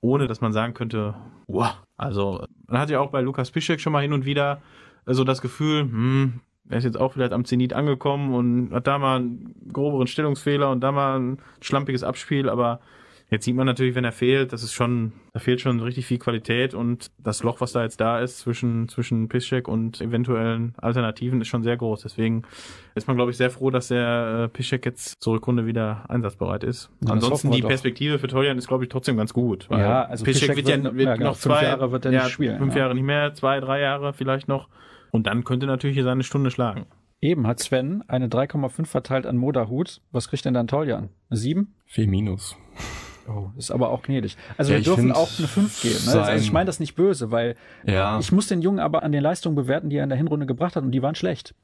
ohne 0.00 0.26
dass 0.26 0.40
man 0.40 0.52
sagen 0.52 0.74
könnte, 0.74 1.14
wow. 1.46 1.76
Also 1.96 2.44
man 2.66 2.80
hat 2.80 2.90
ja 2.90 3.00
auch 3.00 3.10
bei 3.10 3.20
Lukas 3.20 3.50
Piszek 3.50 3.80
schon 3.80 3.92
mal 3.92 4.02
hin 4.02 4.12
und 4.12 4.24
wieder 4.24 4.60
so 5.06 5.24
das 5.24 5.40
Gefühl, 5.40 5.82
hm, 5.82 6.40
er 6.68 6.78
ist 6.78 6.84
jetzt 6.84 6.98
auch 6.98 7.12
vielleicht 7.12 7.32
am 7.32 7.44
Zenit 7.44 7.72
angekommen 7.72 8.34
und 8.34 8.74
hat 8.74 8.86
da 8.86 8.98
mal 8.98 9.20
einen 9.20 9.54
groberen 9.72 10.06
Stellungsfehler 10.06 10.70
und 10.70 10.80
da 10.80 10.92
mal 10.92 11.18
ein 11.18 11.38
schlampiges 11.60 12.02
Abspiel, 12.02 12.48
aber 12.48 12.80
Jetzt 13.28 13.44
sieht 13.44 13.56
man 13.56 13.66
natürlich, 13.66 13.96
wenn 13.96 14.04
er 14.04 14.12
fehlt, 14.12 14.52
das 14.52 14.62
ist 14.62 14.72
schon, 14.72 15.12
da 15.32 15.40
fehlt 15.40 15.60
schon 15.60 15.80
richtig 15.80 16.06
viel 16.06 16.18
Qualität 16.18 16.74
und 16.74 17.10
das 17.18 17.42
Loch, 17.42 17.60
was 17.60 17.72
da 17.72 17.82
jetzt 17.82 18.00
da 18.00 18.20
ist 18.20 18.38
zwischen, 18.38 18.88
zwischen 18.88 19.28
Piszczek 19.28 19.66
und 19.66 20.00
eventuellen 20.00 20.74
Alternativen 20.76 21.40
ist 21.40 21.48
schon 21.48 21.64
sehr 21.64 21.76
groß. 21.76 22.02
Deswegen 22.02 22.42
ist 22.94 23.08
man, 23.08 23.16
glaube 23.16 23.32
ich, 23.32 23.36
sehr 23.36 23.50
froh, 23.50 23.70
dass 23.70 23.88
der 23.88 24.44
äh, 24.44 24.48
Piszczek 24.48 24.86
jetzt 24.86 25.20
zur 25.20 25.34
Rückrunde 25.34 25.66
wieder 25.66 26.04
einsatzbereit 26.08 26.62
ist. 26.62 26.88
Ja, 27.04 27.14
Ansonsten 27.14 27.50
die 27.50 27.62
Perspektive 27.62 28.20
für 28.20 28.28
Toljan 28.28 28.58
ist, 28.58 28.68
glaube 28.68 28.84
ich, 28.84 28.90
trotzdem 28.90 29.16
ganz 29.16 29.32
gut. 29.32 29.66
ja, 29.72 30.04
also 30.04 30.24
Piszczek, 30.24 30.54
Piszczek 30.54 30.66
wird, 30.68 30.84
ja, 30.84 30.94
wird 30.94 31.06
ja, 31.06 31.16
genau, 31.16 31.30
noch 31.30 31.36
zwei, 31.36 31.64
Jahre 31.64 31.90
wird 31.90 32.04
er 32.04 32.12
ja, 32.12 32.22
nicht 32.22 32.32
spielen. 32.32 32.58
Fünf 32.58 32.74
ja. 32.74 32.82
Jahre 32.82 32.94
nicht 32.94 33.04
mehr, 33.04 33.34
zwei, 33.34 33.58
drei 33.58 33.80
Jahre 33.80 34.12
vielleicht 34.12 34.46
noch. 34.46 34.68
Und 35.10 35.26
dann 35.26 35.42
könnte 35.42 35.66
natürlich 35.66 35.96
hier 35.96 36.04
seine 36.04 36.22
Stunde 36.22 36.52
schlagen. 36.52 36.86
Eben 37.20 37.46
hat 37.48 37.58
Sven 37.58 38.04
eine 38.06 38.28
3,5 38.28 38.86
verteilt 38.86 39.26
an 39.26 39.36
Moderhut. 39.36 40.00
Was 40.12 40.28
kriegt 40.28 40.44
denn 40.44 40.54
dann 40.54 40.68
Toljan? 40.68 41.08
Eine 41.28 41.38
7? 41.38 41.74
4 41.86 42.06
minus. 42.06 42.56
Oh, 43.28 43.50
ist 43.56 43.70
aber 43.70 43.90
auch 43.90 44.02
gnädig. 44.02 44.36
Also 44.56 44.72
ja, 44.72 44.78
wir 44.78 44.84
dürfen 44.84 45.12
auch 45.12 45.28
eine 45.38 45.48
5 45.48 45.82
geben. 45.82 46.04
Ne? 46.06 46.22
Also 46.22 46.44
ich 46.44 46.52
meine 46.52 46.66
das 46.66 46.80
nicht 46.80 46.94
böse, 46.94 47.30
weil 47.30 47.56
ja. 47.84 48.18
ich 48.20 48.30
muss 48.30 48.46
den 48.46 48.62
Jungen 48.62 48.78
aber 48.78 49.02
an 49.02 49.12
den 49.12 49.22
Leistungen 49.22 49.56
bewerten, 49.56 49.90
die 49.90 49.96
er 49.96 50.04
in 50.04 50.10
der 50.10 50.18
Hinrunde 50.18 50.46
gebracht 50.46 50.76
hat 50.76 50.84
und 50.84 50.92
die 50.92 51.02
waren 51.02 51.14
schlecht. 51.14 51.54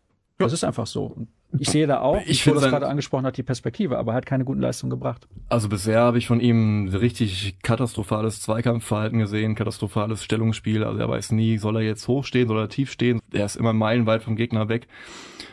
Das 0.43 0.53
ist 0.53 0.65
einfach 0.65 0.87
so. 0.87 1.17
Ich 1.59 1.69
sehe 1.69 1.87
da 1.87 2.01
auch, 2.01 2.19
ich 2.25 2.47
wie 2.47 2.51
das 2.51 2.63
gerade 2.63 2.89
angesprochen 2.89 3.27
hat, 3.27 3.37
die 3.37 3.43
Perspektive, 3.43 3.99
aber 3.99 4.13
er 4.13 4.17
hat 4.17 4.27
keine 4.27 4.45
guten 4.45 4.61
Leistungen 4.61 4.91
gebracht. 4.91 5.29
Also 5.51 5.69
bisher 5.69 6.01
habe 6.01 6.17
ich 6.17 6.27
von 6.27 6.41
ihm 6.41 6.89
richtig 6.89 7.59
katastrophales 7.63 8.41
Zweikampfverhalten 8.41 9.19
gesehen, 9.19 9.55
katastrophales 9.55 10.25
Stellungsspiel. 10.25 10.83
Also 10.83 10.99
er 10.99 11.09
weiß 11.09 11.33
nie, 11.33 11.59
soll 11.59 11.77
er 11.77 11.83
jetzt 11.83 12.09
hochstehen, 12.09 12.49
soll 12.49 12.59
er 12.59 12.69
tief 12.71 12.91
stehen. 12.91 13.21
Er 13.33 13.45
ist 13.45 13.57
immer 13.57 13.75
meilenweit 13.75 14.23
vom 14.23 14.37
Gegner 14.37 14.69
weg. 14.71 14.87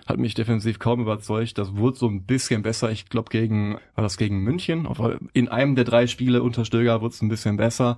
Hat 0.07 0.17
mich 0.17 0.33
defensiv 0.35 0.79
kaum 0.79 1.01
überzeugt. 1.01 1.57
Das 1.57 1.75
wurde 1.75 1.97
so 1.97 2.07
ein 2.07 2.23
bisschen 2.23 2.61
besser. 2.61 2.91
Ich 2.91 3.09
glaube 3.09 3.29
gegen, 3.29 3.73
war 3.95 4.03
das 4.03 4.17
gegen 4.17 4.39
München? 4.39 4.87
In 5.33 5.49
einem 5.49 5.75
der 5.75 5.85
drei 5.85 6.07
Spiele 6.07 6.41
unter 6.43 6.63
Stöger 6.63 7.01
wurde 7.01 7.13
es 7.13 7.21
ein 7.21 7.29
bisschen 7.29 7.57
besser. 7.57 7.97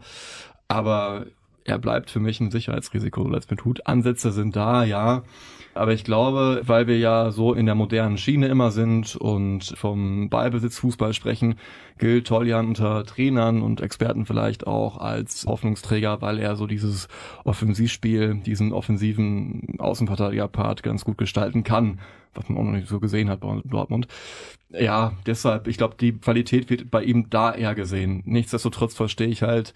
Aber 0.68 1.26
er 1.64 1.78
bleibt 1.78 2.10
für 2.10 2.20
mich 2.20 2.40
ein 2.40 2.52
Sicherheitsrisiko. 2.52 3.28
Let's 3.28 3.48
Hut. 3.64 3.86
Ansätze 3.86 4.32
sind 4.32 4.56
da, 4.56 4.84
ja. 4.84 5.24
Aber 5.74 5.94
ich 5.94 6.04
glaube, 6.04 6.62
weil 6.66 6.88
wir 6.88 6.98
ja 6.98 7.32
so 7.32 7.54
in 7.54 7.66
der 7.66 7.76
modernen 7.76 8.18
Schiene 8.18 8.48
immer 8.48 8.72
sind 8.72 9.16
und 9.16 9.74
vom 9.78 10.30
Ballbesitzfußball 10.30 11.14
sprechen, 11.14 11.56
gilt 11.98 12.28
Toljan 12.28 12.68
unter 12.68 13.06
Trainern 13.06 13.62
und 13.62 13.80
Experten 13.80 14.26
vielleicht 14.26 14.68
auch 14.68 14.98
als 14.98 15.46
Hoffnungsträger, 15.46 16.22
weil 16.22 16.40
er 16.40 16.58
so 16.58 16.68
dieses 16.68 17.08
Offensivspiel, 17.46 18.42
diesen 18.46 18.74
offensiven 18.74 19.76
Außenverteidiger-Part 19.80 20.84
ganz 20.84 21.06
gut 21.06 21.18
gestalten 21.18 21.64
kann, 21.64 22.00
was 22.34 22.50
man 22.50 22.58
auch 22.58 22.64
noch 22.64 22.74
nicht 22.74 22.90
so 22.90 23.00
gesehen 23.00 23.30
hat 23.30 23.40
bei 23.40 23.62
Dortmund. 23.64 24.08
Ja, 24.72 25.14
deshalb, 25.26 25.68
ich 25.68 25.78
glaube, 25.78 25.96
die 26.00 26.14
Qualität 26.14 26.70
wird 26.70 26.92
bei 26.92 27.04
ihm 27.04 27.30
da 27.30 27.54
eher 27.54 27.76
gesehen. 27.76 28.24
Nichtsdestotrotz 28.26 28.94
verstehe 28.94 29.28
ich 29.28 29.42
halt, 29.42 29.74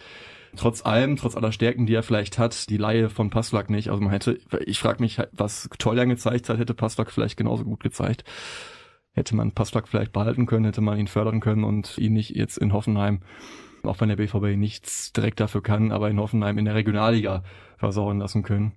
trotz 0.55 0.85
allem, 0.85 1.15
trotz 1.15 1.35
aller 1.35 1.51
Stärken, 1.51 1.85
die 1.85 1.93
er 1.93 2.03
vielleicht 2.03 2.37
hat, 2.37 2.69
die 2.69 2.77
Laie 2.77 3.09
von 3.09 3.29
Passlack 3.29 3.69
nicht. 3.69 3.89
Also 3.89 4.01
man 4.01 4.11
hätte, 4.11 4.39
ich 4.65 4.79
frage 4.79 5.01
mich, 5.01 5.21
was 5.31 5.69
Toljan 5.77 6.09
gezeigt 6.09 6.49
hat, 6.49 6.57
hätte 6.57 6.73
Passlack 6.73 7.11
vielleicht 7.11 7.37
genauso 7.37 7.63
gut 7.63 7.81
gezeigt. 7.81 8.23
Hätte 9.13 9.35
man 9.35 9.53
Passlack 9.53 9.87
vielleicht 9.87 10.11
behalten 10.11 10.45
können, 10.45 10.65
hätte 10.65 10.81
man 10.81 10.99
ihn 10.99 11.07
fördern 11.07 11.39
können 11.39 11.63
und 11.63 11.97
ihn 11.97 12.13
nicht 12.13 12.35
jetzt 12.35 12.57
in 12.57 12.73
Hoffenheim, 12.73 13.21
auch 13.83 14.01
wenn 14.01 14.09
der 14.09 14.17
BVB 14.17 14.57
nichts 14.57 15.13
direkt 15.13 15.39
dafür 15.39 15.63
kann, 15.63 15.91
aber 15.91 16.09
in 16.09 16.19
Hoffenheim 16.19 16.57
in 16.57 16.65
der 16.65 16.75
Regionalliga 16.75 17.43
versauen 17.77 18.19
lassen 18.19 18.43
können. 18.43 18.73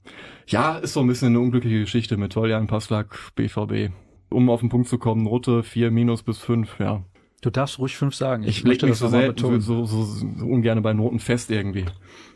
Ja, 0.46 0.78
ist 0.78 0.92
so 0.92 1.00
ein 1.00 1.06
bisschen 1.06 1.28
eine 1.28 1.40
unglückliche 1.40 1.80
Geschichte 1.80 2.16
mit 2.16 2.32
Toljan, 2.32 2.68
Passlack, 2.68 3.18
BVB. 3.34 3.92
Um 4.30 4.50
auf 4.50 4.60
den 4.60 4.68
Punkt 4.68 4.88
zu 4.88 4.98
kommen, 4.98 5.24
Note 5.24 5.62
4 5.62 5.90
minus 5.90 6.22
bis 6.22 6.38
5, 6.38 6.78
ja. 6.78 7.02
Du 7.40 7.50
darfst 7.50 7.78
ruhig 7.78 7.96
fünf 7.96 8.14
sagen. 8.14 8.42
Ich, 8.42 8.58
ich 8.58 8.64
lege 8.64 8.86
mich 8.86 8.96
so, 8.96 9.08
sehr, 9.08 9.32
so, 9.36 9.60
so, 9.60 9.84
so, 9.84 10.02
so 10.02 10.26
ungern 10.46 10.82
bei 10.82 10.92
Noten 10.92 11.20
fest 11.20 11.50
irgendwie. 11.50 11.84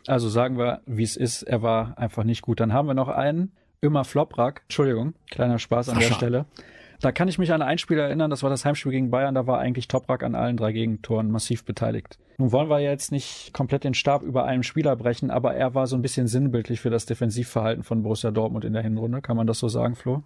Also 0.07 0.29
sagen 0.29 0.57
wir, 0.57 0.81
wie 0.85 1.03
es 1.03 1.17
ist, 1.17 1.43
er 1.43 1.61
war 1.61 1.97
einfach 1.97 2.23
nicht 2.23 2.41
gut. 2.41 2.59
Dann 2.59 2.71
haben 2.71 2.87
wir 2.87 2.93
noch 2.93 3.09
einen, 3.09 3.51
immer 3.81 4.05
Floprak. 4.05 4.61
Entschuldigung, 4.63 5.13
kleiner 5.29 5.59
Spaß 5.59 5.89
an 5.89 5.95
Sascha. 5.95 6.07
der 6.07 6.15
Stelle. 6.15 6.45
Da 7.01 7.11
kann 7.11 7.27
ich 7.27 7.37
mich 7.37 7.51
an 7.51 7.61
ein 7.61 7.79
Spiel 7.79 7.99
erinnern, 7.99 8.29
das 8.29 8.43
war 8.43 8.49
das 8.49 8.63
Heimspiel 8.63 8.93
gegen 8.93 9.11
Bayern, 9.11 9.35
da 9.35 9.45
war 9.45 9.59
eigentlich 9.59 9.89
Toprak 9.89 10.23
an 10.23 10.35
allen 10.35 10.55
drei 10.55 10.71
Gegentoren 10.71 11.31
massiv 11.31 11.65
beteiligt. 11.65 12.17
Nun 12.37 12.53
wollen 12.53 12.69
wir 12.69 12.79
jetzt 12.79 13.11
nicht 13.11 13.53
komplett 13.53 13.83
den 13.83 13.93
Stab 13.93 14.23
über 14.23 14.45
einem 14.45 14.63
Spieler 14.63 14.95
brechen, 14.95 15.29
aber 15.29 15.53
er 15.53 15.75
war 15.75 15.85
so 15.85 15.97
ein 15.97 16.01
bisschen 16.01 16.27
sinnbildlich 16.27 16.79
für 16.79 16.89
das 16.89 17.05
Defensivverhalten 17.05 17.83
von 17.83 18.03
Borussia 18.03 18.31
Dortmund 18.31 18.63
in 18.63 18.71
der 18.71 18.83
Hinrunde. 18.83 19.21
Kann 19.21 19.35
man 19.35 19.47
das 19.47 19.59
so 19.59 19.67
sagen, 19.67 19.95
Flo? 19.95 20.23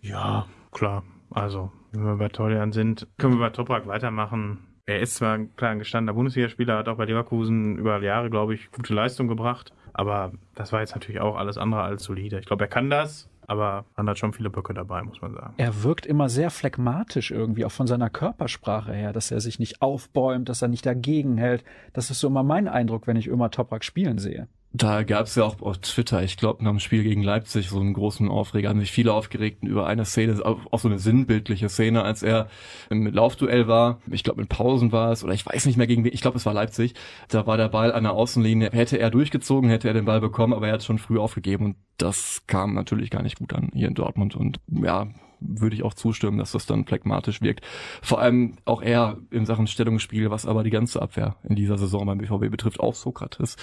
Ja, 0.00 0.46
klar. 0.70 1.02
Also, 1.30 1.72
wenn 1.92 2.04
wir 2.04 2.16
bei 2.16 2.28
Toljan 2.28 2.72
sind, 2.72 3.06
können 3.18 3.34
wir 3.34 3.40
bei 3.40 3.50
Toprak 3.50 3.86
weitermachen. 3.86 4.58
Er 4.86 5.00
ist 5.00 5.16
zwar 5.16 5.34
ein 5.34 5.54
kleiner 5.56 5.78
gestandener 5.78 6.14
Bundesligaspieler, 6.14 6.78
hat 6.78 6.88
auch 6.88 6.96
bei 6.96 7.04
Leverkusen 7.04 7.76
über 7.76 8.02
Jahre, 8.02 8.30
glaube 8.30 8.54
ich, 8.54 8.70
gute 8.72 8.94
Leistung 8.94 9.28
gebracht. 9.28 9.72
Aber 9.92 10.32
das 10.54 10.72
war 10.72 10.80
jetzt 10.80 10.94
natürlich 10.94 11.20
auch 11.20 11.36
alles 11.36 11.58
andere 11.58 11.82
als 11.82 12.04
solide. 12.04 12.38
Ich 12.38 12.46
glaube, 12.46 12.64
er 12.64 12.68
kann 12.68 12.90
das 12.90 13.28
aber 13.46 13.84
man 13.96 14.08
hat 14.08 14.18
schon 14.18 14.32
viele 14.32 14.50
Böcke 14.50 14.74
dabei, 14.74 15.02
muss 15.02 15.20
man 15.20 15.34
sagen. 15.34 15.54
Er 15.56 15.82
wirkt 15.82 16.06
immer 16.06 16.28
sehr 16.28 16.50
phlegmatisch 16.50 17.30
irgendwie, 17.30 17.64
auch 17.64 17.72
von 17.72 17.86
seiner 17.86 18.10
Körpersprache 18.10 18.92
her, 18.92 19.12
dass 19.12 19.30
er 19.30 19.40
sich 19.40 19.58
nicht 19.58 19.82
aufbäumt, 19.82 20.48
dass 20.48 20.62
er 20.62 20.68
nicht 20.68 20.86
dagegen 20.86 21.36
hält. 21.38 21.64
Das 21.92 22.10
ist 22.10 22.20
so 22.20 22.28
immer 22.28 22.42
mein 22.42 22.68
Eindruck, 22.68 23.06
wenn 23.06 23.16
ich 23.16 23.28
immer 23.28 23.50
Toprak 23.50 23.84
spielen 23.84 24.18
sehe. 24.18 24.48
Da 24.74 25.02
gab 25.02 25.26
es 25.26 25.34
ja 25.34 25.44
auch 25.44 25.60
auf 25.60 25.78
Twitter, 25.78 26.22
ich 26.22 26.38
glaube, 26.38 26.64
nach 26.64 26.70
dem 26.70 26.78
Spiel 26.78 27.02
gegen 27.02 27.22
Leipzig 27.22 27.68
so 27.68 27.78
einen 27.78 27.92
großen 27.92 28.30
Aufreger, 28.30 28.70
haben 28.70 28.80
sich 28.80 28.90
viele 28.90 29.12
aufgeregt 29.12 29.62
über 29.62 29.86
eine 29.86 30.06
Szene, 30.06 30.42
auch 30.44 30.78
so 30.78 30.88
eine 30.88 30.98
sinnbildliche 30.98 31.68
Szene, 31.68 32.02
als 32.02 32.22
er 32.22 32.48
im 32.88 33.06
Laufduell 33.06 33.68
war, 33.68 34.00
ich 34.10 34.24
glaube 34.24 34.40
mit 34.40 34.48
Pausen 34.48 34.90
war 34.90 35.12
es, 35.12 35.24
oder 35.24 35.34
ich 35.34 35.44
weiß 35.44 35.66
nicht 35.66 35.76
mehr 35.76 35.86
gegen 35.86 36.04
wen, 36.04 36.14
ich 36.14 36.22
glaube 36.22 36.38
es 36.38 36.46
war 36.46 36.54
Leipzig, 36.54 36.94
da 37.28 37.46
war 37.46 37.58
der 37.58 37.68
Ball 37.68 37.92
an 37.92 38.04
der 38.04 38.14
Außenlinie, 38.14 38.70
hätte 38.72 38.98
er 38.98 39.10
durchgezogen, 39.10 39.68
hätte 39.68 39.88
er 39.88 39.94
den 39.94 40.06
Ball 40.06 40.22
bekommen, 40.22 40.54
aber 40.54 40.68
er 40.68 40.74
hat 40.74 40.84
schon 40.84 40.98
früh 40.98 41.18
aufgegeben 41.18 41.66
und 41.66 41.76
das 41.98 42.42
kam 42.46 42.72
natürlich 42.72 43.10
gar 43.10 43.22
nicht 43.22 43.38
gut 43.38 43.52
an 43.52 43.68
hier 43.74 43.88
in 43.88 43.94
Dortmund 43.94 44.34
und 44.34 44.58
ja, 44.68 45.06
würde 45.44 45.76
ich 45.76 45.82
auch 45.82 45.94
zustimmen, 45.94 46.38
dass 46.38 46.52
das 46.52 46.66
dann 46.66 46.84
phlegmatisch 46.84 47.42
wirkt. 47.42 47.64
Vor 48.02 48.20
allem 48.20 48.56
auch 48.64 48.82
er 48.82 49.18
in 49.30 49.46
Sachen 49.46 49.66
Stellungsspiel, 49.66 50.30
was 50.30 50.46
aber 50.46 50.62
die 50.62 50.70
ganze 50.70 51.00
Abwehr 51.00 51.36
in 51.44 51.56
dieser 51.56 51.78
Saison 51.78 52.06
beim 52.06 52.18
BVB 52.18 52.50
betrifft, 52.50 52.80
auch 52.80 52.94
Sokrates, 52.94 53.56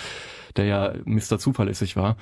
der 0.56 0.66
ja 0.66 0.94
Mr. 1.06 1.40
Zuverlässig 1.40 1.96
war. 1.96 2.18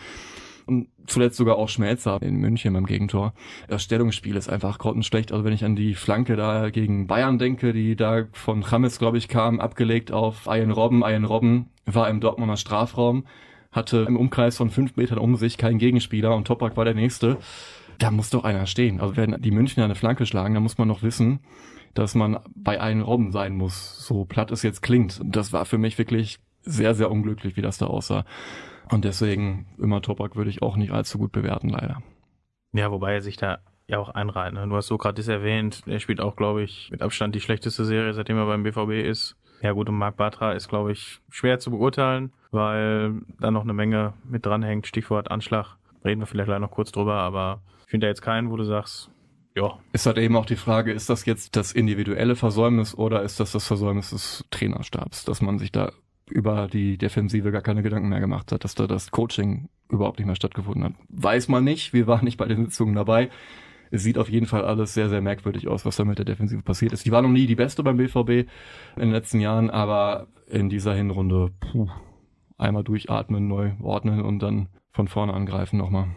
Und 0.68 0.90
zuletzt 1.06 1.38
sogar 1.38 1.56
auch 1.56 1.70
Schmelzer 1.70 2.22
in 2.22 2.36
München 2.36 2.74
beim 2.74 2.86
Gegentor. 2.86 3.34
Das 3.70 3.84
Stellungsspiel 3.84 4.36
ist 4.36 4.50
einfach 4.50 4.80
grottenschlecht. 4.80 5.32
Also 5.32 5.46
wenn 5.46 5.54
ich 5.54 5.64
an 5.64 5.78
die 5.78 5.96
Flanke 5.96 6.36
da 6.36 6.70
gegen 6.72 7.08
Bayern 7.08 7.40
denke, 7.40 7.72
die 7.72 7.96
da 7.96 8.26
von 8.34 8.64
Chames, 8.64 9.00
glaube 9.00 9.18
ich, 9.18 9.30
kam, 9.30 9.62
abgelegt 9.62 10.12
auf 10.12 10.46
Ian 10.46 10.72
Robben. 10.72 11.04
Ian 11.04 11.24
Robben 11.24 11.70
war 11.86 12.10
im 12.10 12.20
Dortmunder 12.20 12.58
Strafraum, 12.58 13.26
hatte 13.72 14.06
im 14.10 14.18
Umkreis 14.18 14.58
von 14.58 14.70
fünf 14.70 14.98
Metern 14.98 15.20
um 15.20 15.38
sich 15.38 15.58
keinen 15.58 15.78
Gegenspieler 15.78 16.36
und 16.36 16.46
Topak 16.46 16.76
war 16.76 16.84
der 16.84 16.96
Nächste 16.96 17.38
da 17.98 18.12
muss 18.12 18.30
doch 18.30 18.44
einer 18.44 18.66
stehen. 18.66 19.00
Also 19.00 19.18
wenn 19.18 19.42
die 19.42 19.52
Münchner 19.52 19.86
eine 19.86 19.96
Flanke 19.96 20.26
schlagen, 20.26 20.54
dann 20.54 20.64
muss 20.64 20.78
man 20.78 20.88
noch 20.88 21.04
wissen, 21.04 21.40
dass 21.94 22.16
man 22.16 22.40
bei 22.56 22.80
allen 22.80 23.02
Robben 23.02 23.32
sein 23.32 23.56
muss. 23.56 24.06
So 24.06 24.26
platt 24.26 24.52
es 24.52 24.64
jetzt 24.64 24.82
klingt. 24.82 25.20
Das 25.24 25.54
war 25.54 25.66
für 25.66 25.78
mich 25.78 25.98
wirklich 25.98 26.40
sehr, 26.62 26.94
sehr 26.94 27.10
unglücklich, 27.10 27.58
wie 27.58 27.62
das 27.62 27.78
da 27.78 27.88
aussah. 27.88 28.26
Und 28.92 29.06
deswegen 29.06 29.68
immer 29.78 30.02
Topak 30.02 30.36
würde 30.36 30.50
ich 30.50 30.62
auch 30.62 30.78
nicht 30.78 30.92
allzu 30.92 31.18
gut 31.18 31.32
bewerten, 31.32 31.70
leider. 31.70 32.02
Ja, 32.74 32.92
wobei 32.92 33.16
er 33.16 33.22
sich 33.22 33.38
da 33.38 33.60
ja 33.88 34.00
auch 34.00 34.10
einreiht. 34.10 34.54
Ne? 34.54 34.68
Du 34.68 34.76
hast 34.76 34.88
Sokrates 34.88 35.28
erwähnt, 35.28 35.84
er 35.86 36.00
spielt 36.00 36.22
auch, 36.22 36.36
glaube 36.36 36.64
ich, 36.64 36.90
mit 36.92 37.02
Abstand 37.02 37.34
die 37.36 37.40
schlechteste 37.42 37.86
Serie, 37.86 38.14
seitdem 38.14 38.38
er 38.38 38.46
beim 38.46 38.64
BVB 38.64 39.08
ist. 39.08 39.36
Ja 39.62 39.72
gut, 39.72 39.90
und 39.90 39.98
Marc 39.98 40.18
Bartra 40.18 40.52
ist, 40.52 40.68
glaube 40.68 40.92
ich, 40.92 41.20
schwer 41.30 41.58
zu 41.60 41.72
beurteilen, 41.72 42.32
weil 42.52 43.22
da 43.40 43.50
noch 43.50 43.64
eine 43.64 43.74
Menge 43.74 44.14
mit 44.24 44.46
dranhängt. 44.46 44.86
Stichwort 44.86 45.32
Anschlag. 45.32 45.78
Reden 46.06 46.22
wir 46.22 46.28
vielleicht 46.28 46.48
gleich 46.48 46.60
noch 46.60 46.72
kurz 46.72 46.92
drüber, 46.92 47.16
aber 47.16 47.62
ich 47.88 47.92
finde 47.92 48.08
da 48.08 48.10
jetzt 48.10 48.22
keinen, 48.22 48.52
wo 48.52 48.58
du 48.58 48.66
sagst, 48.66 49.10
ja. 49.56 49.80
Ist 49.94 50.06
halt 50.06 50.18
eben 50.18 50.36
auch 50.36 50.46
die 50.46 50.58
Frage, 50.58 50.92
ist 50.92 51.10
das 51.10 51.26
jetzt 51.26 51.56
das 51.56 51.72
individuelle 51.72 52.36
Versäumnis 52.36 52.94
oder 52.94 53.24
ist 53.24 53.40
das 53.40 53.54
das 53.54 53.66
Versäumnis 53.66 54.10
des 54.10 54.44
Trainerstabs, 54.52 55.24
dass 55.24 55.42
man 55.42 55.58
sich 55.58 55.72
da 55.72 55.94
über 56.30 56.68
die 56.68 56.98
Defensive 56.98 57.50
gar 57.50 57.62
keine 57.62 57.84
Gedanken 57.84 58.10
mehr 58.10 58.20
gemacht 58.20 58.52
hat, 58.52 58.66
dass 58.66 58.76
da 58.76 58.88
das 58.88 59.10
Coaching 59.12 59.70
überhaupt 59.90 60.20
nicht 60.20 60.26
mehr 60.26 60.36
stattgefunden 60.36 60.84
hat. 60.84 60.94
Weiß 61.08 61.48
man 61.48 61.64
nicht, 61.64 61.94
wir 61.94 62.08
waren 62.08 62.26
nicht 62.26 62.36
bei 62.36 62.46
den 62.46 62.66
Sitzungen 62.66 62.94
dabei. 62.94 63.30
Es 63.90 64.04
sieht 64.04 64.18
auf 64.18 64.28
jeden 64.28 64.48
Fall 64.48 64.66
alles 64.66 64.94
sehr, 64.94 65.08
sehr 65.08 65.22
merkwürdig 65.22 65.70
aus, 65.70 65.86
was 65.86 65.96
da 65.96 66.04
mit 66.04 66.18
der 66.18 66.26
Defensive 66.26 66.64
passiert 66.64 66.92
ist. 66.92 67.06
Die 67.06 67.14
war 67.14 67.22
noch 67.22 67.30
nie 67.30 67.48
die 67.48 67.56
beste 67.56 67.84
beim 67.84 67.96
BVB 67.96 68.30
in 68.30 68.48
den 68.98 69.12
letzten 69.12 69.40
Jahren, 69.40 69.70
aber 69.70 70.28
in 70.48 70.68
dieser 70.68 70.94
Hinrunde, 70.94 71.52
puh, 71.62 71.88
einmal 72.58 72.84
durchatmen, 72.84 73.48
neu 73.48 73.72
ordnen 73.82 74.22
und 74.22 74.40
dann 74.40 74.68
von 74.92 75.08
vorne 75.08 75.34
angreifen 75.34 75.78
nochmal. 75.78 76.10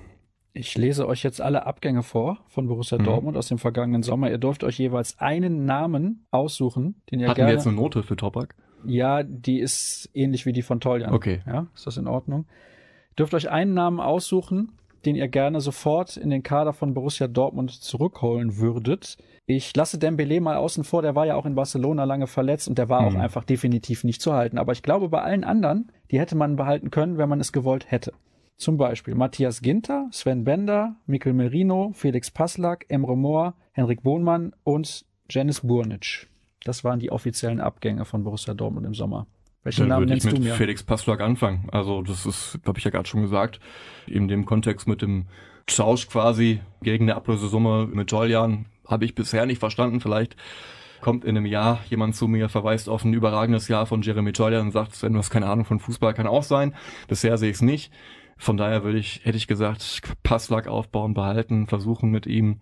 Ich 0.52 0.76
lese 0.76 1.06
euch 1.06 1.22
jetzt 1.22 1.40
alle 1.40 1.66
Abgänge 1.66 2.02
vor 2.02 2.38
von 2.48 2.66
Borussia 2.66 2.98
mhm. 2.98 3.04
Dortmund 3.04 3.36
aus 3.36 3.48
dem 3.48 3.58
vergangenen 3.58 4.02
Sommer. 4.02 4.30
Ihr 4.30 4.38
dürft 4.38 4.64
euch 4.64 4.78
jeweils 4.78 5.18
einen 5.18 5.64
Namen 5.64 6.26
aussuchen, 6.30 7.00
den 7.10 7.20
ihr 7.20 7.28
Hatten 7.28 7.36
gerne... 7.36 7.52
wir 7.52 7.56
jetzt 7.56 7.66
eine 7.66 7.76
Note 7.76 8.02
für 8.02 8.16
Topak? 8.16 8.54
Ja, 8.84 9.22
die 9.22 9.60
ist 9.60 10.10
ähnlich 10.14 10.46
wie 10.46 10.52
die 10.52 10.62
von 10.62 10.80
Toljan. 10.80 11.12
Okay. 11.12 11.42
Ja, 11.46 11.66
ist 11.74 11.86
das 11.86 11.96
in 11.96 12.06
Ordnung? 12.06 12.46
Ihr 13.10 13.16
dürft 13.16 13.34
euch 13.34 13.50
einen 13.50 13.74
Namen 13.74 14.00
aussuchen, 14.00 14.72
den 15.04 15.14
ihr 15.14 15.28
gerne 15.28 15.60
sofort 15.60 16.16
in 16.16 16.30
den 16.30 16.42
Kader 16.42 16.72
von 16.72 16.94
Borussia 16.94 17.28
Dortmund 17.28 17.70
zurückholen 17.70 18.56
würdet. 18.56 19.18
Ich 19.46 19.74
lasse 19.76 19.98
Dembele 19.98 20.40
mal 20.40 20.56
außen 20.56 20.84
vor, 20.84 21.02
der 21.02 21.14
war 21.14 21.26
ja 21.26 21.36
auch 21.36 21.46
in 21.46 21.54
Barcelona 21.54 22.04
lange 22.04 22.26
verletzt 22.26 22.68
und 22.68 22.78
der 22.78 22.88
war 22.88 23.02
mhm. 23.02 23.08
auch 23.16 23.20
einfach 23.20 23.44
definitiv 23.44 24.04
nicht 24.04 24.22
zu 24.22 24.32
halten. 24.32 24.58
Aber 24.58 24.72
ich 24.72 24.82
glaube, 24.82 25.08
bei 25.08 25.22
allen 25.22 25.44
anderen, 25.44 25.92
die 26.10 26.18
hätte 26.18 26.36
man 26.36 26.56
behalten 26.56 26.90
können, 26.90 27.18
wenn 27.18 27.28
man 27.28 27.40
es 27.40 27.52
gewollt 27.52 27.90
hätte. 27.90 28.12
Zum 28.60 28.76
Beispiel 28.76 29.14
Matthias 29.14 29.62
Ginter, 29.62 30.08
Sven 30.12 30.44
Bender, 30.44 30.94
Mikkel 31.06 31.32
Merino, 31.32 31.92
Felix 31.94 32.30
Passlack, 32.30 32.84
Emre 32.90 33.16
Moore, 33.16 33.54
Henrik 33.72 34.02
Bohnmann 34.02 34.52
und 34.64 35.06
Janis 35.30 35.62
Burnic. 35.62 36.28
Das 36.64 36.84
waren 36.84 37.00
die 37.00 37.10
offiziellen 37.10 37.58
Abgänge 37.58 38.04
von 38.04 38.22
Borussia 38.22 38.52
Dortmund 38.52 38.84
im 38.84 38.92
Sommer. 38.92 39.26
Welchen 39.62 39.88
Namen 39.88 40.04
nennst 40.10 40.26
ich 40.26 40.32
mit 40.32 40.42
du 40.42 40.44
mir? 40.44 40.54
Felix 40.56 40.82
Passlack 40.82 41.22
anfangen. 41.22 41.70
Also 41.72 42.02
das 42.02 42.26
ist, 42.26 42.58
habe 42.66 42.78
ich 42.78 42.84
ja 42.84 42.90
gerade 42.90 43.08
schon 43.08 43.22
gesagt, 43.22 43.60
in 44.06 44.28
dem 44.28 44.44
Kontext 44.44 44.86
mit 44.86 45.00
dem 45.00 45.24
Tausch 45.64 46.06
quasi 46.08 46.60
gegen 46.82 47.04
eine 47.04 47.16
Ablösesumme 47.16 47.86
mit 47.86 48.12
Joljan 48.12 48.66
habe 48.86 49.06
ich 49.06 49.14
bisher 49.14 49.46
nicht 49.46 49.58
verstanden. 49.58 50.00
Vielleicht 50.00 50.36
kommt 51.00 51.24
in 51.24 51.34
einem 51.34 51.46
Jahr 51.46 51.80
jemand 51.88 52.14
zu 52.14 52.28
mir, 52.28 52.50
verweist 52.50 52.90
auf 52.90 53.04
ein 53.04 53.14
überragendes 53.14 53.68
Jahr 53.68 53.86
von 53.86 54.02
Jeremy 54.02 54.32
Joljan 54.32 54.66
und 54.66 54.72
sagt, 54.72 55.02
wenn 55.02 55.14
du 55.14 55.18
hast 55.18 55.30
keine 55.30 55.46
Ahnung 55.46 55.64
von 55.64 55.80
Fußball, 55.80 56.12
kann 56.12 56.26
auch 56.26 56.42
sein. 56.42 56.74
Bisher 57.08 57.38
sehe 57.38 57.48
ich 57.48 57.56
es 57.56 57.62
nicht. 57.62 57.90
Von 58.40 58.56
daher 58.56 58.84
würde 58.84 58.98
ich, 58.98 59.20
hätte 59.24 59.36
ich 59.36 59.46
gesagt, 59.46 60.00
Passlack 60.22 60.66
aufbauen, 60.66 61.12
behalten, 61.12 61.66
versuchen 61.66 62.10
mit 62.10 62.26
ihm 62.26 62.60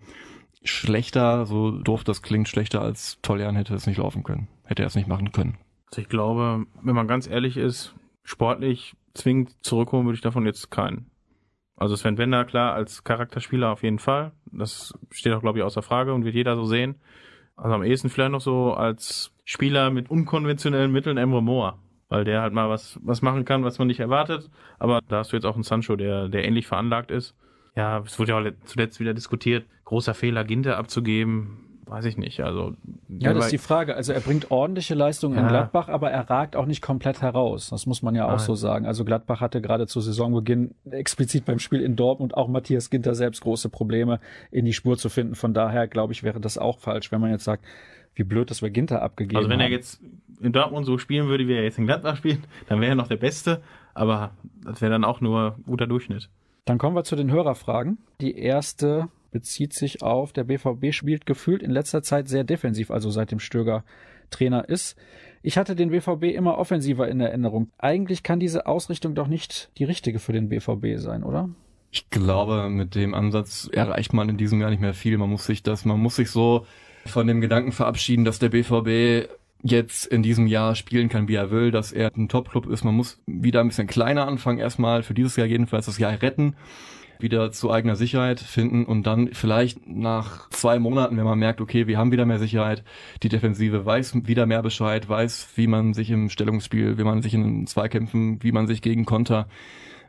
schlechter, 0.61 1.45
so 1.45 1.71
doof 1.71 2.03
das 2.03 2.21
klingt, 2.21 2.49
schlechter 2.49 2.81
als 2.81 3.17
Toljan 3.21 3.55
hätte 3.55 3.73
es 3.73 3.87
nicht 3.87 3.97
laufen 3.97 4.23
können. 4.23 4.49
Hätte 4.65 4.83
er 4.83 4.87
es 4.87 4.95
nicht 4.95 5.07
machen 5.07 5.31
können. 5.31 5.57
Also 5.89 6.01
ich 6.01 6.09
glaube, 6.09 6.65
wenn 6.81 6.95
man 6.95 7.07
ganz 7.07 7.27
ehrlich 7.27 7.55
ist, 7.55 7.95
sportlich 8.23 8.97
zwingend 9.13 9.55
zurückholen 9.63 10.05
würde 10.05 10.17
ich 10.17 10.21
davon 10.21 10.45
jetzt 10.45 10.69
keinen. 10.69 11.09
Also 11.77 11.95
Sven 11.95 12.15
Bender, 12.15 12.43
klar, 12.43 12.73
als 12.73 13.05
Charakterspieler 13.05 13.71
auf 13.71 13.81
jeden 13.81 13.99
Fall. 13.99 14.33
Das 14.51 14.93
steht 15.11 15.31
auch, 15.31 15.41
glaube 15.41 15.59
ich, 15.59 15.63
außer 15.63 15.81
Frage 15.81 16.13
und 16.13 16.25
wird 16.25 16.35
jeder 16.35 16.57
so 16.57 16.65
sehen. 16.65 16.95
Also 17.55 17.73
am 17.73 17.83
ehesten 17.83 18.09
vielleicht 18.09 18.33
noch 18.33 18.41
so 18.41 18.73
als 18.73 19.31
Spieler 19.45 19.91
mit 19.91 20.11
unkonventionellen 20.11 20.91
Mitteln 20.91 21.15
Emre 21.15 21.41
Moore 21.41 21.75
weil 22.09 22.23
der 22.23 22.41
halt 22.41 22.53
mal 22.53 22.69
was, 22.69 22.99
was 23.03 23.21
machen 23.21 23.45
kann, 23.45 23.63
was 23.63 23.79
man 23.79 23.87
nicht 23.87 23.99
erwartet. 23.99 24.49
Aber 24.79 24.99
da 25.07 25.19
hast 25.19 25.31
du 25.31 25.37
jetzt 25.37 25.45
auch 25.45 25.53
einen 25.53 25.63
Sancho, 25.63 25.95
der, 25.95 26.27
der 26.27 26.43
ähnlich 26.45 26.67
veranlagt 26.67 27.11
ist. 27.11 27.35
Ja, 27.75 27.99
es 27.99 28.19
wurde 28.19 28.31
ja 28.31 28.39
auch 28.39 28.51
zuletzt 28.65 28.99
wieder 28.99 29.13
diskutiert, 29.13 29.65
großer 29.85 30.13
Fehler, 30.13 30.43
Ginter 30.43 30.77
abzugeben. 30.77 31.65
Weiß 31.85 32.05
ich 32.05 32.17
nicht. 32.17 32.41
Also 32.41 32.75
ja, 33.07 33.33
das 33.33 33.45
ist 33.45 33.51
die 33.51 33.57
Frage. 33.57 33.95
Also 33.95 34.13
er 34.13 34.19
bringt 34.19 34.51
ordentliche 34.51 34.93
Leistungen 34.93 35.35
ja. 35.35 35.41
in 35.41 35.47
Gladbach, 35.47 35.89
aber 35.89 36.11
er 36.11 36.29
ragt 36.29 36.55
auch 36.55 36.67
nicht 36.67 36.83
komplett 36.83 37.23
heraus. 37.23 37.69
Das 37.71 37.87
muss 37.87 38.03
man 38.03 38.13
ja 38.13 38.25
auch 38.25 38.37
Nein. 38.37 38.39
so 38.39 38.53
sagen. 38.53 38.85
Also 38.85 39.05
Gladbach 39.05 39.41
hatte 39.41 39.59
gerade 39.59 39.87
zu 39.87 39.99
Saisonbeginn 39.99 40.75
explizit 40.91 41.45
beim 41.45 41.57
Spiel 41.57 41.81
in 41.81 41.95
Dortmund 41.95 42.37
auch 42.37 42.47
Matthias 42.47 42.91
Ginter 42.91 43.15
selbst 43.15 43.41
große 43.41 43.69
Probleme 43.69 44.19
in 44.51 44.65
die 44.65 44.73
Spur 44.73 44.99
zu 44.99 45.09
finden. 45.09 45.33
Von 45.33 45.55
daher 45.55 45.87
glaube 45.87 46.13
ich, 46.13 46.21
wäre 46.21 46.39
das 46.39 46.59
auch 46.59 46.77
falsch, 46.77 47.11
wenn 47.11 47.21
man 47.21 47.31
jetzt 47.31 47.45
sagt, 47.45 47.65
wie 48.15 48.23
blöd, 48.23 48.49
dass 48.49 48.61
wir 48.61 48.69
Ginter 48.69 49.01
abgegeben 49.01 49.37
haben. 49.37 49.43
Also 49.45 49.49
wenn 49.49 49.59
er 49.59 49.69
jetzt 49.69 50.01
in 50.41 50.51
Dortmund 50.51 50.85
so 50.85 50.97
spielen 50.97 51.27
würde, 51.27 51.47
wie 51.47 51.53
er 51.53 51.63
jetzt 51.63 51.77
in 51.77 51.85
Gladbach 51.85 52.17
spielt, 52.17 52.39
dann 52.67 52.81
wäre 52.81 52.91
er 52.91 52.95
noch 52.95 53.07
der 53.07 53.17
Beste, 53.17 53.61
aber 53.93 54.31
das 54.63 54.81
wäre 54.81 54.91
dann 54.91 55.03
auch 55.03 55.21
nur 55.21 55.57
guter 55.65 55.87
Durchschnitt. 55.87 56.29
Dann 56.65 56.77
kommen 56.77 56.95
wir 56.95 57.03
zu 57.03 57.15
den 57.15 57.31
Hörerfragen. 57.31 57.97
Die 58.21 58.37
erste 58.37 59.09
bezieht 59.31 59.73
sich 59.73 60.01
auf, 60.01 60.33
der 60.33 60.43
BVB 60.43 60.93
spielt 60.93 61.25
gefühlt 61.25 61.61
in 61.61 61.71
letzter 61.71 62.03
Zeit 62.03 62.27
sehr 62.27 62.43
defensiv, 62.43 62.91
also 62.91 63.09
seit 63.09 63.31
dem 63.31 63.39
Stöger 63.39 63.83
Trainer 64.29 64.67
ist. 64.67 64.95
Ich 65.41 65.57
hatte 65.57 65.75
den 65.75 65.89
BVB 65.89 66.25
immer 66.25 66.57
offensiver 66.57 67.07
in 67.07 67.19
Erinnerung. 67.21 67.71
Eigentlich 67.77 68.23
kann 68.23 68.39
diese 68.39 68.65
Ausrichtung 68.67 69.15
doch 69.15 69.27
nicht 69.27 69.71
die 69.77 69.85
richtige 69.85 70.19
für 70.19 70.33
den 70.33 70.49
BVB 70.49 70.97
sein, 70.97 71.23
oder? 71.23 71.49
Ich 71.91 72.09
glaube, 72.09 72.69
mit 72.69 72.93
dem 72.93 73.13
Ansatz 73.13 73.69
erreicht 73.71 74.13
man 74.13 74.29
in 74.29 74.37
diesem 74.37 74.61
Jahr 74.61 74.69
nicht 74.69 74.81
mehr 74.81 74.93
viel. 74.93 75.17
Man 75.17 75.29
muss 75.29 75.45
sich 75.45 75.63
das, 75.63 75.85
man 75.85 75.99
muss 75.99 76.17
sich 76.17 76.29
so 76.29 76.67
von 77.05 77.27
dem 77.27 77.41
Gedanken 77.41 77.71
verabschieden, 77.71 78.25
dass 78.25 78.39
der 78.39 78.49
BVB 78.49 79.29
jetzt 79.61 80.05
in 80.05 80.23
diesem 80.23 80.47
Jahr 80.47 80.75
spielen 80.75 81.09
kann, 81.09 81.27
wie 81.27 81.35
er 81.35 81.51
will, 81.51 81.71
dass 81.71 81.91
er 81.91 82.11
ein 82.15 82.29
Top-Club 82.29 82.67
ist. 82.67 82.83
Man 82.83 82.95
muss 82.95 83.21
wieder 83.25 83.59
ein 83.61 83.67
bisschen 83.67 83.87
kleiner 83.87 84.27
anfangen, 84.27 84.59
erstmal 84.59 85.03
für 85.03 85.13
dieses 85.13 85.35
Jahr 85.35 85.47
jedenfalls 85.47 85.87
das 85.87 85.97
Jahr 85.97 86.21
retten, 86.21 86.55
wieder 87.19 87.51
zu 87.51 87.69
eigener 87.69 87.97
Sicherheit 87.97 88.39
finden 88.39 88.85
und 88.85 89.05
dann 89.05 89.33
vielleicht 89.33 89.85
nach 89.85 90.49
zwei 90.51 90.79
Monaten, 90.79 91.17
wenn 91.17 91.25
man 91.25 91.37
merkt, 91.37 91.59
okay, 91.59 91.87
wir 91.87 91.97
haben 91.97 92.13
wieder 92.13 92.25
mehr 92.25 92.39
Sicherheit, 92.39 92.85
die 93.23 93.29
Defensive 93.29 93.85
weiß 93.85 94.25
wieder 94.25 94.45
mehr 94.45 94.61
Bescheid, 94.61 95.09
weiß, 95.09 95.49
wie 95.55 95.67
man 95.67 95.93
sich 95.93 96.09
im 96.11 96.29
Stellungsspiel, 96.29 96.97
wie 96.97 97.03
man 97.03 97.21
sich 97.21 97.33
in 97.33 97.67
Zweikämpfen, 97.67 98.41
wie 98.41 98.53
man 98.53 98.67
sich 98.67 98.81
gegen 98.81 99.03
Konter 99.03 99.49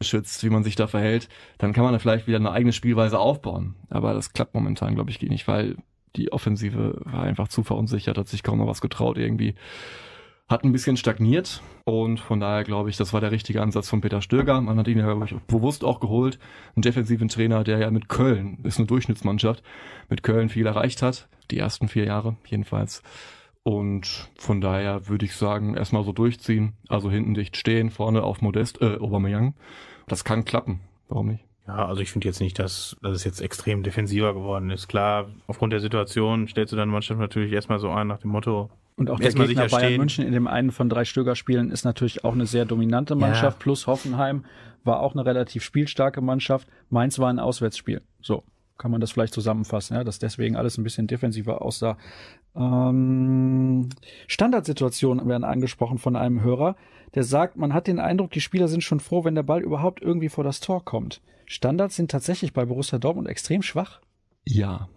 schützt, 0.00 0.44
wie 0.44 0.50
man 0.50 0.62
sich 0.62 0.76
da 0.76 0.86
verhält, 0.86 1.28
dann 1.58 1.72
kann 1.72 1.84
man 1.84 1.92
da 1.92 1.98
vielleicht 1.98 2.28
wieder 2.28 2.38
eine 2.38 2.52
eigene 2.52 2.72
Spielweise 2.72 3.18
aufbauen. 3.18 3.74
Aber 3.90 4.14
das 4.14 4.32
klappt 4.32 4.54
momentan, 4.54 4.94
glaube 4.94 5.10
ich, 5.10 5.20
nicht, 5.20 5.48
weil 5.48 5.76
die 6.16 6.32
Offensive 6.32 7.00
war 7.04 7.22
einfach 7.22 7.48
zu 7.48 7.62
verunsichert, 7.62 8.18
hat 8.18 8.28
sich 8.28 8.42
kaum 8.42 8.58
noch 8.58 8.66
was 8.66 8.80
getraut 8.80 9.18
irgendwie. 9.18 9.54
Hat 10.48 10.64
ein 10.64 10.72
bisschen 10.72 10.96
stagniert 10.96 11.62
und 11.84 12.18
von 12.18 12.40
daher 12.40 12.64
glaube 12.64 12.90
ich, 12.90 12.96
das 12.96 13.12
war 13.12 13.20
der 13.20 13.30
richtige 13.30 13.62
Ansatz 13.62 13.88
von 13.88 14.00
Peter 14.00 14.20
Stöger. 14.20 14.60
Man 14.60 14.78
hat 14.78 14.88
ihn 14.88 14.98
ja 14.98 15.06
glaube 15.06 15.24
ich, 15.24 15.34
bewusst 15.46 15.84
auch 15.84 16.00
geholt. 16.00 16.40
Einen 16.74 16.82
defensiven 16.82 17.28
Trainer, 17.28 17.62
der 17.62 17.78
ja 17.78 17.90
mit 17.92 18.08
Köln, 18.08 18.58
ist 18.64 18.78
eine 18.78 18.88
Durchschnittsmannschaft, 18.88 19.62
mit 20.08 20.24
Köln 20.24 20.48
viel 20.48 20.66
erreicht 20.66 21.02
hat. 21.02 21.28
Die 21.52 21.58
ersten 21.58 21.86
vier 21.86 22.04
Jahre 22.04 22.36
jedenfalls. 22.46 23.02
Und 23.62 24.28
von 24.36 24.60
daher 24.60 25.08
würde 25.08 25.26
ich 25.26 25.36
sagen, 25.36 25.74
erstmal 25.76 26.02
so 26.02 26.12
durchziehen. 26.12 26.72
Also 26.88 27.10
hinten 27.10 27.34
dicht 27.34 27.56
stehen, 27.56 27.90
vorne 27.90 28.24
auf 28.24 28.40
Modest, 28.40 28.80
äh, 28.80 28.96
Aubameyang. 28.98 29.54
Das 30.08 30.24
kann 30.24 30.44
klappen. 30.44 30.80
Warum 31.08 31.28
nicht? 31.28 31.49
Ja, 31.76 31.86
also 31.86 32.00
ich 32.00 32.10
finde 32.10 32.26
jetzt 32.26 32.40
nicht, 32.40 32.58
dass, 32.58 32.96
dass 33.02 33.16
es 33.16 33.24
jetzt 33.24 33.40
extrem 33.40 33.82
defensiver 33.82 34.34
geworden 34.34 34.70
ist. 34.70 34.88
Klar, 34.88 35.28
aufgrund 35.46 35.72
der 35.72 35.80
Situation 35.80 36.48
stellst 36.48 36.72
du 36.72 36.76
deine 36.76 36.90
Mannschaft 36.90 37.20
natürlich 37.20 37.52
erstmal 37.52 37.78
so 37.78 37.90
ein 37.90 38.06
nach 38.06 38.18
dem 38.18 38.30
Motto. 38.30 38.70
Und 38.96 39.08
auch 39.08 39.18
der 39.18 39.32
Gegner 39.32 39.68
Bayern 39.68 39.96
München 39.96 40.26
in 40.26 40.32
dem 40.32 40.46
einen 40.46 40.72
von 40.72 40.88
drei 40.88 41.04
Stöger-Spielen 41.04 41.70
ist 41.70 41.84
natürlich 41.84 42.24
auch 42.24 42.34
eine 42.34 42.46
sehr 42.46 42.64
dominante 42.64 43.14
Mannschaft. 43.14 43.58
Ja. 43.58 43.62
Plus 43.62 43.86
Hoffenheim 43.86 44.44
war 44.84 45.00
auch 45.00 45.14
eine 45.14 45.24
relativ 45.24 45.62
spielstarke 45.62 46.20
Mannschaft. 46.20 46.68
Mainz 46.90 47.18
war 47.18 47.30
ein 47.30 47.38
Auswärtsspiel. 47.38 48.02
So 48.20 48.42
kann 48.80 48.90
man 48.90 49.00
das 49.00 49.12
vielleicht 49.12 49.34
zusammenfassen, 49.34 49.94
ja, 49.94 50.02
dass 50.02 50.18
deswegen 50.18 50.56
alles 50.56 50.78
ein 50.78 50.84
bisschen 50.84 51.06
defensiver 51.06 51.62
aussah. 51.62 51.98
Ähm, 52.56 53.90
Standardsituationen 54.26 55.28
werden 55.28 55.44
angesprochen 55.44 55.98
von 55.98 56.16
einem 56.16 56.42
Hörer, 56.42 56.76
der 57.14 57.22
sagt, 57.22 57.56
man 57.56 57.74
hat 57.74 57.86
den 57.86 58.00
Eindruck, 58.00 58.30
die 58.30 58.40
Spieler 58.40 58.68
sind 58.68 58.82
schon 58.82 59.00
froh, 59.00 59.24
wenn 59.24 59.34
der 59.34 59.42
Ball 59.42 59.62
überhaupt 59.62 60.00
irgendwie 60.00 60.28
vor 60.28 60.44
das 60.44 60.60
Tor 60.60 60.84
kommt. 60.84 61.20
Standards 61.46 61.96
sind 61.96 62.10
tatsächlich 62.10 62.52
bei 62.52 62.64
Borussia 62.64 62.98
Dortmund 62.98 63.28
extrem 63.28 63.62
schwach. 63.62 64.00
Ja. 64.46 64.88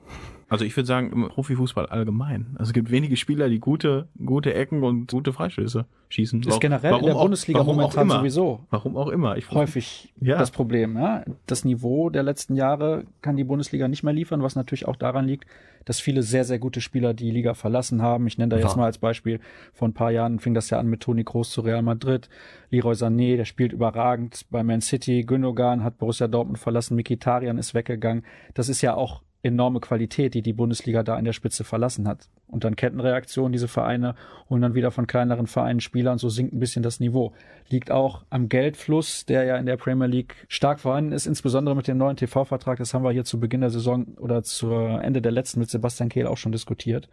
Also 0.49 0.65
ich 0.65 0.75
würde 0.75 0.87
sagen, 0.87 1.11
im 1.11 1.27
Profifußball 1.27 1.87
allgemein. 1.87 2.47
Also 2.55 2.69
es 2.69 2.73
gibt 2.73 2.91
wenige 2.91 3.17
Spieler, 3.17 3.49
die 3.49 3.59
gute, 3.59 4.07
gute 4.23 4.53
Ecken 4.53 4.83
und 4.83 5.11
gute 5.11 5.33
Freistöße 5.33 5.85
schießen. 6.09 6.41
Das 6.41 6.55
ist 6.55 6.59
generell 6.59 6.91
warum 6.91 7.01
in 7.01 7.05
der 7.07 7.15
auch, 7.15 7.21
Bundesliga 7.23 7.63
momentan 7.63 8.09
sowieso. 8.09 8.61
Warum 8.69 8.95
auch 8.95 9.07
immer. 9.07 9.37
Ich 9.37 9.49
häufig 9.51 10.13
ja. 10.19 10.37
das 10.37 10.51
Problem. 10.51 10.95
Ja? 10.95 11.23
Das 11.47 11.65
Niveau 11.65 12.09
der 12.09 12.23
letzten 12.23 12.55
Jahre 12.55 13.05
kann 13.21 13.35
die 13.35 13.43
Bundesliga 13.43 13.87
nicht 13.87 14.03
mehr 14.03 14.13
liefern, 14.13 14.43
was 14.43 14.55
natürlich 14.55 14.87
auch 14.87 14.95
daran 14.95 15.25
liegt, 15.25 15.45
dass 15.85 15.99
viele 15.99 16.23
sehr, 16.23 16.45
sehr 16.45 16.59
gute 16.59 16.81
Spieler 16.81 17.13
die 17.13 17.31
Liga 17.31 17.53
verlassen 17.53 18.01
haben. 18.01 18.27
Ich 18.27 18.37
nenne 18.37 18.49
da 18.49 18.57
jetzt 18.57 18.71
ja. 18.71 18.77
mal 18.77 18.85
als 18.85 18.97
Beispiel, 18.97 19.39
vor 19.73 19.87
ein 19.87 19.93
paar 19.93 20.11
Jahren 20.11 20.39
fing 20.39 20.53
das 20.53 20.69
ja 20.69 20.79
an 20.79 20.87
mit 20.87 21.01
Toni 21.01 21.23
Kroos 21.23 21.51
zu 21.51 21.61
Real 21.61 21.81
Madrid. 21.81 22.29
Leroy 22.69 22.93
Sané, 22.93 23.35
der 23.37 23.45
spielt 23.45 23.73
überragend 23.73 24.45
bei 24.49 24.63
Man 24.63 24.81
City. 24.81 25.23
Gündogan 25.23 25.83
hat 25.83 25.97
Borussia 25.97 26.27
Dortmund 26.27 26.59
verlassen. 26.59 26.95
Mikitarian 26.95 27.57
ist 27.57 27.73
weggegangen. 27.73 28.23
Das 28.53 28.69
ist 28.69 28.81
ja 28.81 28.93
auch 28.95 29.21
enorme 29.43 29.81
Qualität, 29.81 30.33
die 30.33 30.41
die 30.41 30.53
Bundesliga 30.53 31.03
da 31.03 31.19
in 31.19 31.25
der 31.25 31.33
Spitze 31.33 31.63
verlassen 31.63 32.07
hat. 32.07 32.29
Und 32.47 32.63
dann 32.63 32.75
Kettenreaktion, 32.75 33.51
diese 33.51 33.67
Vereine 33.67 34.15
holen 34.49 34.61
dann 34.61 34.73
wieder 34.73 34.91
von 34.91 35.05
kleineren 35.05 35.47
Vereinen 35.47 35.81
Spieler 35.81 36.13
und 36.13 36.19
so 36.19 36.29
sinkt 36.29 36.53
ein 36.53 36.59
bisschen 36.59 36.83
das 36.83 36.99
Niveau. 36.99 37.33
Liegt 37.69 37.91
auch 37.91 38.23
am 38.29 38.47
Geldfluss, 38.47 39.25
der 39.25 39.43
ja 39.43 39.57
in 39.57 39.65
der 39.65 39.77
Premier 39.77 40.07
League 40.07 40.45
stark 40.47 40.79
vorhanden 40.79 41.11
ist, 41.11 41.25
insbesondere 41.25 41.75
mit 41.75 41.87
dem 41.87 41.97
neuen 41.97 42.15
TV-Vertrag. 42.15 42.77
Das 42.77 42.93
haben 42.93 43.03
wir 43.03 43.11
hier 43.11 43.25
zu 43.25 43.39
Beginn 43.39 43.61
der 43.61 43.69
Saison 43.69 44.05
oder 44.17 44.43
zu 44.43 44.71
Ende 44.71 45.21
der 45.21 45.31
letzten 45.31 45.59
mit 45.59 45.69
Sebastian 45.69 46.09
Kehl 46.09 46.27
auch 46.27 46.37
schon 46.37 46.51
diskutiert. 46.51 47.09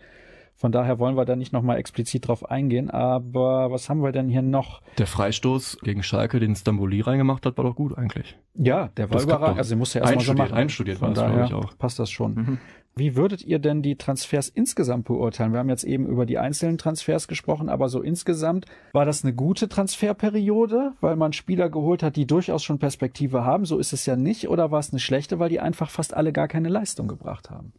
Von 0.55 0.73
daher 0.73 0.99
wollen 0.99 1.17
wir 1.17 1.25
da 1.25 1.37
nicht 1.37 1.53
nochmal 1.53 1.79
explizit 1.79 2.29
drauf 2.29 2.51
eingehen. 2.51 2.91
Aber 2.91 3.71
was 3.71 3.89
haben 3.89 4.03
wir 4.03 4.13
denn 4.13 4.29
hier 4.29 4.43
noch? 4.43 4.83
Der 4.99 5.07
Freistoß 5.07 5.79
gegen 5.83 6.03
Schalke, 6.03 6.39
den 6.39 6.55
Stamboli 6.55 7.01
reingemacht 7.01 7.47
hat, 7.47 7.57
war 7.57 7.65
doch 7.65 7.75
gut 7.75 7.97
eigentlich. 7.97 8.37
Ja, 8.55 8.89
der 8.97 9.09
war 9.09 9.15
das 9.15 9.25
überragend. 9.25 9.59
Also, 9.59 9.75
den 9.75 9.79
musste 9.79 10.01
er 10.01 10.05
erstmal 10.05 10.25
so 10.25 10.35
machen. 10.35 10.53
Einstudiert 10.55 11.01
war 11.01 11.11
das, 11.13 11.25
glaube 11.25 11.45
ich, 11.47 11.55
auch. 11.55 11.79
Passt 11.79 11.99
das 11.99 12.11
schon. 12.11 12.35
Mhm. 12.35 12.59
Wie 12.97 13.17
würdet 13.17 13.43
ihr 13.45 13.61
denn 13.61 13.83
die 13.83 13.97
Transfers 13.97 14.49
insgesamt 14.49 15.07
beurteilen? 15.07 15.53
Wir 15.53 15.61
haben 15.61 15.69
jetzt 15.69 15.85
eben 15.85 16.07
über 16.07 16.27
die 16.27 16.39
einzelnen 16.39 16.77
Transfers 16.77 17.29
gesprochen, 17.29 17.69
aber 17.69 17.89
so 17.89 18.03
insgesamt 18.03 18.67
war 18.93 19.07
das 19.07 19.25
eine 19.25 19.33
gute 19.33 19.69
Transferperiode, 19.69 20.93
weil 21.01 21.17
man 21.17 21.33
Spieler 21.33 21.71
geholt 21.71 22.03
hat, 22.03 22.17
die 22.17 22.27
durchaus 22.27 22.65
schon 22.65 22.79
Perspektive 22.79 23.45
haben. 23.45 23.65
So 23.65 23.79
ist 23.79 23.93
es 23.93 24.07
ja 24.07 24.17
nicht. 24.17 24.49
Oder 24.49 24.71
war 24.71 24.81
es 24.81 24.91
eine 24.91 25.01
schlechte, 25.01 25.39
weil 25.39 25.49
die 25.49 25.61
einfach 25.61 25.89
fast 25.89 26.15
alle 26.15 26.33
gar 26.33 26.49
keine 26.49 26.69
Leistung 26.69 27.09
gebracht 27.09 27.49
haben? 27.49 27.73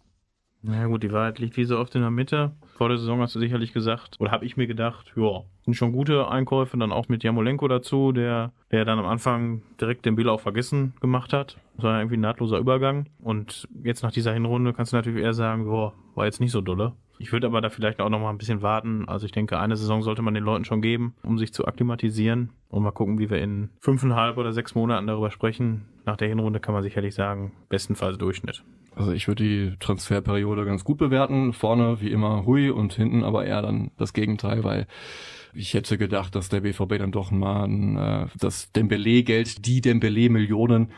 Na 0.63 0.85
gut, 0.85 1.01
die 1.01 1.11
Wahrheit 1.11 1.39
liegt 1.39 1.57
wie 1.57 1.65
so 1.65 1.79
oft 1.79 1.95
in 1.95 2.01
der 2.01 2.11
Mitte. 2.11 2.51
Vor 2.77 2.89
der 2.89 2.97
Saison 2.97 3.19
hast 3.19 3.35
du 3.35 3.39
sicherlich 3.39 3.73
gesagt, 3.73 4.15
oder 4.19 4.31
habe 4.31 4.45
ich 4.45 4.57
mir 4.57 4.67
gedacht, 4.67 5.11
ja, 5.15 5.41
sind 5.65 5.73
schon 5.73 5.91
gute 5.91 6.29
Einkäufe, 6.29 6.77
dann 6.77 6.91
auch 6.91 7.09
mit 7.09 7.23
Jamolenko 7.23 7.67
dazu, 7.67 8.11
der, 8.11 8.51
der 8.71 8.85
dann 8.85 8.99
am 8.99 9.05
Anfang 9.05 9.63
direkt 9.79 10.05
den 10.05 10.15
Bill 10.15 10.29
auch 10.29 10.39
vergessen 10.39 10.93
gemacht 11.01 11.33
hat. 11.33 11.57
Das 11.75 11.85
war 11.85 11.99
irgendwie 11.99 12.17
ein 12.17 12.21
nahtloser 12.21 12.59
Übergang. 12.59 13.07
Und 13.19 13.67
jetzt 13.83 14.03
nach 14.03 14.11
dieser 14.11 14.33
Hinrunde 14.33 14.73
kannst 14.73 14.93
du 14.93 14.97
natürlich 14.97 15.23
eher 15.23 15.33
sagen, 15.33 15.65
ja, 15.71 15.93
war 16.15 16.25
jetzt 16.25 16.39
nicht 16.39 16.51
so 16.51 16.61
dolle. 16.61 16.93
Ich 17.17 17.31
würde 17.31 17.45
aber 17.47 17.61
da 17.61 17.69
vielleicht 17.69 17.99
auch 17.99 18.09
noch 18.09 18.19
mal 18.19 18.31
ein 18.31 18.39
bisschen 18.39 18.63
warten. 18.63 19.07
Also 19.07 19.27
ich 19.27 19.31
denke, 19.31 19.59
eine 19.59 19.77
Saison 19.77 20.01
sollte 20.01 20.23
man 20.23 20.33
den 20.33 20.43
Leuten 20.43 20.65
schon 20.65 20.81
geben, 20.81 21.13
um 21.21 21.37
sich 21.37 21.53
zu 21.53 21.65
akklimatisieren. 21.65 22.49
Und 22.69 22.81
mal 22.81 22.91
gucken, 22.91 23.19
wie 23.19 23.29
wir 23.29 23.39
in 23.39 23.69
fünfeinhalb 23.79 24.37
oder 24.37 24.53
sechs 24.53 24.73
Monaten 24.73 25.05
darüber 25.05 25.29
sprechen. 25.29 25.85
Nach 26.05 26.17
der 26.17 26.29
Hinrunde 26.29 26.59
kann 26.59 26.73
man 26.73 26.81
sicherlich 26.81 27.13
sagen, 27.13 27.51
bestenfalls 27.69 28.17
Durchschnitt. 28.17 28.63
Also 28.93 29.11
ich 29.13 29.27
würde 29.27 29.43
die 29.43 29.77
Transferperiode 29.79 30.65
ganz 30.65 30.83
gut 30.83 30.97
bewerten. 30.97 31.53
Vorne 31.53 32.01
wie 32.01 32.11
immer 32.11 32.45
Hui 32.45 32.69
und 32.69 32.93
hinten 32.93 33.23
aber 33.23 33.45
eher 33.45 33.61
dann 33.61 33.91
das 33.97 34.13
Gegenteil, 34.13 34.63
weil 34.63 34.87
ich 35.53 35.73
hätte 35.73 35.97
gedacht, 35.97 36.35
dass 36.35 36.49
der 36.49 36.61
BVB 36.61 36.97
dann 36.97 37.11
doch 37.11 37.31
mal 37.31 37.69
äh, 37.69 38.27
das 38.37 38.71
Dembele-Geld, 38.71 39.65
die 39.65 39.81
Dembele-Millionen 39.81 40.91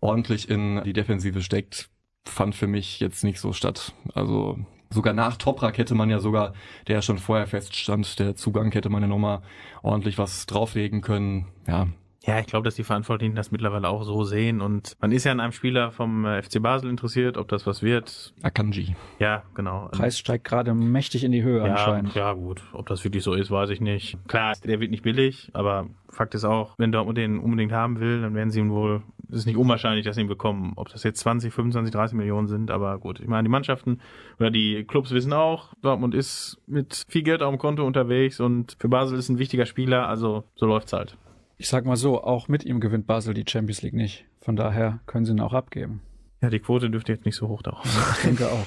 ordentlich 0.00 0.48
in 0.48 0.82
die 0.84 0.92
Defensive 0.92 1.42
steckt, 1.42 1.90
fand 2.26 2.54
für 2.54 2.66
mich 2.66 3.00
jetzt 3.00 3.24
nicht 3.24 3.40
so 3.40 3.52
statt. 3.52 3.94
Also 4.14 4.58
sogar 4.90 5.14
nach 5.14 5.36
Toprak 5.36 5.78
hätte 5.78 5.94
man 5.94 6.10
ja 6.10 6.20
sogar, 6.20 6.54
der 6.88 7.02
schon 7.02 7.18
vorher 7.18 7.46
feststand, 7.46 8.18
der 8.18 8.36
Zugang 8.36 8.72
hätte 8.72 8.90
man 8.90 9.02
ja 9.02 9.08
nochmal 9.08 9.42
ordentlich 9.82 10.18
was 10.18 10.46
drauflegen 10.46 11.00
können. 11.00 11.46
Ja, 11.66 11.88
ja, 12.22 12.38
ich 12.38 12.46
glaube, 12.46 12.64
dass 12.64 12.74
die 12.74 12.84
Verantwortlichen 12.84 13.34
das 13.34 13.50
mittlerweile 13.50 13.88
auch 13.88 14.02
so 14.02 14.24
sehen 14.24 14.60
und 14.60 14.94
man 15.00 15.10
ist 15.10 15.24
ja 15.24 15.32
an 15.32 15.40
einem 15.40 15.52
Spieler 15.52 15.90
vom 15.90 16.26
äh, 16.26 16.42
FC 16.42 16.62
Basel 16.62 16.90
interessiert, 16.90 17.38
ob 17.38 17.48
das 17.48 17.66
was 17.66 17.82
wird. 17.82 18.34
Akanji. 18.42 18.94
Ja, 19.18 19.42
genau. 19.54 19.88
Preis 19.90 20.18
steigt 20.18 20.44
gerade 20.44 20.74
mächtig 20.74 21.24
in 21.24 21.32
die 21.32 21.42
Höhe 21.42 21.64
ja, 21.64 21.72
anscheinend. 21.72 22.14
Ja, 22.14 22.34
gut. 22.34 22.62
Ob 22.74 22.86
das 22.88 23.04
wirklich 23.04 23.24
so 23.24 23.32
ist, 23.32 23.50
weiß 23.50 23.70
ich 23.70 23.80
nicht. 23.80 24.18
Klar, 24.28 24.54
der 24.64 24.80
wird 24.80 24.90
nicht 24.90 25.02
billig, 25.02 25.50
aber 25.54 25.88
Fakt 26.10 26.34
ist 26.34 26.44
auch, 26.44 26.74
wenn 26.76 26.92
Dortmund 26.92 27.16
den 27.16 27.38
unbedingt 27.38 27.72
haben 27.72 28.00
will, 28.00 28.20
dann 28.20 28.34
werden 28.34 28.50
sie 28.50 28.60
ihn 28.60 28.70
wohl, 28.70 29.02
es 29.30 29.38
ist 29.38 29.46
nicht 29.46 29.56
unwahrscheinlich, 29.56 30.04
dass 30.04 30.16
sie 30.16 30.22
ihn 30.22 30.28
bekommen. 30.28 30.74
Ob 30.76 30.90
das 30.90 31.04
jetzt 31.04 31.20
20, 31.20 31.54
25, 31.54 31.90
30 31.92 32.16
Millionen 32.16 32.48
sind, 32.48 32.70
aber 32.70 32.98
gut. 32.98 33.20
Ich 33.20 33.28
meine, 33.28 33.44
die 33.44 33.50
Mannschaften 33.50 34.00
oder 34.38 34.50
die 34.50 34.84
Clubs 34.84 35.12
wissen 35.12 35.32
auch, 35.32 35.72
Dortmund 35.80 36.14
ist 36.14 36.60
mit 36.66 37.06
viel 37.08 37.22
Geld 37.22 37.42
auf 37.42 37.50
dem 37.50 37.58
Konto 37.58 37.86
unterwegs 37.86 38.40
und 38.40 38.76
für 38.78 38.90
Basel 38.90 39.18
ist 39.18 39.30
ein 39.30 39.38
wichtiger 39.38 39.64
Spieler, 39.64 40.06
also 40.06 40.44
so 40.56 40.66
läuft's 40.66 40.92
halt. 40.92 41.16
Ich 41.60 41.68
sag 41.68 41.84
mal 41.84 41.96
so, 41.96 42.24
auch 42.24 42.48
mit 42.48 42.64
ihm 42.64 42.80
gewinnt 42.80 43.06
Basel 43.06 43.34
die 43.34 43.44
Champions 43.46 43.82
League 43.82 43.92
nicht. 43.92 44.24
Von 44.40 44.56
daher 44.56 45.00
können 45.04 45.26
sie 45.26 45.32
ihn 45.32 45.40
auch 45.40 45.52
abgeben. 45.52 46.00
Ja, 46.40 46.48
die 46.48 46.58
Quote 46.58 46.88
dürfte 46.88 47.12
jetzt 47.12 47.26
nicht 47.26 47.36
so 47.36 47.48
hoch 47.48 47.60
dauern. 47.60 47.82
Ich 48.16 48.22
denke 48.24 48.46
auch. 48.46 48.64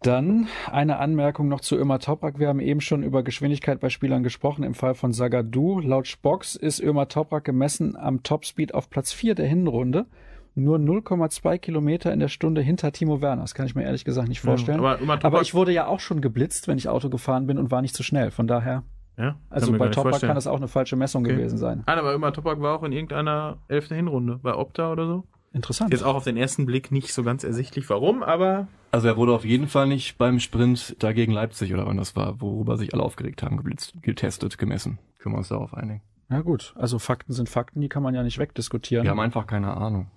Dann 0.00 0.48
eine 0.72 0.96
Anmerkung 0.98 1.48
noch 1.48 1.60
zu 1.60 1.76
Ömer 1.76 1.98
Toprak. 1.98 2.38
Wir 2.38 2.48
haben 2.48 2.60
eben 2.60 2.80
schon 2.80 3.02
über 3.02 3.22
Geschwindigkeit 3.22 3.80
bei 3.80 3.90
Spielern 3.90 4.22
gesprochen. 4.22 4.64
Im 4.64 4.72
Fall 4.72 4.94
von 4.94 5.12
Sagadu, 5.12 5.78
laut 5.80 6.06
Spox 6.06 6.56
ist 6.56 6.80
Ömer 6.80 7.08
Toprak 7.08 7.44
gemessen 7.44 7.96
am 7.96 8.22
Topspeed 8.22 8.72
auf 8.72 8.88
Platz 8.88 9.12
4 9.12 9.34
der 9.34 9.46
Hinrunde. 9.46 10.06
nur 10.54 10.78
0,2 10.78 11.58
Kilometer 11.58 12.14
in 12.14 12.18
der 12.20 12.28
Stunde 12.28 12.62
hinter 12.62 12.92
Timo 12.92 13.20
Werner. 13.20 13.42
Das 13.42 13.54
kann 13.54 13.66
ich 13.66 13.74
mir 13.74 13.84
ehrlich 13.84 14.06
gesagt 14.06 14.28
nicht 14.30 14.40
vorstellen. 14.40 14.82
Ja, 14.82 14.98
aber, 14.98 15.22
Aber 15.22 15.42
ich 15.42 15.52
wurde 15.52 15.72
ja 15.72 15.86
auch 15.86 16.00
schon 16.00 16.22
geblitzt, 16.22 16.66
wenn 16.66 16.78
ich 16.78 16.88
Auto 16.88 17.10
gefahren 17.10 17.46
bin 17.46 17.58
und 17.58 17.70
war 17.70 17.82
nicht 17.82 17.94
zu 17.94 18.02
schnell. 18.02 18.30
Von 18.30 18.46
daher, 18.46 18.84
ja, 19.18 19.36
also 19.50 19.72
bei 19.72 19.88
Topak 19.88 20.10
vorstellen. 20.12 20.28
kann 20.28 20.34
das 20.36 20.46
auch 20.46 20.56
eine 20.56 20.68
falsche 20.68 20.96
Messung 20.96 21.24
Okay. 21.24 21.34
gewesen 21.36 21.58
sein. 21.58 21.82
Ah, 21.86 21.94
aber 21.96 22.14
Ömer 22.14 22.32
Topak 22.32 22.60
war 22.60 22.78
auch 22.78 22.82
in 22.82 22.92
irgendeiner 22.92 23.58
elften 23.68 23.94
Hinrunde, 23.94 24.38
bei 24.42 24.54
Opta 24.54 24.92
oder 24.92 25.06
so. 25.06 25.24
Interessant. 25.52 25.90
Jetzt 25.92 26.02
auch 26.02 26.14
auf 26.16 26.24
den 26.24 26.36
ersten 26.36 26.66
Blick 26.66 26.92
nicht 26.92 27.14
so 27.14 27.22
ganz 27.22 27.42
ersichtlich, 27.42 27.88
warum, 27.88 28.22
aber 28.22 28.68
Also 28.90 29.08
er 29.08 29.16
wurde 29.16 29.32
auf 29.32 29.44
jeden 29.44 29.68
Fall 29.68 29.86
nicht 29.86 30.18
beim 30.18 30.38
Sprint 30.38 30.96
da 30.98 31.12
gegen 31.12 31.32
Leipzig 31.32 31.72
oder 31.72 31.86
wann 31.86 31.96
das 31.96 32.14
war, 32.14 32.40
worüber 32.42 32.76
sich 32.76 32.92
alle 32.92 33.02
aufgeregt 33.02 33.42
haben, 33.42 33.56
geblitzt, 33.56 33.94
getestet, 34.02 34.58
gemessen. 34.58 34.98
Können 35.18 35.34
wir 35.34 35.38
uns 35.38 35.48
darauf 35.48 35.72
einigen. 35.72 36.02
Na 36.28 36.40
gut, 36.42 36.74
also 36.76 36.98
Fakten 36.98 37.32
sind 37.32 37.48
Fakten, 37.48 37.80
die 37.80 37.88
kann 37.88 38.02
man 38.02 38.14
ja 38.14 38.22
nicht 38.22 38.38
wegdiskutieren. 38.38 39.04
Wir 39.04 39.10
haben 39.12 39.20
einfach 39.20 39.46
keine 39.46 39.74
Ahnung. 39.76 40.08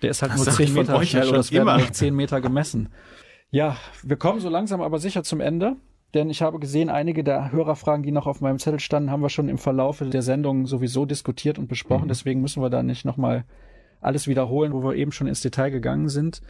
Der 0.00 0.10
ist 0.10 0.22
halt 0.22 0.32
Das 0.32 0.38
nur 0.38 0.44
sag 0.46 0.54
10 0.54 0.64
ich 0.64 0.72
von 0.72 0.80
Meter 0.86 1.04
schnell 1.04 1.28
oder 1.28 1.38
es 1.40 1.52
werden 1.52 1.62
immer. 1.62 1.76
nicht 1.76 1.94
10 1.94 2.14
Meter 2.16 2.40
gemessen. 2.40 2.88
Ja, 3.50 3.76
wir 4.02 4.16
kommen 4.16 4.40
so 4.40 4.48
langsam 4.48 4.80
aber 4.80 4.98
sicher 4.98 5.24
zum 5.24 5.40
Ende. 5.40 5.76
Denn 6.14 6.28
ich 6.28 6.42
habe 6.42 6.58
gesehen, 6.58 6.88
einige 6.90 7.22
der 7.22 7.52
Hörerfragen, 7.52 8.02
die 8.02 8.10
noch 8.10 8.26
auf 8.26 8.40
meinem 8.40 8.58
Zettel 8.58 8.80
standen, 8.80 9.10
haben 9.10 9.22
wir 9.22 9.28
schon 9.28 9.48
im 9.48 9.58
Verlaufe 9.58 10.06
der 10.06 10.22
Sendung 10.22 10.66
sowieso 10.66 11.06
diskutiert 11.06 11.58
und 11.58 11.68
besprochen. 11.68 12.04
Mhm. 12.04 12.08
Deswegen 12.08 12.40
müssen 12.40 12.62
wir 12.62 12.70
da 12.70 12.82
nicht 12.82 13.04
nochmal 13.04 13.44
alles 14.00 14.26
wiederholen, 14.26 14.72
wo 14.72 14.82
wir 14.82 14.94
eben 14.94 15.12
schon 15.12 15.26
ins 15.28 15.40
Detail 15.40 15.70
gegangen 15.70 16.08
sind. 16.08 16.42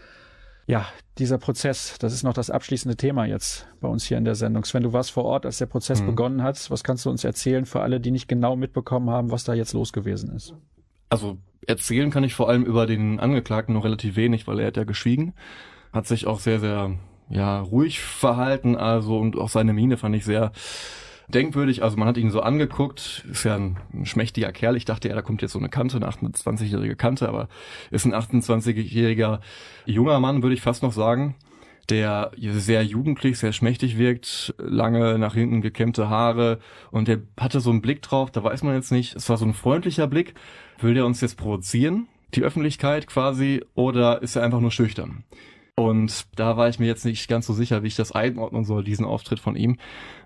Ja, 0.67 0.87
dieser 1.19 1.37
Prozess, 1.39 1.97
das 1.99 2.13
ist 2.13 2.23
noch 2.23 2.33
das 2.33 2.49
abschließende 2.49 2.97
Thema 2.97 3.25
jetzt 3.27 3.67
bei 3.81 3.89
uns 3.89 4.05
hier 4.05 4.19
in 4.19 4.25
der 4.25 4.37
Sendung. 4.37 4.65
Sven, 4.65 4.85
du 4.85 4.93
warst 4.93 5.11
vor 5.11 5.25
Ort, 5.25 5.45
als 5.45 5.59
der 5.59 5.67
Prozess 5.67 6.01
Mhm. 6.01 6.07
begonnen 6.07 6.43
hat. 6.43 6.71
Was 6.71 6.85
kannst 6.85 7.05
du 7.05 7.11
uns 7.11 7.25
erzählen 7.25 7.67
für 7.67 7.81
alle, 7.81 7.99
die 8.01 8.13
nicht 8.13 8.29
genau 8.29 8.57
mitbekommen 8.57 9.11
haben, 9.11 9.31
was 9.31 9.45
da 9.45 9.53
jetzt 9.53 9.73
los 9.73 9.93
gewesen 9.93 10.31
ist? 10.35 10.55
Also 11.09 11.39
erzählen 11.67 12.11
kann 12.11 12.23
ich 12.25 12.35
vor 12.35 12.49
allem 12.49 12.63
über 12.65 12.87
den 12.87 13.19
Angeklagten 13.19 13.75
noch 13.75 13.85
relativ 13.85 14.15
wenig, 14.17 14.47
weil 14.47 14.61
er 14.61 14.69
hat 14.69 14.77
ja 14.77 14.85
geschwiegen, 14.85 15.35
hat 15.93 16.07
sich 16.07 16.27
auch 16.29 16.39
sehr, 16.39 16.61
sehr 16.61 16.93
ja, 17.31 17.61
ruhig 17.61 18.01
verhalten, 18.01 18.77
also 18.77 19.19
und 19.19 19.39
auch 19.39 19.49
seine 19.49 19.73
Miene 19.73 19.97
fand 19.97 20.15
ich 20.17 20.25
sehr 20.25 20.53
denkwürdig. 21.29 21.83
Also 21.83 21.97
man 21.97 22.09
hat 22.09 22.17
ihn 22.17 22.31
so 22.31 22.41
angeguckt, 22.41 23.25
ist 23.31 23.45
ja 23.45 23.55
ein, 23.55 23.79
ein 23.95 24.05
schmächtiger 24.05 24.53
Kerl. 24.53 24.77
Ich 24.77 24.85
dachte, 24.85 25.09
ja, 25.09 25.15
da 25.15 25.23
kommt 25.23 25.43
jetzt 25.43 25.53
so 25.53 25.59
eine 25.59 25.69
Kante, 25.69 25.97
eine 25.97 26.09
28-jährige 26.09 26.97
Kante, 26.97 27.29
aber 27.29 27.49
ist 27.91 28.05
ein 28.05 28.15
28-jähriger 28.15 29.41
junger 29.87 30.21
Mann, 30.21 30.43
würde 30.43 30.55
ich 30.55 30.63
fast 30.63 30.83
noch 30.83 30.93
sagen 30.93 31.37
der 31.91 32.31
sehr 32.39 32.83
jugendlich, 32.85 33.39
sehr 33.39 33.53
schmächtig 33.53 33.99
wirkt, 33.99 34.55
lange 34.59 35.19
nach 35.19 35.35
hinten 35.35 35.61
gekämmte 35.61 36.09
Haare 36.09 36.61
und 36.91 37.09
der 37.09 37.21
hatte 37.39 37.61
so 37.61 37.71
einen 37.71 37.83
Blick 37.83 38.03
drauf, 38.03 38.31
da 38.31 38.43
weiß 38.45 38.63
man 38.63 38.75
jetzt 38.75 38.93
nicht, 38.93 39.17
es 39.17 39.29
war 39.29 39.37
so 39.37 39.45
ein 39.45 39.55
freundlicher 39.55 40.07
Blick, 40.07 40.35
will 40.79 40.95
der 40.95 41.05
uns 41.05 41.21
jetzt 41.21 41.37
provozieren, 41.37 42.09
die 42.35 42.43
Öffentlichkeit 42.43 43.07
quasi, 43.07 43.65
oder 43.75 44.23
ist 44.23 44.37
er 44.37 44.45
einfach 44.45 44.61
nur 44.61 44.71
schüchtern? 44.71 45.25
Und 45.81 46.27
da 46.37 46.59
war 46.59 46.69
ich 46.69 46.79
mir 46.79 46.87
jetzt 46.87 47.07
nicht 47.07 47.27
ganz 47.27 47.47
so 47.47 47.55
sicher, 47.55 47.83
wie 47.83 47.87
ich 47.87 47.97
das 47.97 48.13
einordnen 48.13 48.65
soll, 48.65 48.85
diesen 48.85 49.07
Auftritt 49.07 49.41
von 49.41 49.57
ihm. 49.57 49.79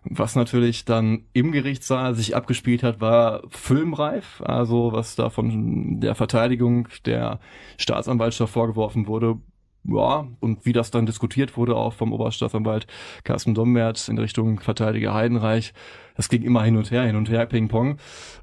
Was 0.03 0.35
natürlich 0.35 0.85
dann 0.85 1.27
im 1.33 1.53
Gerichtssaal 1.53 2.17
sich 2.17 2.35
abgespielt 2.35 2.83
hat, 2.83 3.01
war 3.01 3.45
filmreif. 3.51 4.43
Also 4.45 4.91
was 4.93 5.15
da 5.15 5.31
von 5.31 6.01
der 6.01 6.17
Verteidigung 6.17 6.89
der 7.07 7.39
Staatsanwaltschaft 7.77 8.53
vorgeworfen 8.53 9.07
wurde, 9.07 9.39
ja, 9.85 10.27
und 10.41 10.67
wie 10.67 10.73
das 10.73 10.91
dann 10.91 11.07
diskutiert 11.07 11.57
wurde, 11.57 11.77
auch 11.77 11.93
vom 11.93 12.13
Oberstaatsanwalt 12.13 12.89
Carsten 13.23 13.55
Dombert 13.55 14.09
in 14.09 14.19
Richtung 14.19 14.59
Verteidiger 14.59 15.15
Heidenreich, 15.15 15.73
das 16.17 16.29
ging 16.29 16.43
immer 16.43 16.65
hin 16.65 16.77
und 16.77 16.91
her, 16.91 17.05
hin 17.05 17.15
und 17.15 17.31
her, 17.31 17.47
Ping-Pong. 17.47 17.99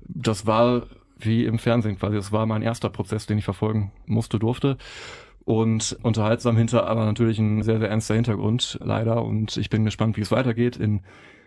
Das 0.08 0.46
war 0.46 0.84
wie 1.18 1.46
im 1.46 1.60
Fernsehen 1.60 1.98
quasi. 1.98 2.16
Das 2.16 2.32
war 2.32 2.46
mein 2.46 2.62
erster 2.62 2.90
Prozess, 2.90 3.26
den 3.26 3.38
ich 3.38 3.44
verfolgen 3.44 3.92
musste, 4.06 4.40
durfte. 4.40 4.78
Und 5.44 5.98
unterhaltsam 6.04 6.56
hinter, 6.56 6.88
aber 6.88 7.06
natürlich 7.06 7.40
ein 7.40 7.64
sehr, 7.64 7.80
sehr 7.80 7.90
ernster 7.90 8.16
Hintergrund, 8.16 8.78
leider. 8.82 9.24
Und 9.24 9.58
ich 9.58 9.70
bin 9.70 9.86
gespannt, 9.86 10.18
wie 10.18 10.22
es 10.22 10.32
weitergeht. 10.32 10.78
In 10.78 11.02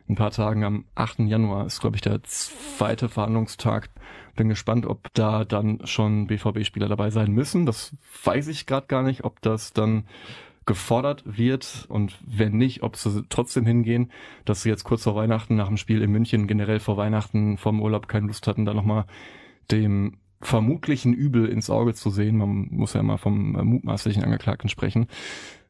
ein 0.08 0.16
paar 0.16 0.32
Tagen 0.32 0.64
am 0.64 0.84
8. 0.94 1.20
Januar 1.20 1.66
ist, 1.66 1.80
glaube 1.80 1.96
ich, 1.96 2.02
der 2.02 2.22
zweite 2.24 3.08
Verhandlungstag. 3.08 3.88
Bin 4.36 4.48
gespannt, 4.48 4.84
ob 4.84 5.12
da 5.14 5.44
dann 5.44 5.80
schon 5.84 6.26
BVB-Spieler 6.26 6.88
dabei 6.88 7.10
sein 7.10 7.30
müssen. 7.30 7.66
Das 7.66 7.96
weiß 8.24 8.48
ich 8.48 8.66
gerade 8.66 8.88
gar 8.88 9.02
nicht, 9.02 9.24
ob 9.24 9.40
das 9.42 9.72
dann 9.72 10.04
gefordert 10.66 11.22
wird 11.26 11.86
und 11.88 12.18
wenn 12.26 12.56
nicht, 12.56 12.82
ob 12.82 12.96
sie 12.96 13.24
trotzdem 13.28 13.66
hingehen, 13.66 14.10
dass 14.44 14.62
sie 14.62 14.70
jetzt 14.70 14.84
kurz 14.84 15.02
vor 15.02 15.14
Weihnachten 15.14 15.56
nach 15.56 15.68
dem 15.68 15.76
Spiel 15.76 16.02
in 16.02 16.10
München 16.10 16.46
generell 16.46 16.80
vor 16.80 16.96
Weihnachten 16.96 17.58
vom 17.58 17.82
Urlaub 17.82 18.08
keine 18.08 18.26
Lust 18.26 18.46
hatten, 18.46 18.64
da 18.64 18.72
nochmal 18.72 19.04
dem 19.70 20.16
vermutlichen 20.46 21.14
Übel 21.14 21.46
ins 21.46 21.70
Auge 21.70 21.94
zu 21.94 22.10
sehen. 22.10 22.36
Man 22.36 22.68
muss 22.70 22.94
ja 22.94 23.00
immer 23.00 23.18
vom 23.18 23.56
äh, 23.56 23.64
mutmaßlichen 23.64 24.24
Angeklagten 24.24 24.68
sprechen. 24.68 25.06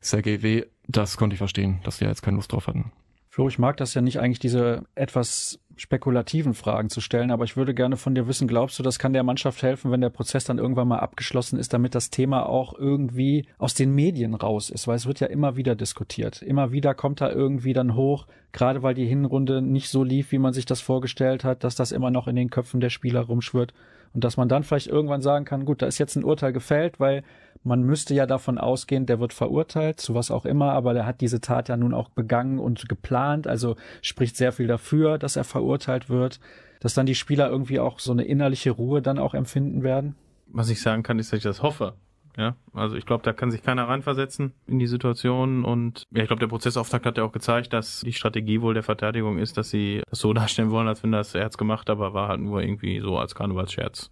Sergei 0.01 0.43
W., 0.43 0.64
das 0.87 1.16
konnte 1.16 1.35
ich 1.35 1.39
verstehen, 1.39 1.81
dass 1.85 1.99
die 1.99 2.05
ja 2.05 2.11
jetzt 2.11 2.22
keine 2.22 2.37
Lust 2.37 2.53
drauf 2.53 2.66
hatten. 2.66 2.93
Flo, 3.31 3.49
ich 3.49 3.59
mag 3.59 3.77
das 3.79 3.95
ja 3.95 4.01
nicht 4.01 4.20
eigentlich, 4.20 4.39
diese 4.39 4.85
etwas 4.95 5.59
spekulativen 5.77 6.55
Fragen 6.55 6.89
zu 6.89 7.01
stellen, 7.01 7.31
aber 7.31 7.45
ich 7.45 7.57
würde 7.57 7.75
gerne 7.75 7.97
von 7.97 8.14
dir 8.14 8.29
wissen, 8.29 8.49
glaubst 8.49 8.79
du, 8.79 8.83
das 8.83 8.99
kann 8.99 9.12
der 9.12 9.22
Mannschaft 9.22 9.62
helfen, 9.62 9.91
wenn 9.91 10.01
der 10.01 10.11
Prozess 10.11 10.45
dann 10.45 10.59
irgendwann 10.59 10.89
mal 10.89 10.99
abgeschlossen 10.99 11.59
ist, 11.59 11.72
damit 11.72 11.95
das 11.95 12.11
Thema 12.11 12.47
auch 12.47 12.79
irgendwie 12.79 13.47
aus 13.59 13.75
den 13.75 13.95
Medien 13.95 14.35
raus 14.35 14.70
ist? 14.70 14.87
Weil 14.87 14.97
es 14.97 15.07
wird 15.07 15.20
ja 15.20 15.27
immer 15.27 15.57
wieder 15.57 15.75
diskutiert. 15.75 16.43
Immer 16.43 16.72
wieder 16.72 16.95
kommt 16.95 17.20
da 17.20 17.31
irgendwie 17.31 17.72
dann 17.72 17.95
hoch, 17.95 18.27
gerade 18.53 18.83
weil 18.83 18.95
die 18.95 19.07
Hinrunde 19.07 19.62
nicht 19.62 19.89
so 19.89 20.05
lief, 20.05 20.33
wie 20.33 20.39
man 20.39 20.53
sich 20.53 20.66
das 20.66 20.81
vorgestellt 20.81 21.45
hat, 21.45 21.64
dass 21.64 21.75
das 21.75 21.93
immer 21.93 22.11
noch 22.11 22.29
in 22.29 22.37
den 22.37 22.51
Köpfen 22.51 22.81
der 22.81 22.91
Spieler 22.91 23.20
rumschwirrt. 23.20 23.75
Und 24.14 24.22
dass 24.22 24.37
man 24.37 24.49
dann 24.49 24.62
vielleicht 24.62 24.87
irgendwann 24.87 25.22
sagen 25.22 25.45
kann, 25.45 25.64
gut, 25.64 25.83
da 25.83 25.87
ist 25.87 25.99
jetzt 25.99 26.14
ein 26.16 26.25
Urteil 26.25 26.53
gefällt, 26.53 27.01
weil 27.01 27.25
man 27.65 27.83
müsste 27.83 28.15
ja 28.15 28.27
davon 28.27 28.59
ausgehen, 28.59 29.07
der 29.07 29.21
wird 29.21 29.33
verurteilt, 29.33 30.01
zu 30.01 30.15
was 30.15 30.31
auch 30.31 30.45
immer, 30.45 30.73
aber 30.73 30.95
der 30.95 31.07
hat 31.07 31.21
diese 31.21 31.41
Tat 31.41 31.69
ja 31.69 31.77
nun 31.77 31.95
auch 31.95 32.11
begangen 32.11 32.59
und 32.59 32.89
geplant, 32.89 33.47
also 33.47 33.77
spricht 34.03 34.37
sehr 34.37 34.53
viel 34.53 34.67
dafür, 34.67 35.19
dass 35.19 35.37
er 35.37 35.45
verurteilt 35.45 36.09
wird, 36.11 36.41
dass 36.81 36.95
dann 36.95 37.07
die 37.07 37.15
Spieler 37.15 37.49
irgendwie 37.49 37.81
auch 37.81 37.99
so 37.99 38.12
eine 38.12 38.25
innerliche 38.25 38.71
Ruhe 38.71 39.01
dann 39.03 39.19
auch 39.19 39.35
empfinden 39.35 39.83
werden. 39.83 40.15
was 40.47 40.69
ich 40.69 40.81
sagen 40.81 41.03
kann, 41.03 41.19
ist, 41.19 41.33
dass 41.33 41.39
ich 41.39 41.45
das 41.45 41.62
hoffe. 41.62 41.95
Ja, 42.37 42.57
also 42.73 42.97
ich 42.97 43.07
glaube, 43.07 43.23
da 43.23 43.33
kann 43.33 43.53
sich 43.53 43.62
keiner 43.62 43.87
reinversetzen 43.87 44.53
in 44.67 44.81
die 44.81 44.89
Situation 44.89 45.65
und 45.65 46.03
ja, 46.11 46.23
ich 46.23 46.27
glaube, 46.27 46.41
der 46.41 46.49
Prozessauftakt 46.49 47.07
hat 47.07 47.17
ja 47.17 47.25
auch 47.25 47.31
gezeigt, 47.31 47.73
dass 47.73 48.01
die 48.01 48.12
Strategie 48.12 48.61
wohl 48.61 48.75
der 48.75 48.83
Verteidigung 48.83 49.39
ist, 49.39 49.57
dass 49.57 49.71
sie 49.71 50.03
das 50.11 50.19
so 50.19 50.33
darstellen 50.35 50.71
wollen, 50.71 50.89
als 50.89 51.03
wenn 51.03 51.12
das 51.12 51.33
Herz 51.35 51.57
gemacht, 51.57 51.89
aber 51.91 52.12
war 52.12 52.29
halt 52.29 52.41
nur 52.41 52.61
irgendwie 52.61 53.01
so 53.01 53.19
als 53.19 53.37
Karnevalsscherz 53.37 54.11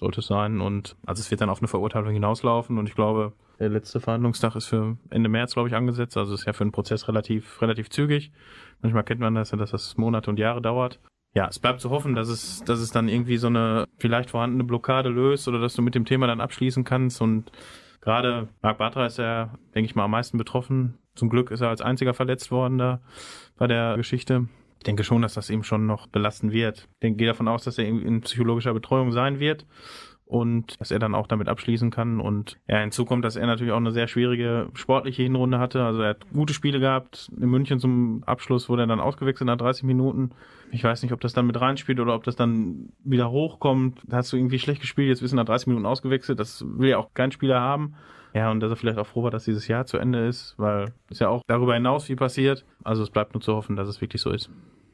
sollte 0.00 0.20
es 0.20 0.26
sein 0.26 0.60
und 0.60 0.96
also 1.06 1.20
es 1.20 1.30
wird 1.30 1.40
dann 1.40 1.50
auf 1.50 1.60
eine 1.60 1.68
Verurteilung 1.68 2.12
hinauslaufen 2.12 2.78
und 2.78 2.88
ich 2.88 2.94
glaube, 2.94 3.32
der 3.58 3.68
letzte 3.68 4.00
Verhandlungstag 4.00 4.56
ist 4.56 4.66
für 4.66 4.96
Ende 5.10 5.28
März, 5.28 5.52
glaube 5.52 5.68
ich, 5.68 5.74
angesetzt, 5.74 6.16
also 6.16 6.34
ist 6.34 6.46
ja 6.46 6.54
für 6.54 6.64
einen 6.64 6.72
Prozess 6.72 7.06
relativ 7.06 7.60
relativ 7.60 7.90
zügig. 7.90 8.32
Manchmal 8.80 9.04
kennt 9.04 9.20
man 9.20 9.34
das 9.34 9.50
ja, 9.50 9.58
dass 9.58 9.70
das 9.70 9.98
Monate 9.98 10.30
und 10.30 10.38
Jahre 10.38 10.62
dauert. 10.62 10.98
Ja, 11.34 11.46
es 11.46 11.60
bleibt 11.60 11.80
zu 11.80 11.90
hoffen, 11.90 12.14
dass 12.14 12.28
es, 12.28 12.64
dass 12.64 12.80
es 12.80 12.90
dann 12.90 13.08
irgendwie 13.08 13.36
so 13.36 13.46
eine 13.46 13.86
vielleicht 13.98 14.30
vorhandene 14.30 14.64
Blockade 14.64 15.10
löst 15.10 15.46
oder 15.46 15.60
dass 15.60 15.74
du 15.74 15.82
mit 15.82 15.94
dem 15.94 16.04
Thema 16.04 16.26
dann 16.26 16.40
abschließen 16.40 16.82
kannst. 16.82 17.20
Und 17.20 17.52
gerade 18.00 18.48
Marc 18.62 18.78
Bartra 18.78 19.06
ist 19.06 19.18
ja, 19.18 19.54
denke 19.74 19.86
ich 19.86 19.94
mal, 19.94 20.04
am 20.04 20.10
meisten 20.10 20.38
betroffen. 20.38 20.98
Zum 21.14 21.28
Glück 21.28 21.50
ist 21.52 21.60
er 21.60 21.68
als 21.68 21.82
einziger 21.82 22.14
verletzt 22.14 22.50
worden 22.50 22.78
da 22.78 23.00
bei 23.56 23.68
der 23.68 23.96
Geschichte. 23.96 24.48
Ich 24.80 24.84
denke 24.84 25.04
schon, 25.04 25.20
dass 25.20 25.34
das 25.34 25.50
ihm 25.50 25.62
schon 25.62 25.86
noch 25.86 26.06
belasten 26.06 26.52
wird. 26.52 26.88
Ich 26.94 26.98
denke, 27.00 27.18
gehe 27.18 27.26
davon 27.26 27.48
aus, 27.48 27.64
dass 27.64 27.76
er 27.76 27.84
in 27.84 28.00
in 28.00 28.22
psychologischer 28.22 28.72
Betreuung 28.72 29.12
sein 29.12 29.38
wird 29.38 29.66
und 30.30 30.80
dass 30.80 30.92
er 30.92 31.00
dann 31.00 31.16
auch 31.16 31.26
damit 31.26 31.48
abschließen 31.48 31.90
kann. 31.90 32.20
Und 32.20 32.56
ja, 32.68 32.78
hinzu 32.78 33.04
kommt, 33.04 33.24
dass 33.24 33.34
er 33.34 33.48
natürlich 33.48 33.72
auch 33.72 33.78
eine 33.78 33.90
sehr 33.90 34.06
schwierige 34.06 34.68
sportliche 34.74 35.24
Hinrunde 35.24 35.58
hatte. 35.58 35.82
Also 35.82 36.02
er 36.02 36.10
hat 36.10 36.30
gute 36.32 36.54
Spiele 36.54 36.78
gehabt. 36.78 37.32
In 37.36 37.50
München 37.50 37.80
zum 37.80 38.22
Abschluss 38.26 38.68
wurde 38.68 38.84
er 38.84 38.86
dann 38.86 39.00
ausgewechselt 39.00 39.48
nach 39.48 39.56
30 39.56 39.82
Minuten. 39.82 40.30
Ich 40.70 40.84
weiß 40.84 41.02
nicht, 41.02 41.12
ob 41.12 41.20
das 41.20 41.32
dann 41.32 41.48
mit 41.48 41.60
reinspielt 41.60 41.98
oder 41.98 42.14
ob 42.14 42.22
das 42.22 42.36
dann 42.36 42.90
wieder 43.02 43.32
hochkommt. 43.32 44.02
Da 44.06 44.18
hast 44.18 44.32
du 44.32 44.36
irgendwie 44.36 44.60
schlecht 44.60 44.80
gespielt, 44.80 45.08
jetzt 45.08 45.20
bist 45.20 45.32
du 45.32 45.36
nach 45.36 45.44
30 45.44 45.66
Minuten 45.66 45.84
ausgewechselt. 45.86 46.38
Das 46.38 46.64
will 46.64 46.90
ja 46.90 46.98
auch 46.98 47.12
kein 47.12 47.32
Spieler 47.32 47.60
haben. 47.60 47.96
Ja, 48.32 48.52
und 48.52 48.60
dass 48.60 48.70
er 48.70 48.76
vielleicht 48.76 48.98
auch 48.98 49.08
froh 49.08 49.24
war, 49.24 49.32
dass 49.32 49.46
dieses 49.46 49.66
Jahr 49.66 49.86
zu 49.86 49.98
Ende 49.98 50.28
ist, 50.28 50.54
weil 50.56 50.92
ist 51.08 51.20
ja 51.20 51.28
auch 51.28 51.42
darüber 51.48 51.74
hinaus 51.74 52.04
viel 52.04 52.14
passiert. 52.14 52.64
Also 52.84 53.02
es 53.02 53.10
bleibt 53.10 53.34
nur 53.34 53.40
zu 53.40 53.56
hoffen, 53.56 53.74
dass 53.74 53.88
es 53.88 54.00
wirklich 54.00 54.22
so 54.22 54.30
ist. 54.30 54.48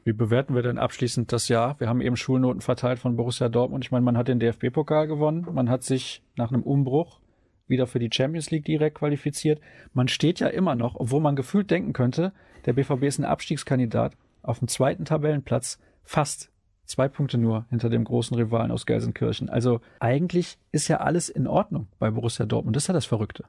Wie 0.07 0.13
bewerten 0.13 0.55
wir 0.55 0.61
denn 0.61 0.77
abschließend 0.77 1.33
das 1.33 1.49
Jahr? 1.49 1.77
Wir 1.81 1.89
haben 1.89 1.99
eben 1.99 2.15
Schulnoten 2.15 2.61
verteilt 2.61 2.97
von 2.97 3.17
Borussia 3.17 3.49
Dortmund. 3.49 3.83
Ich 3.83 3.91
meine, 3.91 4.05
man 4.05 4.15
hat 4.15 4.29
den 4.29 4.39
DFB-Pokal 4.39 5.05
gewonnen. 5.05 5.45
Man 5.51 5.69
hat 5.69 5.83
sich 5.83 6.23
nach 6.37 6.49
einem 6.49 6.63
Umbruch 6.63 7.19
wieder 7.67 7.87
für 7.87 7.99
die 7.99 8.09
Champions 8.09 8.49
League 8.49 8.63
direkt 8.63 8.99
qualifiziert. 8.99 9.59
Man 9.93 10.07
steht 10.07 10.39
ja 10.39 10.47
immer 10.47 10.75
noch, 10.75 10.95
obwohl 10.95 11.19
man 11.19 11.35
gefühlt 11.35 11.69
denken 11.69 11.91
könnte, 11.91 12.31
der 12.65 12.71
BVB 12.71 13.03
ist 13.03 13.19
ein 13.19 13.25
Abstiegskandidat 13.25 14.15
auf 14.43 14.59
dem 14.59 14.69
zweiten 14.69 15.03
Tabellenplatz, 15.03 15.77
fast 16.05 16.51
zwei 16.85 17.09
Punkte 17.09 17.37
nur 17.37 17.65
hinter 17.69 17.89
dem 17.89 18.05
großen 18.05 18.37
Rivalen 18.37 18.71
aus 18.71 18.85
Gelsenkirchen. 18.85 19.49
Also 19.49 19.81
eigentlich 19.99 20.57
ist 20.71 20.87
ja 20.87 21.01
alles 21.01 21.27
in 21.27 21.47
Ordnung 21.47 21.87
bei 21.99 22.09
Borussia 22.11 22.45
Dortmund. 22.45 22.77
Das 22.77 22.85
ist 22.85 22.87
ja 22.87 22.93
das 22.93 23.05
Verrückte. 23.05 23.43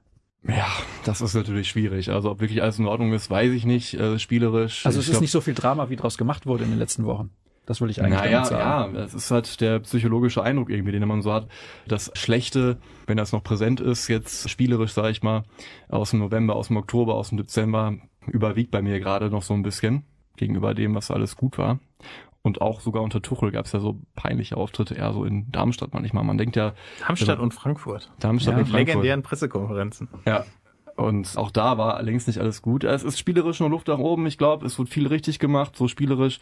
Ja, 0.46 0.68
das 1.04 1.20
ist 1.20 1.34
natürlich 1.34 1.68
schwierig. 1.68 2.10
Also 2.10 2.30
ob 2.30 2.40
wirklich 2.40 2.62
alles 2.62 2.78
in 2.78 2.86
Ordnung 2.86 3.12
ist, 3.12 3.28
weiß 3.28 3.52
ich 3.52 3.64
nicht. 3.64 3.94
Äh, 3.94 4.18
spielerisch. 4.18 4.86
Also 4.86 4.98
es 5.00 5.06
ist 5.06 5.12
glaub- 5.12 5.20
nicht 5.22 5.30
so 5.30 5.40
viel 5.40 5.54
Drama, 5.54 5.90
wie 5.90 5.96
draus 5.96 6.16
gemacht 6.16 6.46
wurde 6.46 6.64
in 6.64 6.70
den 6.70 6.78
letzten 6.78 7.04
Wochen. 7.04 7.30
Das 7.66 7.82
will 7.82 7.90
ich 7.90 8.00
eigentlich 8.00 8.18
naja, 8.18 8.44
sagen. 8.46 8.94
ja, 8.94 9.02
es 9.02 9.12
ist 9.12 9.30
halt 9.30 9.60
der 9.60 9.80
psychologische 9.80 10.42
Eindruck 10.42 10.70
irgendwie, 10.70 10.92
den 10.92 11.06
man 11.06 11.20
so 11.20 11.34
hat. 11.34 11.48
Das 11.86 12.10
Schlechte, 12.14 12.78
wenn 13.06 13.18
das 13.18 13.32
noch 13.32 13.42
präsent 13.42 13.80
ist, 13.80 14.08
jetzt 14.08 14.48
spielerisch, 14.48 14.92
sage 14.92 15.10
ich 15.10 15.22
mal, 15.22 15.42
aus 15.90 16.12
dem 16.12 16.20
November, 16.20 16.56
aus 16.56 16.68
dem 16.68 16.78
Oktober, 16.78 17.16
aus 17.16 17.28
dem 17.28 17.36
Dezember, 17.36 17.98
überwiegt 18.26 18.70
bei 18.70 18.80
mir 18.80 18.98
gerade 19.00 19.28
noch 19.28 19.42
so 19.42 19.52
ein 19.52 19.62
bisschen 19.62 20.04
gegenüber 20.36 20.72
dem, 20.72 20.94
was 20.94 21.10
alles 21.10 21.36
gut 21.36 21.58
war. 21.58 21.78
Und 22.42 22.60
auch 22.60 22.80
sogar 22.80 23.02
unter 23.02 23.20
Tuchel 23.20 23.50
gab 23.50 23.66
es 23.66 23.72
ja 23.72 23.80
so 23.80 24.00
peinliche 24.14 24.56
Auftritte, 24.56 24.94
eher 24.94 25.12
so 25.12 25.24
in 25.24 25.50
Darmstadt 25.50 25.92
manchmal. 25.92 26.24
Man 26.24 26.38
denkt 26.38 26.56
ja, 26.56 26.72
Darmstadt 27.06 27.40
und 27.40 27.52
Frankfurt. 27.52 28.10
Darmstadt 28.20 28.54
Ja, 28.54 28.58
und 28.60 28.66
Frankfurt. 28.68 28.86
legendären 28.88 29.22
Pressekonferenzen. 29.22 30.08
Ja. 30.24 30.44
Und 30.96 31.36
auch 31.36 31.52
da 31.52 31.78
war 31.78 32.02
längst 32.02 32.26
nicht 32.26 32.40
alles 32.40 32.60
gut. 32.60 32.82
Es 32.82 33.04
ist 33.04 33.18
spielerisch 33.18 33.60
nur 33.60 33.70
Luft 33.70 33.86
nach 33.86 33.98
oben. 33.98 34.26
Ich 34.26 34.36
glaube, 34.36 34.66
es 34.66 34.78
wird 34.78 34.88
viel 34.88 35.06
richtig 35.06 35.38
gemacht, 35.38 35.76
so 35.76 35.86
spielerisch. 35.86 36.40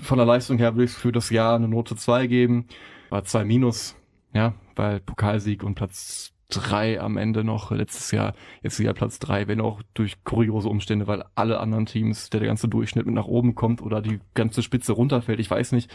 Von 0.00 0.16
der 0.16 0.26
Leistung 0.26 0.56
her 0.58 0.74
würde 0.74 0.84
ich 0.84 0.92
für 0.92 1.12
das 1.12 1.28
Jahr 1.28 1.56
eine 1.56 1.68
Note 1.68 1.94
2 1.94 2.26
geben. 2.26 2.66
War 3.10 3.24
2 3.24 3.44
minus, 3.44 3.96
ja, 4.32 4.54
weil 4.76 5.00
Pokalsieg 5.00 5.62
und 5.62 5.74
Platz 5.74 6.32
3 6.50 7.00
am 7.00 7.16
Ende 7.16 7.44
noch 7.44 7.70
letztes 7.70 8.10
Jahr, 8.10 8.34
jetzt 8.62 8.78
wieder 8.78 8.94
Platz 8.94 9.18
3, 9.18 9.48
wenn 9.48 9.60
auch 9.60 9.82
durch 9.94 10.24
kuriose 10.24 10.68
Umstände, 10.68 11.06
weil 11.06 11.24
alle 11.34 11.60
anderen 11.60 11.86
Teams, 11.86 12.30
der, 12.30 12.40
der 12.40 12.48
ganze 12.48 12.68
Durchschnitt 12.68 13.06
mit 13.06 13.14
nach 13.14 13.26
oben 13.26 13.54
kommt 13.54 13.82
oder 13.82 14.00
die 14.00 14.20
ganze 14.34 14.62
Spitze 14.62 14.92
runterfällt. 14.92 15.40
Ich 15.40 15.50
weiß 15.50 15.72
nicht, 15.72 15.90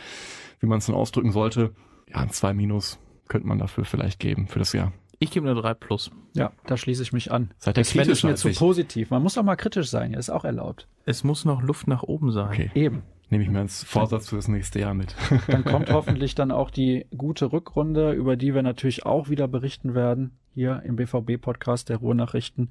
wie 0.59 0.67
man 0.67 0.77
es 0.77 0.85
dann 0.85 0.95
ausdrücken 0.95 1.31
sollte. 1.31 1.73
Ja, 2.07 2.17
ein 2.17 2.29
2 2.29 2.53
minus 2.53 2.99
könnte 3.27 3.47
man 3.47 3.57
dafür 3.57 3.85
vielleicht 3.85 4.19
geben 4.19 4.47
für 4.47 4.59
das 4.59 4.73
Jahr. 4.73 4.93
Ich 5.17 5.31
gebe 5.31 5.49
eine 5.49 5.59
3 5.59 5.73
plus. 5.73 6.11
Ja, 6.33 6.51
da 6.67 6.77
schließe 6.77 7.01
ich 7.01 7.13
mich 7.13 7.31
an. 7.31 7.51
Seid 7.57 7.77
ihr 7.77 7.85
Sven 7.85 8.09
ist 8.09 8.23
mir 8.23 8.35
zu 8.35 8.49
ich? 8.49 8.59
positiv. 8.59 9.09
Man 9.09 9.23
muss 9.23 9.37
auch 9.37 9.43
mal 9.43 9.55
kritisch 9.55 9.89
sein, 9.89 10.11
ja, 10.11 10.19
ist 10.19 10.29
auch 10.29 10.43
erlaubt. 10.43 10.87
Es 11.05 11.23
muss 11.23 11.45
noch 11.45 11.63
Luft 11.63 11.87
nach 11.87 12.03
oben 12.03 12.31
sein. 12.31 12.47
Okay. 12.49 12.71
Eben. 12.75 13.03
Nehme 13.33 13.45
ich 13.45 13.49
mir 13.49 13.61
als 13.61 13.83
Vorsatz 13.83 14.29
für 14.29 14.35
das 14.35 14.47
nächste 14.47 14.79
Jahr 14.79 14.93
mit. 14.93 15.15
Dann 15.47 15.63
kommt 15.63 15.89
hoffentlich 15.91 16.35
dann 16.35 16.51
auch 16.51 16.69
die 16.69 17.07
gute 17.17 17.51
Rückrunde, 17.51 18.11
über 18.11 18.35
die 18.35 18.53
wir 18.53 18.61
natürlich 18.61 19.07
auch 19.07 19.27
wieder 19.27 19.47
berichten 19.47 19.95
werden, 19.95 20.37
hier 20.53 20.83
im 20.85 20.97
BVB-Podcast 20.97 21.89
der 21.89 21.97
Ruhrnachrichten. 21.97 22.69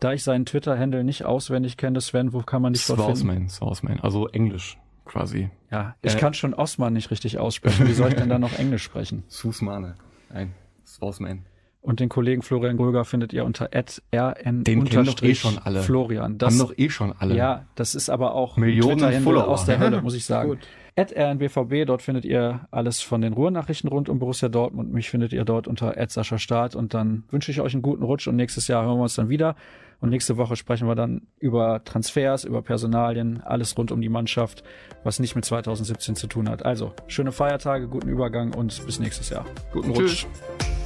Da 0.00 0.12
ich 0.12 0.24
seinen 0.24 0.44
Twitter-Handle 0.44 1.04
nicht 1.04 1.24
auswendig 1.24 1.76
kenne, 1.76 2.00
Sven, 2.00 2.32
wo 2.32 2.40
kann 2.40 2.62
man 2.62 2.72
dich 2.72 2.84
dort 2.84 2.98
finden? 2.98 3.14
Swausman, 3.14 3.48
Swausman, 3.48 4.00
also 4.00 4.26
Englisch 4.26 4.76
quasi. 5.04 5.50
Ja, 5.70 5.94
ich 6.02 6.16
Äh, 6.16 6.18
kann 6.18 6.34
schon 6.34 6.52
Osman 6.52 6.94
nicht 6.94 7.12
richtig 7.12 7.38
aussprechen. 7.38 7.86
Wie 7.86 7.92
soll 7.92 8.08
ich 8.08 8.16
denn 8.16 8.28
da 8.28 8.40
noch 8.40 8.52
Englisch 8.58 8.82
sprechen? 8.82 9.22
Susmane. 9.28 9.94
Nein, 10.34 10.52
Swausman. 10.84 11.44
Und 11.82 11.98
den 11.98 12.08
Kollegen 12.08 12.42
Florian 12.42 12.76
Gröger 12.76 13.04
findet 13.04 13.32
ihr 13.32 13.44
unter 13.44 13.68
rn 13.74 14.62
Den 14.64 14.84
kennen 14.84 15.04
doch 15.04 15.20
eh 15.20 15.34
schon 15.34 15.58
alle. 15.58 15.82
Florian. 15.82 16.22
Haben 16.24 16.38
Das, 16.38 16.56
doch 16.58 16.72
eh 16.76 16.88
schon 16.88 17.12
alle. 17.18 17.34
ja, 17.34 17.66
das 17.74 17.96
ist 17.96 18.08
aber 18.08 18.34
auch 18.34 18.56
Millionen 18.56 19.22
Follower. 19.22 19.48
aus 19.48 19.64
der 19.64 19.80
Hölle, 19.80 20.00
muss 20.00 20.14
ich 20.14 20.24
sagen. 20.24 20.50
gut. 20.50 20.58
At 20.94 21.12
rnbvb, 21.16 21.86
dort 21.86 22.02
findet 22.02 22.24
ihr 22.24 22.68
alles 22.70 23.00
von 23.00 23.20
den 23.20 23.32
Ruhrnachrichten 23.32 23.88
rund 23.88 24.08
um 24.08 24.20
Borussia 24.20 24.48
Dortmund. 24.48 24.92
Mich 24.92 25.10
findet 25.10 25.32
ihr 25.32 25.44
dort 25.44 25.66
unter 25.66 25.94
Sascha 26.08 26.38
Start 26.38 26.76
und 26.76 26.94
dann 26.94 27.24
wünsche 27.30 27.50
ich 27.50 27.60
euch 27.60 27.72
einen 27.72 27.82
guten 27.82 28.04
Rutsch 28.04 28.28
und 28.28 28.36
nächstes 28.36 28.68
Jahr 28.68 28.84
hören 28.84 28.98
wir 28.98 29.02
uns 29.02 29.14
dann 29.14 29.28
wieder. 29.28 29.56
Und 30.00 30.10
nächste 30.10 30.36
Woche 30.36 30.54
sprechen 30.56 30.86
wir 30.86 30.94
dann 30.94 31.22
über 31.38 31.82
Transfers, 31.84 32.44
über 32.44 32.60
Personalien, 32.62 33.40
alles 33.40 33.76
rund 33.78 33.90
um 33.90 34.00
die 34.00 34.08
Mannschaft, 34.08 34.62
was 35.02 35.18
nicht 35.18 35.34
mit 35.34 35.44
2017 35.44 36.14
zu 36.14 36.26
tun 36.26 36.48
hat. 36.48 36.64
Also, 36.64 36.92
schöne 37.06 37.32
Feiertage, 37.32 37.88
guten 37.88 38.08
Übergang 38.08 38.52
und 38.54 38.84
bis 38.84 39.00
nächstes 39.00 39.30
Jahr. 39.30 39.46
Guten 39.72 39.94
Tschüss. 39.94 40.26
Rutsch. 40.26 40.81